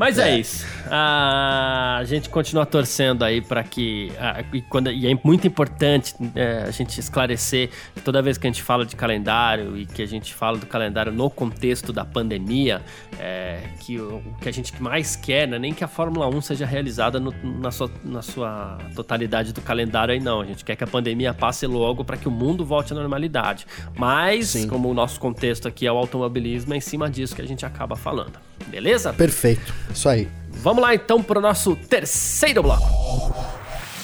Mas 0.00 0.18
é, 0.18 0.30
é 0.30 0.38
isso. 0.38 0.64
a 0.90 2.00
gente 2.06 2.30
continua 2.30 2.64
torcendo 2.64 3.22
aí 3.22 3.42
para 3.42 3.62
que. 3.62 4.10
e, 4.50 4.62
quando, 4.62 4.90
e 4.90 5.06
é 5.06 5.14
muito 5.22 5.46
importante 5.46 6.14
é, 6.34 6.64
a 6.66 6.70
gente 6.70 6.98
esclarecer 6.98 7.68
que 7.94 8.00
toda 8.00 8.22
vez 8.22 8.38
que 8.38 8.46
a 8.46 8.50
gente 8.50 8.62
fala 8.62 8.86
de 8.86 8.96
calendário 8.96 9.76
e 9.76 9.84
que 9.84 10.00
a 10.00 10.06
gente 10.06 10.32
fala 10.32 10.56
do 10.56 10.64
calendário 10.64 11.12
no 11.12 11.28
contexto 11.28 11.92
da 11.92 12.02
pandemia, 12.02 12.80
é, 13.18 13.60
que 13.80 14.00
o, 14.00 14.22
o, 14.24 14.36
que 14.40 14.48
a 14.48 14.52
gente 14.52 14.82
mais 14.82 15.16
quer 15.16 15.46
não 15.46 15.56
é 15.56 15.58
nem 15.58 15.74
que 15.74 15.84
a 15.84 15.88
Fórmula 15.88 16.26
1 16.28 16.40
seja 16.40 16.64
realizada 16.64 17.20
no, 17.20 17.34
na, 17.60 17.70
sua, 17.70 17.90
na 18.02 18.22
sua 18.22 18.78
totalidade 18.96 19.52
do 19.52 19.60
calendário 19.60 20.14
aí, 20.14 20.20
não. 20.20 20.40
A 20.40 20.46
gente 20.46 20.64
quer 20.64 20.76
que 20.76 20.84
a 20.84 20.86
pandemia 20.86 21.34
passe 21.34 21.66
logo 21.66 22.06
para 22.06 22.16
que 22.16 22.26
o 22.26 22.30
mundo 22.30 22.64
volte 22.64 22.94
à 22.94 22.96
normalidade. 22.96 23.66
Mas, 23.98 24.48
Sim. 24.48 24.66
como 24.66 24.88
o 24.88 24.94
nosso 24.94 25.20
contexto 25.20 25.68
aqui 25.68 25.86
é 25.86 25.92
o 25.92 25.98
automobilismo, 25.98 26.72
é 26.72 26.78
em 26.78 26.80
cima 26.80 27.10
disso 27.10 27.36
que 27.36 27.42
a 27.42 27.46
gente 27.46 27.66
acaba 27.66 27.96
falando. 27.96 28.49
Beleza? 28.68 29.12
Perfeito. 29.12 29.74
Isso 29.92 30.08
aí. 30.08 30.28
Vamos 30.50 30.82
lá 30.82 30.94
então 30.94 31.22
para 31.22 31.38
o 31.38 31.42
nosso 31.42 31.74
terceiro 31.74 32.62
bloco. 32.62 32.84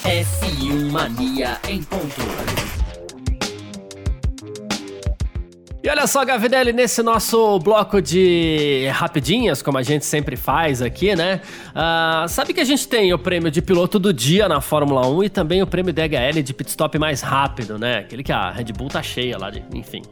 F1 0.05 0.90
Mania 0.90 1.59
em 1.69 1.83
ponto. 1.83 2.65
E 5.87 5.88
olha 5.88 6.05
só, 6.09 6.25
Gavinelli, 6.25 6.72
nesse 6.72 7.01
nosso 7.01 7.61
bloco 7.61 8.03
de 8.03 8.88
rapidinhas, 8.92 9.62
como 9.62 9.79
a 9.79 9.85
gente 9.85 10.05
sempre 10.05 10.35
faz 10.35 10.83
aqui, 10.83 11.14
né? 11.14 11.40
Uh, 11.70 12.29
sabe 12.29 12.53
que 12.53 12.59
a 12.59 12.64
gente 12.64 12.88
tem 12.88 13.14
o 13.14 13.18
prêmio 13.20 13.53
de 13.53 13.62
piloto 13.62 13.96
do 13.96 14.12
dia 14.12 14.49
na 14.49 14.61
Fórmula 14.61 15.07
1 15.07 15.22
e 15.22 15.29
também 15.29 15.62
o 15.62 15.66
prêmio 15.66 15.92
DHL 15.92 16.42
de 16.42 16.53
pit 16.53 16.70
stop 16.70 16.99
mais 16.99 17.20
rápido, 17.20 17.79
né? 17.79 17.99
Aquele 17.99 18.25
que 18.25 18.33
a 18.33 18.51
Red 18.51 18.64
Bull 18.77 18.88
tá 18.88 19.01
cheia 19.01 19.38
lá, 19.38 19.49
de, 19.49 19.62
enfim. 19.72 20.03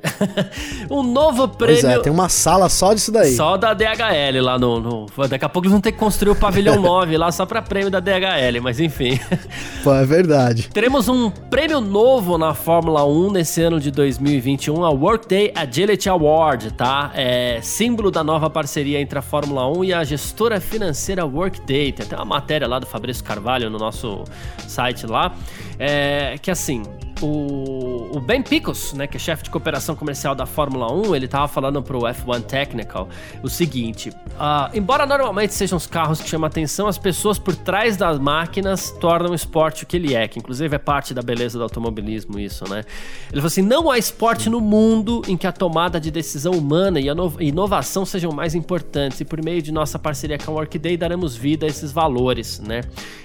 um 0.88 1.02
novo 1.02 1.48
prêmio. 1.48 1.82
Pois 1.82 1.92
é, 1.92 1.98
tem 1.98 2.12
uma 2.12 2.28
sala 2.28 2.68
só 2.68 2.94
disso 2.94 3.10
daí. 3.10 3.34
Só 3.34 3.56
da 3.56 3.74
DHL 3.74 4.42
lá 4.42 4.56
no. 4.56 4.78
no... 4.78 5.06
Daqui 5.28 5.44
a 5.44 5.48
pouco 5.48 5.66
eles 5.66 5.72
vão 5.72 5.80
ter 5.80 5.90
que 5.90 5.98
construir 5.98 6.30
o 6.30 6.36
pavilhão 6.36 6.78
9 6.80 7.16
lá 7.16 7.32
só 7.32 7.44
pra 7.44 7.60
prêmio 7.60 7.90
da 7.90 7.98
DHL, 7.98 8.62
mas 8.62 8.78
enfim. 8.78 9.18
Pô, 9.82 9.92
é 9.92 10.04
verdade. 10.06 10.70
Teremos 10.72 11.08
um 11.08 11.30
prêmio 11.30 11.80
novo 11.80 12.38
na 12.38 12.54
Fórmula 12.54 13.04
1 13.04 13.32
nesse 13.32 13.60
ano 13.60 13.80
de 13.80 13.90
2021, 13.90 14.84
a 14.84 14.90
Workday 14.90 15.50
Agility 15.64 16.10
Award, 16.10 16.74
tá? 16.74 17.10
É 17.14 17.58
símbolo 17.62 18.10
da 18.10 18.22
nova 18.22 18.50
parceria 18.50 19.00
entre 19.00 19.18
a 19.18 19.22
Fórmula 19.22 19.66
1 19.66 19.84
e 19.84 19.94
a 19.94 20.04
gestora 20.04 20.60
financeira 20.60 21.24
Workday. 21.24 21.90
Tem 21.90 22.04
até 22.04 22.14
uma 22.16 22.26
matéria 22.26 22.68
lá 22.68 22.78
do 22.78 22.84
Fabrício 22.84 23.24
Carvalho 23.24 23.70
no 23.70 23.78
nosso 23.78 24.24
site 24.68 25.06
lá. 25.06 25.34
É, 25.78 26.36
que 26.42 26.50
assim, 26.50 26.82
o, 27.20 28.16
o 28.16 28.20
Ben 28.20 28.42
Picos, 28.42 28.92
né, 28.92 29.06
que 29.06 29.16
é 29.16 29.20
chefe 29.20 29.44
de 29.44 29.50
cooperação 29.50 29.94
comercial 29.94 30.34
da 30.34 30.46
Fórmula 30.46 30.92
1, 30.92 31.14
ele 31.14 31.28
tava 31.28 31.48
falando 31.48 31.82
pro 31.82 32.00
F1 32.00 32.42
Technical 32.42 33.08
o 33.42 33.48
seguinte: 33.48 34.10
uh, 34.10 34.74
embora 34.74 35.06
normalmente 35.06 35.54
sejam 35.54 35.76
os 35.76 35.86
carros 35.86 36.20
que 36.20 36.28
chamam 36.28 36.46
atenção, 36.46 36.86
as 36.86 36.98
pessoas 36.98 37.38
por 37.38 37.54
trás 37.54 37.96
das 37.96 38.18
máquinas 38.18 38.90
tornam 39.00 39.32
o 39.32 39.34
esporte 39.34 39.84
o 39.84 39.86
que 39.86 39.96
ele 39.96 40.14
é, 40.14 40.26
que 40.26 40.38
inclusive 40.38 40.74
é 40.74 40.78
parte 40.78 41.14
da 41.14 41.22
beleza 41.22 41.58
do 41.58 41.62
automobilismo, 41.62 42.38
isso, 42.38 42.68
né? 42.68 42.84
Ele 43.30 43.40
falou 43.40 43.46
assim: 43.46 43.62
não 43.62 43.90
há 43.90 43.98
esporte 43.98 44.50
no 44.50 44.60
mundo 44.60 45.22
em 45.28 45.36
que 45.36 45.46
a 45.46 45.52
tomada 45.52 46.00
de 46.00 46.10
decisão 46.10 46.52
humana 46.52 47.00
e 47.00 47.08
a 47.08 47.14
inovação 47.40 48.04
sejam 48.04 48.32
mais 48.32 48.54
importantes, 48.54 49.20
e 49.20 49.24
por 49.24 49.42
meio 49.42 49.62
de 49.62 49.72
nossa 49.72 49.98
parceria 49.98 50.38
com 50.38 50.52
a 50.52 50.54
Workday 50.54 50.96
daremos 50.96 51.36
vida 51.36 51.66
a 51.66 51.68
esses 51.68 51.92
valores, 51.92 52.60
né? 52.60 52.82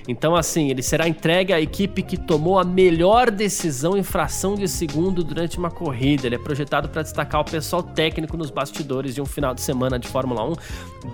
Então, 0.08 0.36
assim, 0.36 0.69
ele 0.69 0.82
será 0.82 1.08
entregue 1.08 1.54
à 1.54 1.62
equipe 1.62 2.02
que 2.02 2.17
tomou 2.17 2.58
a 2.60 2.63
melhor 2.63 3.30
decisão 3.30 3.78
decisão 3.79 3.97
em 3.97 4.03
fração 4.03 4.55
de 4.55 4.67
segundo 4.67 5.23
durante 5.23 5.57
uma 5.57 5.71
corrida. 5.71 6.27
Ele 6.27 6.35
é 6.35 6.37
projetado 6.37 6.89
para 6.89 7.01
destacar 7.01 7.41
o 7.41 7.45
pessoal 7.45 7.81
técnico 7.81 8.35
nos 8.35 8.49
bastidores 8.49 9.15
de 9.15 9.21
um 9.21 9.25
final 9.25 9.53
de 9.53 9.61
semana 9.61 9.97
de 9.97 10.07
Fórmula 10.07 10.43
1. 10.43 10.53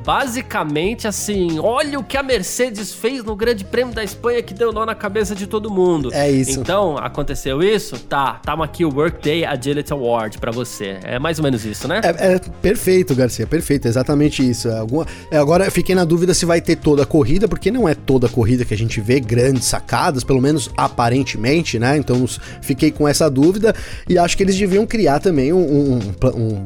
Basicamente, 0.04 1.08
assim, 1.08 1.60
olha 1.60 2.00
o 2.00 2.04
que 2.04 2.18
a 2.18 2.24
Mercedes 2.24 2.92
fez 2.92 3.24
no 3.24 3.36
Grande 3.36 3.64
Prêmio 3.64 3.94
da 3.94 4.04
Espanha 4.04 4.42
que 4.42 4.54
deu 4.54 4.74
nó 4.74 4.84
na 4.84 4.96
cabeça 4.96 5.36
de 5.36 5.46
todo 5.46 5.70
mundo. 5.70 6.12
É 6.12 6.30
isso. 6.30 6.60
Então, 6.60 6.98
aconteceu 6.98 7.62
isso? 7.62 8.00
Tá, 8.00 8.40
tamo 8.44 8.64
aqui 8.64 8.84
o 8.84 8.90
Workday 8.90 9.46
Agility 9.46 9.94
Award 9.94 10.40
para 10.40 10.52
você. 10.52 10.98
É 11.04 11.20
mais 11.20 11.38
ou 11.38 11.44
menos 11.44 11.66
isso, 11.66 11.88
né? 11.88 12.02
É, 12.04 12.34
é 12.34 12.40
perfeito, 12.62 13.14
Garcia, 13.14 13.46
perfeito, 13.46 13.88
exatamente 13.88 14.48
isso. 14.48 14.70
É 14.70 14.80
alguma, 14.80 15.06
é, 15.30 15.38
agora, 15.38 15.70
fiquei 15.70 15.94
na 15.94 16.04
dúvida 16.04 16.34
se 16.34 16.46
vai 16.46 16.60
ter 16.62 16.78
toda 16.78 17.04
a 17.04 17.06
corrida, 17.06 17.48
porque 17.48 17.70
não 17.70 17.88
é 17.88 17.94
toda 17.94 18.26
a 18.26 18.30
corrida 18.30 18.66
que 18.66 18.74
a 18.74 18.78
gente 18.78 19.00
vê 19.00 19.20
grandes 19.20 19.66
sacadas, 19.66 20.24
pelo 20.24 20.42
menos 20.42 20.72
aparentemente, 20.76 21.78
né? 21.78 21.96
Então, 21.96 22.26
Fiquei 22.62 22.92
com 22.92 23.08
essa 23.08 23.30
dúvida 23.30 23.74
e 24.08 24.18
acho 24.18 24.36
que 24.36 24.44
eles 24.44 24.58
deviam 24.58 24.86
criar 24.86 25.20
também 25.20 25.54
um, 25.54 25.60
um, 25.60 26.00
um 26.36 26.66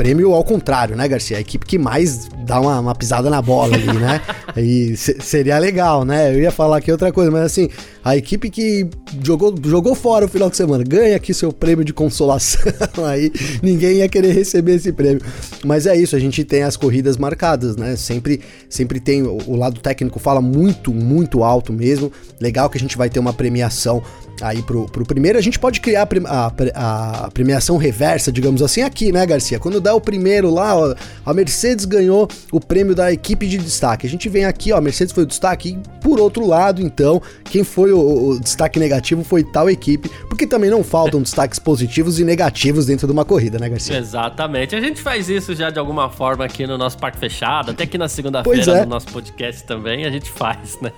prêmio 0.00 0.32
ao 0.32 0.42
contrário, 0.42 0.96
né, 0.96 1.06
Garcia? 1.06 1.36
A 1.36 1.40
equipe 1.42 1.66
que 1.66 1.78
mais 1.78 2.26
dá 2.46 2.58
uma, 2.58 2.80
uma 2.80 2.94
pisada 2.94 3.28
na 3.28 3.42
bola 3.42 3.74
ali, 3.74 3.86
né? 3.86 4.22
e 4.56 4.96
seria 4.96 5.58
legal, 5.58 6.06
né? 6.06 6.34
Eu 6.34 6.40
ia 6.40 6.50
falar 6.50 6.78
aqui 6.78 6.90
outra 6.90 7.12
coisa, 7.12 7.30
mas 7.30 7.42
assim, 7.42 7.68
a 8.02 8.16
equipe 8.16 8.48
que 8.48 8.88
jogou, 9.22 9.54
jogou 9.62 9.94
fora 9.94 10.24
o 10.24 10.28
final 10.28 10.48
de 10.48 10.56
semana, 10.56 10.82
ganha 10.82 11.14
aqui 11.14 11.34
seu 11.34 11.52
prêmio 11.52 11.84
de 11.84 11.92
consolação, 11.92 12.72
aí 13.04 13.30
ninguém 13.62 13.98
ia 13.98 14.08
querer 14.08 14.32
receber 14.32 14.76
esse 14.76 14.90
prêmio. 14.90 15.20
Mas 15.66 15.84
é 15.86 15.94
isso, 15.94 16.16
a 16.16 16.18
gente 16.18 16.44
tem 16.44 16.62
as 16.62 16.78
corridas 16.78 17.18
marcadas, 17.18 17.76
né? 17.76 17.94
Sempre, 17.94 18.40
sempre 18.70 19.00
tem, 19.00 19.22
o, 19.22 19.36
o 19.46 19.54
lado 19.54 19.82
técnico 19.82 20.18
fala 20.18 20.40
muito, 20.40 20.94
muito 20.94 21.44
alto 21.44 21.74
mesmo. 21.74 22.10
Legal 22.40 22.70
que 22.70 22.78
a 22.78 22.80
gente 22.80 22.96
vai 22.96 23.10
ter 23.10 23.20
uma 23.20 23.34
premiação 23.34 24.02
aí 24.40 24.62
pro, 24.62 24.86
pro 24.86 25.04
primeiro, 25.04 25.38
a 25.38 25.42
gente 25.42 25.58
pode 25.58 25.80
criar 25.80 26.08
a, 26.26 26.52
a, 26.74 27.24
a, 27.26 27.30
premiação 27.30 27.76
reversa, 27.76 28.32
digamos 28.32 28.62
assim, 28.62 28.82
aqui, 28.82 29.12
né, 29.12 29.24
Garcia? 29.26 29.58
Quando 29.58 29.80
dá 29.80 29.89
o 29.92 30.00
primeiro 30.00 30.50
lá, 30.50 30.76
ó, 30.76 30.94
a 31.24 31.34
Mercedes 31.34 31.84
ganhou 31.84 32.28
o 32.52 32.60
prêmio 32.60 32.94
da 32.94 33.12
equipe 33.12 33.46
de 33.46 33.58
destaque. 33.58 34.06
A 34.06 34.10
gente 34.10 34.28
vem 34.28 34.44
aqui, 34.44 34.72
ó, 34.72 34.76
a 34.76 34.80
Mercedes 34.80 35.12
foi 35.12 35.24
o 35.24 35.26
destaque, 35.26 35.70
e 35.70 35.78
por 36.00 36.20
outro 36.20 36.46
lado, 36.46 36.82
então, 36.82 37.20
quem 37.44 37.64
foi 37.64 37.92
o, 37.92 38.30
o 38.30 38.40
destaque 38.40 38.78
negativo 38.78 39.24
foi 39.24 39.44
tal 39.44 39.68
equipe, 39.68 40.10
porque 40.28 40.46
também 40.46 40.70
não 40.70 40.82
faltam 40.82 41.22
destaques 41.22 41.58
positivos 41.58 42.18
e 42.18 42.24
negativos 42.24 42.86
dentro 42.86 43.06
de 43.06 43.12
uma 43.12 43.24
corrida, 43.24 43.58
né, 43.58 43.68
Garcia? 43.68 43.96
Exatamente. 43.96 44.74
A 44.74 44.80
gente 44.80 45.00
faz 45.00 45.28
isso 45.28 45.54
já 45.54 45.70
de 45.70 45.78
alguma 45.78 46.10
forma 46.10 46.44
aqui 46.44 46.66
no 46.66 46.76
nosso 46.76 46.98
Parque 46.98 47.18
Fechado, 47.18 47.70
até 47.70 47.84
aqui 47.84 47.98
na 47.98 48.08
segunda-feira 48.08 48.78
é. 48.78 48.80
no 48.82 48.90
nosso 48.90 49.06
podcast 49.08 49.64
também, 49.64 50.04
a 50.04 50.10
gente 50.10 50.30
faz, 50.30 50.78
né? 50.80 50.92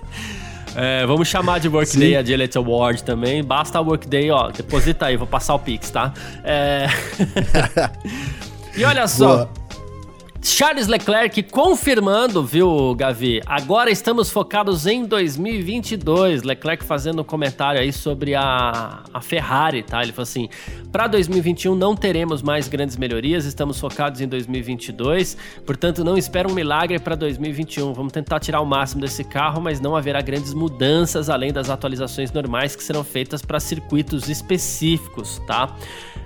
É, 0.74 1.04
vamos 1.06 1.28
chamar 1.28 1.60
de 1.60 1.68
Workday 1.68 2.10
Sim. 2.10 2.16
Agility 2.16 2.56
Award 2.56 3.04
também. 3.04 3.44
Basta 3.44 3.78
a 3.78 3.80
Workday, 3.80 4.30
ó. 4.30 4.50
Deposita 4.50 5.06
aí, 5.06 5.16
vou 5.16 5.26
passar 5.26 5.54
o 5.54 5.58
Pix, 5.58 5.90
tá? 5.90 6.12
É... 6.42 6.86
e 8.76 8.84
olha 8.84 9.06
só. 9.06 9.26
Boa. 9.26 9.50
Charles 10.44 10.88
Leclerc 10.88 11.40
confirmando, 11.44 12.42
viu, 12.42 12.96
Gavi? 12.96 13.40
Agora 13.46 13.92
estamos 13.92 14.28
focados 14.28 14.88
em 14.88 15.04
2022. 15.04 16.42
Leclerc 16.42 16.84
fazendo 16.84 17.22
um 17.22 17.24
comentário 17.24 17.80
aí 17.80 17.92
sobre 17.92 18.34
a, 18.34 19.04
a 19.14 19.20
Ferrari, 19.20 19.84
tá? 19.84 20.02
Ele 20.02 20.10
falou 20.10 20.24
assim: 20.24 20.48
para 20.90 21.06
2021 21.06 21.76
não 21.76 21.94
teremos 21.94 22.42
mais 22.42 22.66
grandes 22.66 22.96
melhorias, 22.96 23.44
estamos 23.44 23.78
focados 23.78 24.20
em 24.20 24.26
2022, 24.26 25.36
portanto 25.64 26.02
não 26.02 26.18
espera 26.18 26.48
um 26.48 26.52
milagre 26.52 26.98
para 26.98 27.14
2021. 27.14 27.92
Vamos 27.92 28.12
tentar 28.12 28.40
tirar 28.40 28.60
o 28.60 28.66
máximo 28.66 29.00
desse 29.00 29.22
carro, 29.22 29.62
mas 29.62 29.80
não 29.80 29.94
haverá 29.94 30.20
grandes 30.20 30.52
mudanças 30.52 31.30
além 31.30 31.52
das 31.52 31.70
atualizações 31.70 32.32
normais 32.32 32.74
que 32.74 32.82
serão 32.82 33.04
feitas 33.04 33.42
para 33.42 33.60
circuitos 33.60 34.28
específicos, 34.28 35.40
tá? 35.46 35.76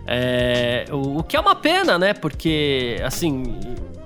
É, 0.07 0.87
o, 0.90 1.18
o 1.18 1.22
que 1.22 1.37
é 1.37 1.40
uma 1.40 1.55
pena, 1.55 1.98
né? 1.98 2.14
Porque, 2.14 2.96
assim, 3.05 3.55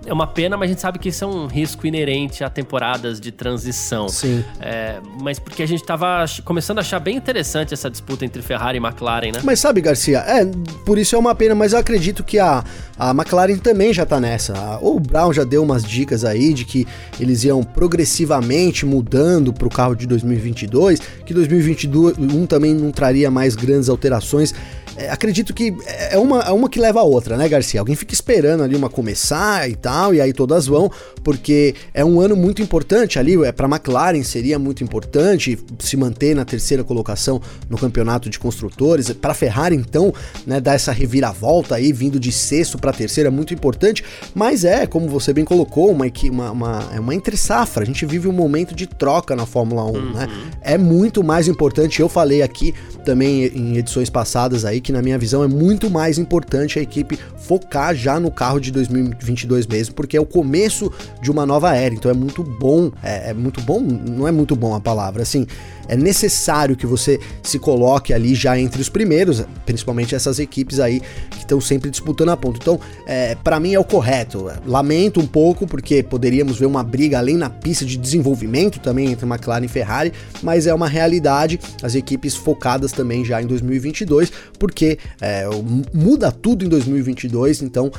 é 0.07 0.13
uma 0.13 0.27
pena, 0.27 0.57
mas 0.57 0.69
a 0.69 0.73
gente 0.73 0.81
sabe 0.81 0.99
que 0.99 1.09
isso 1.09 1.25
é 1.25 1.27
um 1.27 1.47
risco 1.47 1.87
inerente 1.87 2.43
a 2.43 2.49
temporadas 2.49 3.21
de 3.21 3.31
transição. 3.31 4.09
Sim. 4.09 4.45
É, 4.61 4.99
mas 5.21 5.39
porque 5.39 5.63
a 5.63 5.67
gente 5.67 5.81
estava 5.81 6.25
começando 6.45 6.79
a 6.79 6.81
achar 6.81 6.99
bem 6.99 7.17
interessante 7.17 7.75
essa 7.75 7.91
disputa 7.91 8.25
entre 8.25 8.41
Ferrari 8.43 8.79
e 8.79 8.81
McLaren, 8.83 9.33
né? 9.33 9.41
Mas 9.43 9.61
sabe, 9.61 9.81
Garcia, 9.81 10.19
é, 10.21 10.45
por 10.85 10.99
isso 10.99 11.15
é 11.15 11.19
uma 11.19 11.35
pena, 11.35 11.55
mas 11.55 11.73
eu 11.73 11.79
acredito 11.79 12.25
que 12.25 12.39
a, 12.39 12.65
a 12.99 13.11
McLaren 13.11 13.59
também 13.59 13.93
já 13.93 14.07
tá 14.07 14.19
nessa. 14.19 14.79
O 14.81 14.99
Brown 14.99 15.33
já 15.33 15.45
deu 15.45 15.63
umas 15.63 15.85
dicas 15.85 16.25
aí 16.25 16.55
de 16.55 16.65
que 16.65 16.87
eles 17.19 17.45
iam 17.45 17.63
progressivamente 17.63 18.87
mudando 18.87 19.53
pro 19.53 19.69
carro 19.69 19.95
de 19.95 20.07
2022, 20.07 21.01
que 21.27 21.35
2021 21.35 22.47
também 22.47 22.75
não 22.75 22.91
traria 22.91 23.31
mais 23.31 23.55
grandes 23.55 23.89
alterações. 23.89 24.55
É, 24.97 25.11
acredito 25.11 25.55
que 25.55 25.75
é 25.87 26.19
uma, 26.19 26.41
é 26.41 26.51
uma 26.51 26.69
que 26.69 26.81
leva 26.81 27.01
a 27.01 27.03
outra, 27.03 27.37
né, 27.37 27.49
Garcia? 27.49 27.81
Alguém 27.81 27.97
fica 27.97 28.13
esperando 28.13 28.63
ali 28.63 28.77
uma 28.77 28.89
começar 28.89 29.69
e 29.69 29.75
tal, 29.75 30.15
e 30.15 30.21
aí 30.21 30.33
todas 30.33 30.67
vão, 30.67 30.91
porque 31.23 31.75
é 31.95 32.05
um 32.05 32.21
ano 32.21 32.37
muito 32.37 32.63
importante 32.63 33.19
ali, 33.19 33.43
é 33.45 33.53
para 33.53 33.69
McLaren 33.69 34.23
seria 34.23 34.59
muito 34.59 34.83
importante 34.83 35.59
se 35.79 35.97
manter 35.97 36.35
na 36.35 36.45
terceira 36.45 36.83
colocação 36.85 37.41
no 37.69 37.79
campeonato 37.79 38.29
de 38.29 38.39
construtores, 38.39 39.11
para 39.13 39.35
Ferrari 39.35 39.77
então, 39.77 40.13
né, 40.47 40.61
dar 40.61 40.75
essa 40.75 40.93
reviravolta 40.93 41.77
aí 41.77 41.93
vindo 41.93 42.19
de 42.19 42.33
sexto 42.33 42.79
para 42.79 42.93
terceira 42.93 43.29
é 43.29 43.31
muito 43.31 43.55
importante, 43.55 44.05
mas 44.35 44.65
é, 44.65 44.87
como 44.87 45.09
você 45.09 45.33
bem 45.33 45.45
colocou, 45.45 45.91
uma 45.91 46.07
uma, 46.31 46.51
uma, 46.51 46.89
é 46.95 47.01
uma 47.01 47.15
entre 47.15 47.37
safra, 47.37 47.83
a 47.83 47.87
gente 47.87 48.05
vive 48.05 48.29
um 48.29 48.33
momento 48.33 48.75
de 48.75 48.87
troca 48.87 49.37
na 49.37 49.47
Fórmula 49.47 49.85
1, 49.85 49.93
né? 49.93 49.99
uhum. 50.01 50.13
né? 50.13 50.29
É 50.61 50.79
muito 50.79 51.23
mais 51.23 51.49
importante, 51.49 52.01
eu 52.01 52.09
falei 52.09 52.43
aqui 52.43 52.75
também 53.05 53.47
em 53.47 53.77
edições 53.77 54.11
passadas 54.11 54.65
aí 54.65 54.80
que 54.81 54.91
que 54.91 54.93
na 54.93 55.01
minha 55.01 55.17
visão 55.17 55.45
é 55.45 55.47
muito 55.47 55.89
mais 55.89 56.19
importante 56.19 56.79
a 56.79 56.83
equipe 56.83 57.19
focar 57.37 57.95
já 57.95 58.19
no 58.19 58.31
carro 58.31 58.61
de 58.61 58.73
2022 58.73 59.67
mesmo, 59.67 59.95
porque 59.95 60.17
é 60.17 60.21
o 60.21 60.27
começo 60.27 60.93
de 61.23 61.31
uma 61.31 61.47
nova 61.47 61.75
era. 61.75 61.95
Então 61.95 62.11
é 62.11 62.15
muito 62.15 62.43
bom, 62.43 62.91
é, 63.03 63.31
é 63.31 63.35
muito 63.35 63.61
bom, 63.63 63.81
não 63.81 64.27
é 64.27 64.33
muito 64.33 64.57
bom 64.57 64.75
a 64.75 64.81
palavra, 64.81 65.23
assim, 65.23 65.47
é 65.91 65.97
necessário 65.97 66.77
que 66.77 66.87
você 66.87 67.19
se 67.43 67.59
coloque 67.59 68.15
ali 68.15 68.33
já 68.33 68.57
entre 68.57 68.81
os 68.81 68.89
primeiros, 68.89 69.45
principalmente 69.67 70.15
essas 70.15 70.39
equipes 70.39 70.79
aí 70.79 71.01
que 71.29 71.39
estão 71.39 71.61
sempre 71.61 71.91
disputando 71.91 72.29
a 72.29 72.37
ponta. 72.37 72.61
Então, 72.63 72.79
é, 73.09 73.35
para 73.35 73.59
mim 73.59 73.75
é 73.75 73.79
o 73.81 73.83
correto. 73.83 74.47
Lamento 74.65 75.19
um 75.19 75.27
pouco 75.27 75.67
porque 75.67 76.01
poderíamos 76.01 76.61
ver 76.61 76.67
uma 76.67 76.85
briga 76.85 77.19
além 77.19 77.37
na 77.37 77.51
pista 77.51 77.85
de 77.85 77.97
desenvolvimento 77.97 78.79
também 78.79 79.11
entre 79.11 79.27
McLaren 79.27 79.65
e 79.65 79.69
Ferrari, 79.69 80.13
mas 80.41 80.69
é 80.69 80.73
uma 80.73 80.87
realidade. 80.87 81.59
As 81.83 81.97
equipes 81.97 82.37
focadas 82.37 82.93
também 82.93 83.25
já 83.25 83.43
em 83.43 83.47
2022, 83.47 84.31
porque 84.61 84.97
é, 85.21 85.45
muda 85.93 86.31
tudo 86.31 86.65
em 86.65 86.69
2022, 86.69 87.63
então 87.63 87.91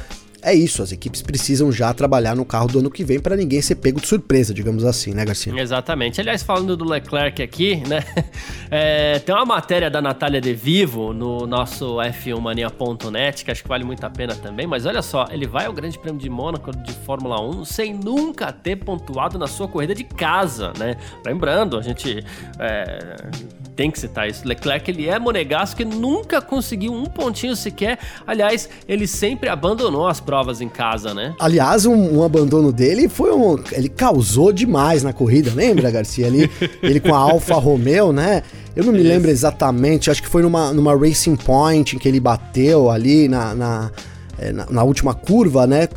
é 0.41 0.53
isso, 0.53 0.81
as 0.81 0.91
equipes 0.91 1.21
precisam 1.21 1.71
já 1.71 1.93
trabalhar 1.93 2.35
no 2.35 2.43
carro 2.43 2.67
do 2.67 2.79
ano 2.79 2.89
que 2.89 3.03
vem 3.03 3.19
para 3.19 3.35
ninguém 3.35 3.61
ser 3.61 3.75
pego 3.75 4.01
de 4.01 4.07
surpresa, 4.07 4.53
digamos 4.53 4.83
assim, 4.83 5.13
né, 5.13 5.23
Garcia? 5.23 5.53
Exatamente. 5.59 6.19
Aliás, 6.19 6.41
falando 6.41 6.75
do 6.75 6.83
Leclerc 6.85 7.41
aqui, 7.41 7.83
né? 7.87 8.03
É, 8.73 9.19
tem 9.19 9.35
uma 9.35 9.45
matéria 9.45 9.89
da 9.89 10.01
Natália 10.01 10.39
De 10.39 10.53
Vivo 10.53 11.11
no 11.11 11.45
nosso 11.45 11.97
F1mania.net, 11.97 13.43
que 13.43 13.51
acho 13.51 13.63
que 13.63 13.67
vale 13.67 13.83
muito 13.83 14.01
a 14.05 14.09
pena 14.09 14.33
também, 14.33 14.65
mas 14.65 14.85
olha 14.85 15.01
só, 15.01 15.27
ele 15.29 15.45
vai 15.45 15.65
ao 15.65 15.73
Grande 15.73 15.99
Prêmio 15.99 16.21
de 16.21 16.29
Mônaco 16.29 16.71
de 16.71 16.93
Fórmula 16.93 17.41
1 17.41 17.65
sem 17.65 17.93
nunca 17.93 18.49
ter 18.53 18.77
pontuado 18.77 19.37
na 19.37 19.45
sua 19.45 19.67
corrida 19.67 19.93
de 19.93 20.05
casa, 20.05 20.71
né? 20.79 20.95
Lembrando, 21.25 21.77
a 21.77 21.81
gente 21.81 22.23
é, 22.59 23.15
tem 23.81 23.89
que 23.89 23.99
citar 23.99 24.29
isso. 24.29 24.47
Leclerc, 24.47 24.91
ele 24.91 25.09
é 25.09 25.17
monegasco 25.17 25.77
que 25.77 25.83
nunca 25.83 26.39
conseguiu 26.39 26.93
um 26.93 27.05
pontinho 27.05 27.55
sequer. 27.55 27.97
Aliás, 28.27 28.69
ele 28.87 29.07
sempre 29.07 29.49
abandonou 29.49 30.07
as 30.07 30.19
provas 30.19 30.61
em 30.61 30.69
casa, 30.69 31.15
né? 31.15 31.33
Aliás, 31.39 31.87
um, 31.87 32.19
um, 32.19 32.23
abandono 32.23 32.71
dele 32.71 33.09
foi 33.09 33.33
um. 33.33 33.57
Ele 33.71 33.89
causou 33.89 34.53
demais 34.53 35.01
na 35.01 35.11
corrida, 35.11 35.51
lembra, 35.55 35.89
Garcia? 35.89 36.27
Ali, 36.27 36.47
ele 36.83 36.99
com 36.99 37.15
a 37.15 37.17
Alfa 37.17 37.55
Romeo, 37.55 38.13
né? 38.13 38.43
Eu 38.75 38.83
não 38.83 38.93
me 38.93 39.01
lembro 39.01 39.31
exatamente, 39.31 40.11
acho 40.11 40.21
que 40.21 40.29
foi 40.29 40.43
numa, 40.43 40.71
numa 40.71 40.95
Racing 40.95 41.35
Point 41.35 41.95
em 41.95 41.99
que 41.99 42.07
ele 42.07 42.19
bateu 42.19 42.89
ali 42.89 43.27
na, 43.27 43.55
na, 43.55 43.91
na, 44.53 44.65
na 44.69 44.83
última 44.83 45.15
curva, 45.15 45.65
né? 45.65 45.89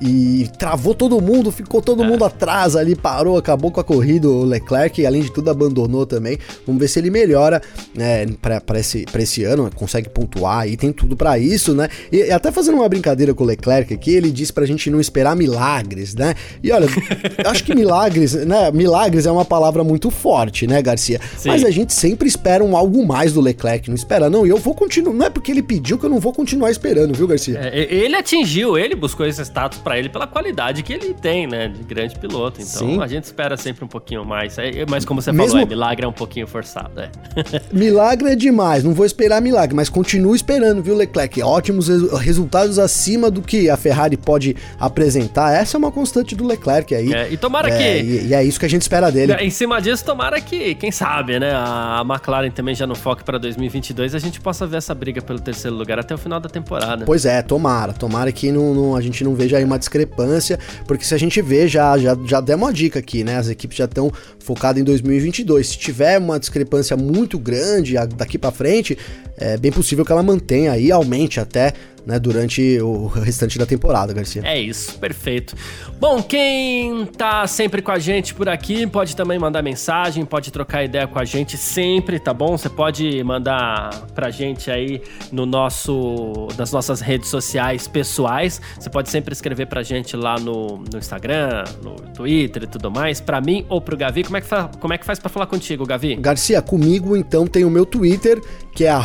E 0.00 0.48
travou 0.58 0.94
todo 0.94 1.20
mundo, 1.20 1.52
ficou 1.52 1.82
todo 1.82 2.02
é. 2.02 2.06
mundo 2.06 2.24
atrás 2.24 2.74
ali, 2.74 2.96
parou, 2.96 3.36
acabou 3.36 3.70
com 3.70 3.80
a 3.80 3.84
corrida. 3.84 4.28
O 4.28 4.44
Leclerc, 4.44 5.04
além 5.04 5.22
de 5.22 5.32
tudo, 5.32 5.50
abandonou 5.50 6.06
também. 6.06 6.38
Vamos 6.66 6.80
ver 6.80 6.88
se 6.88 6.98
ele 6.98 7.10
melhora 7.10 7.60
né, 7.94 8.26
para 8.40 8.78
esse, 8.78 9.04
pra 9.04 9.22
esse 9.22 9.44
ano, 9.44 9.70
consegue 9.74 10.08
pontuar 10.08 10.66
e 10.66 10.76
tem 10.76 10.92
tudo 10.92 11.16
para 11.16 11.38
isso, 11.38 11.74
né? 11.74 11.88
E, 12.10 12.30
até 12.30 12.50
fazendo 12.50 12.76
uma 12.76 12.88
brincadeira 12.88 13.34
com 13.34 13.44
o 13.44 13.46
Leclerc 13.46 13.92
aqui, 13.92 14.12
ele 14.12 14.30
disse 14.30 14.52
pra 14.52 14.64
gente 14.64 14.90
não 14.90 15.00
esperar 15.00 15.36
milagres, 15.36 16.14
né? 16.14 16.34
E 16.62 16.72
olha, 16.72 16.88
acho 17.46 17.64
que 17.64 17.74
milagres, 17.74 18.34
né? 18.34 18.70
Milagres 18.70 19.26
é 19.26 19.30
uma 19.30 19.44
palavra 19.44 19.84
muito 19.84 20.10
forte, 20.10 20.66
né, 20.66 20.80
Garcia? 20.80 21.20
Sim. 21.36 21.48
Mas 21.48 21.64
a 21.64 21.70
gente 21.70 21.92
sempre 21.92 22.26
espera 22.26 22.64
um 22.64 22.76
algo 22.76 23.06
mais 23.06 23.32
do 23.32 23.40
Leclerc, 23.40 23.88
não 23.88 23.96
espera, 23.96 24.30
não. 24.30 24.46
E 24.46 24.48
eu 24.48 24.56
vou 24.56 24.74
continuar, 24.74 25.14
não 25.14 25.26
é 25.26 25.30
porque 25.30 25.50
ele 25.50 25.62
pediu 25.62 25.98
que 25.98 26.06
eu 26.06 26.10
não 26.10 26.20
vou 26.20 26.32
continuar 26.32 26.70
esperando, 26.70 27.14
viu, 27.14 27.26
Garcia? 27.26 27.58
É, 27.60 27.92
ele 27.92 28.16
atingiu, 28.16 28.78
ele 28.78 28.94
buscou 28.94 29.26
esse 29.26 29.42
status 29.42 29.78
para 29.90 29.98
ele 29.98 30.08
pela 30.08 30.26
qualidade 30.28 30.84
que 30.84 30.92
ele 30.92 31.12
tem, 31.12 31.48
né? 31.48 31.66
De 31.66 31.82
grande 31.82 32.16
piloto. 32.16 32.60
Então 32.62 32.86
Sim. 32.86 33.02
a 33.02 33.08
gente 33.08 33.24
espera 33.24 33.56
sempre 33.56 33.84
um 33.84 33.88
pouquinho 33.88 34.24
mais. 34.24 34.56
É, 34.56 34.86
mas 34.88 35.04
como 35.04 35.20
você 35.20 35.32
Mesmo... 35.32 35.48
falou, 35.48 35.66
é, 35.66 35.68
milagre 35.68 36.04
é 36.06 36.08
um 36.08 36.12
pouquinho 36.12 36.46
forçado. 36.46 37.00
É. 37.00 37.10
milagre 37.72 38.30
é 38.30 38.36
demais, 38.36 38.84
não 38.84 38.94
vou 38.94 39.04
esperar 39.04 39.42
milagre, 39.42 39.74
mas 39.74 39.88
continuo 39.88 40.32
esperando, 40.32 40.80
viu, 40.80 40.94
Leclerc? 40.94 41.42
Ótimos 41.42 41.88
resultados 42.20 42.78
acima 42.78 43.32
do 43.32 43.42
que 43.42 43.68
a 43.68 43.76
Ferrari 43.76 44.16
pode 44.16 44.54
apresentar. 44.78 45.52
Essa 45.52 45.76
é 45.76 45.78
uma 45.78 45.90
constante 45.90 46.36
do 46.36 46.46
Leclerc 46.46 46.94
aí. 46.94 47.12
É, 47.12 47.28
e 47.32 47.36
tomara 47.36 47.68
é, 47.68 47.76
que. 47.76 48.06
E, 48.06 48.26
e, 48.28 48.34
é 48.34 48.44
isso 48.44 48.60
que 48.60 48.66
a 48.66 48.70
gente 48.70 48.82
espera 48.82 49.10
dele. 49.10 49.34
Em 49.40 49.50
cima 49.50 49.82
disso, 49.82 50.04
tomara 50.04 50.40
que, 50.40 50.76
quem 50.76 50.92
sabe, 50.92 51.40
né? 51.40 51.50
A 51.52 52.04
McLaren 52.08 52.52
também 52.52 52.76
já 52.76 52.86
no 52.86 52.94
foco 52.94 53.24
para 53.24 53.38
2022 53.38 54.14
a 54.14 54.20
gente 54.20 54.40
possa 54.40 54.68
ver 54.68 54.76
essa 54.76 54.94
briga 54.94 55.20
pelo 55.20 55.40
terceiro 55.40 55.76
lugar 55.76 55.98
até 55.98 56.14
o 56.14 56.18
final 56.18 56.38
da 56.38 56.48
temporada. 56.48 57.04
Pois 57.04 57.24
é, 57.24 57.42
tomara. 57.42 57.92
Tomara 57.92 58.30
que 58.30 58.52
não, 58.52 58.72
não 58.72 58.94
a 58.94 59.00
gente 59.00 59.24
não 59.24 59.34
veja 59.34 59.56
aí 59.56 59.64
uma 59.64 59.79
discrepância 59.80 60.60
porque 60.86 61.04
se 61.04 61.14
a 61.14 61.18
gente 61.18 61.42
vê, 61.42 61.66
já, 61.66 61.98
já, 61.98 62.16
já 62.24 62.40
deu 62.40 62.56
uma 62.56 62.72
dica 62.72 63.00
aqui, 63.00 63.24
né? 63.24 63.36
As 63.36 63.48
equipes 63.48 63.76
já 63.76 63.86
estão 63.86 64.12
focadas 64.38 64.80
em 64.80 64.84
2022. 64.84 65.68
Se 65.68 65.78
tiver 65.78 66.18
uma 66.18 66.38
discrepância 66.38 66.96
muito 66.96 67.38
grande 67.38 67.94
daqui 68.16 68.38
para 68.38 68.52
frente, 68.52 68.96
é 69.36 69.56
bem 69.56 69.72
possível 69.72 70.04
que 70.04 70.12
ela 70.12 70.22
mantenha 70.22 70.72
aí, 70.72 70.92
aumente 70.92 71.40
até 71.40 71.72
né, 72.06 72.18
durante 72.18 72.80
o 72.80 73.06
restante 73.08 73.58
da 73.58 73.66
temporada, 73.66 74.12
Garcia. 74.12 74.42
É 74.44 74.58
isso, 74.58 74.98
perfeito. 74.98 75.54
Bom, 75.98 76.22
quem 76.22 77.06
tá 77.06 77.46
sempre 77.46 77.82
com 77.82 77.90
a 77.90 77.98
gente 77.98 78.34
por 78.34 78.48
aqui 78.48 78.86
pode 78.86 79.14
também 79.14 79.38
mandar 79.38 79.62
mensagem, 79.62 80.24
pode 80.24 80.50
trocar 80.50 80.84
ideia 80.84 81.06
com 81.06 81.18
a 81.18 81.24
gente 81.24 81.56
sempre, 81.56 82.18
tá 82.18 82.32
bom? 82.32 82.56
Você 82.56 82.68
pode 82.68 83.22
mandar 83.22 84.06
pra 84.14 84.30
gente 84.30 84.70
aí 84.70 85.02
no 85.30 85.46
nosso 85.46 86.48
nas 86.56 86.72
nossas 86.72 87.00
redes 87.00 87.28
sociais 87.28 87.86
pessoais. 87.86 88.60
Você 88.78 88.88
pode 88.88 89.10
sempre 89.10 89.32
escrever 89.32 89.66
pra 89.66 89.82
gente 89.82 90.16
lá 90.16 90.38
no, 90.38 90.82
no 90.92 90.98
Instagram, 90.98 91.64
no 91.82 91.94
Twitter 92.12 92.64
e 92.64 92.66
tudo 92.66 92.90
mais, 92.90 93.20
pra 93.20 93.40
mim 93.40 93.64
ou 93.68 93.80
pro 93.80 93.96
Gavi. 93.96 94.24
Como 94.24 94.36
é 94.36 94.40
que, 94.40 94.46
fa, 94.46 94.70
como 94.80 94.94
é 94.94 94.98
que 94.98 95.04
faz 95.04 95.18
pra 95.18 95.28
falar 95.28 95.46
contigo, 95.46 95.86
Gavi? 95.86 96.16
Garcia, 96.16 96.62
comigo 96.62 97.16
então 97.16 97.46
tem 97.46 97.64
o 97.64 97.70
meu 97.70 97.84
Twitter, 97.84 98.40
que 98.74 98.84
é 98.84 99.00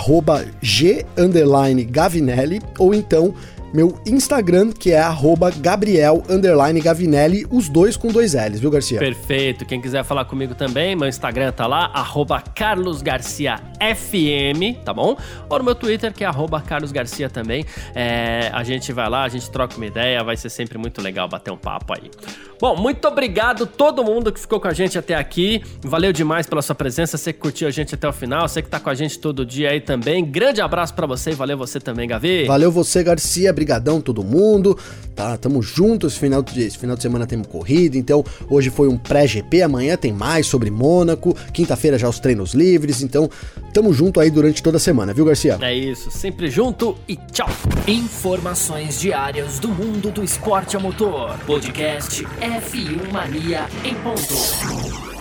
g_gavinelli 0.61 2.61
ou 2.85 2.93
então 2.93 3.33
meu 3.75 3.99
Instagram, 4.05 4.71
que 4.71 4.93
é 4.93 5.01
Gabriel 5.59 6.23
Gavinelli, 6.79 7.45
os 7.51 7.67
dois 7.67 7.97
com 7.97 8.07
dois 8.07 8.33
L's, 8.33 8.61
viu, 8.61 8.71
Garcia? 8.71 8.99
Perfeito. 8.99 9.65
Quem 9.65 9.81
quiser 9.81 10.01
falar 10.05 10.23
comigo 10.23 10.55
também, 10.55 10.95
meu 10.95 11.09
Instagram 11.09 11.51
tá 11.51 11.67
lá, 11.67 11.91
carlosgarciafm, 12.39 13.59
tá 14.85 14.93
bom? 14.93 15.17
Ou 15.49 15.59
no 15.59 15.65
meu 15.65 15.75
Twitter, 15.75 16.13
que 16.13 16.23
é 16.23 16.27
carlosgarcia 16.61 17.29
também. 17.29 17.65
É, 17.93 18.49
a 18.53 18.63
gente 18.63 18.93
vai 18.93 19.09
lá, 19.09 19.23
a 19.23 19.29
gente 19.29 19.51
troca 19.51 19.75
uma 19.75 19.85
ideia, 19.85 20.23
vai 20.23 20.37
ser 20.37 20.49
sempre 20.49 20.77
muito 20.77 21.01
legal 21.01 21.27
bater 21.27 21.51
um 21.51 21.57
papo 21.57 21.93
aí. 21.93 22.09
Bom, 22.59 22.75
muito 22.75 23.07
obrigado 23.07 23.65
todo 23.65 24.03
mundo 24.03 24.31
que 24.31 24.39
ficou 24.39 24.59
com 24.59 24.67
a 24.67 24.73
gente 24.73 24.97
até 24.97 25.15
aqui. 25.15 25.61
Valeu 25.81 26.13
demais 26.13 26.47
pela 26.47 26.61
sua 26.61 26.75
presença, 26.75 27.17
você 27.17 27.33
que 27.33 27.39
curtiu 27.39 27.67
a 27.67 27.71
gente 27.71 27.95
até 27.95 28.07
o 28.07 28.13
final, 28.13 28.47
você 28.47 28.61
que 28.61 28.69
tá 28.69 28.79
com 28.79 28.89
a 28.89 28.93
gente 28.93 29.19
todo 29.19 29.45
dia 29.45 29.71
aí 29.71 29.81
também. 29.81 30.23
Grande 30.23 30.61
abraço 30.61 30.93
para 30.93 31.05
você 31.05 31.31
e 31.31 31.33
valeu 31.33 31.57
você 31.57 31.79
também, 31.79 32.07
Gavi. 32.07 32.45
Valeu 32.45 32.71
você, 32.71 33.03
Garcia. 33.03 33.51
Brigadão 33.51 33.99
todo 33.99 34.23
mundo. 34.23 34.77
Tá, 35.15 35.37
tamo 35.37 35.61
juntos, 35.61 36.11
esse 36.11 36.19
final, 36.19 36.43
de, 36.43 36.61
esse 36.61 36.77
final 36.77 36.95
de 36.95 37.01
semana 37.01 37.25
temos 37.25 37.47
corrida, 37.47 37.97
então 37.97 38.21
hoje 38.49 38.69
foi 38.69 38.89
um 38.89 38.97
pré-GP, 38.97 39.61
amanhã 39.61 39.95
tem 39.95 40.11
mais 40.11 40.45
sobre 40.45 40.69
Mônaco, 40.69 41.33
quinta-feira 41.53 41.97
já 41.97 42.09
os 42.09 42.19
treinos 42.19 42.53
livres, 42.53 43.01
então 43.01 43.29
tamo 43.73 43.93
junto 43.93 44.19
aí 44.19 44.29
durante 44.29 44.61
toda 44.61 44.75
a 44.75 44.79
semana, 44.79 45.13
viu 45.13 45.23
Garcia? 45.23 45.57
É 45.61 45.73
isso, 45.73 46.11
sempre 46.11 46.49
junto 46.49 46.97
e 47.07 47.15
tchau! 47.31 47.47
Informações 47.87 48.99
diárias 48.99 49.57
do 49.57 49.69
mundo 49.69 50.11
do 50.11 50.21
esporte 50.21 50.75
a 50.75 50.81
motor. 50.81 51.37
Podcast 51.45 52.27
F1 52.45 53.11
Mania 53.11 53.67
em 53.83 53.95
ponto. 53.95 55.14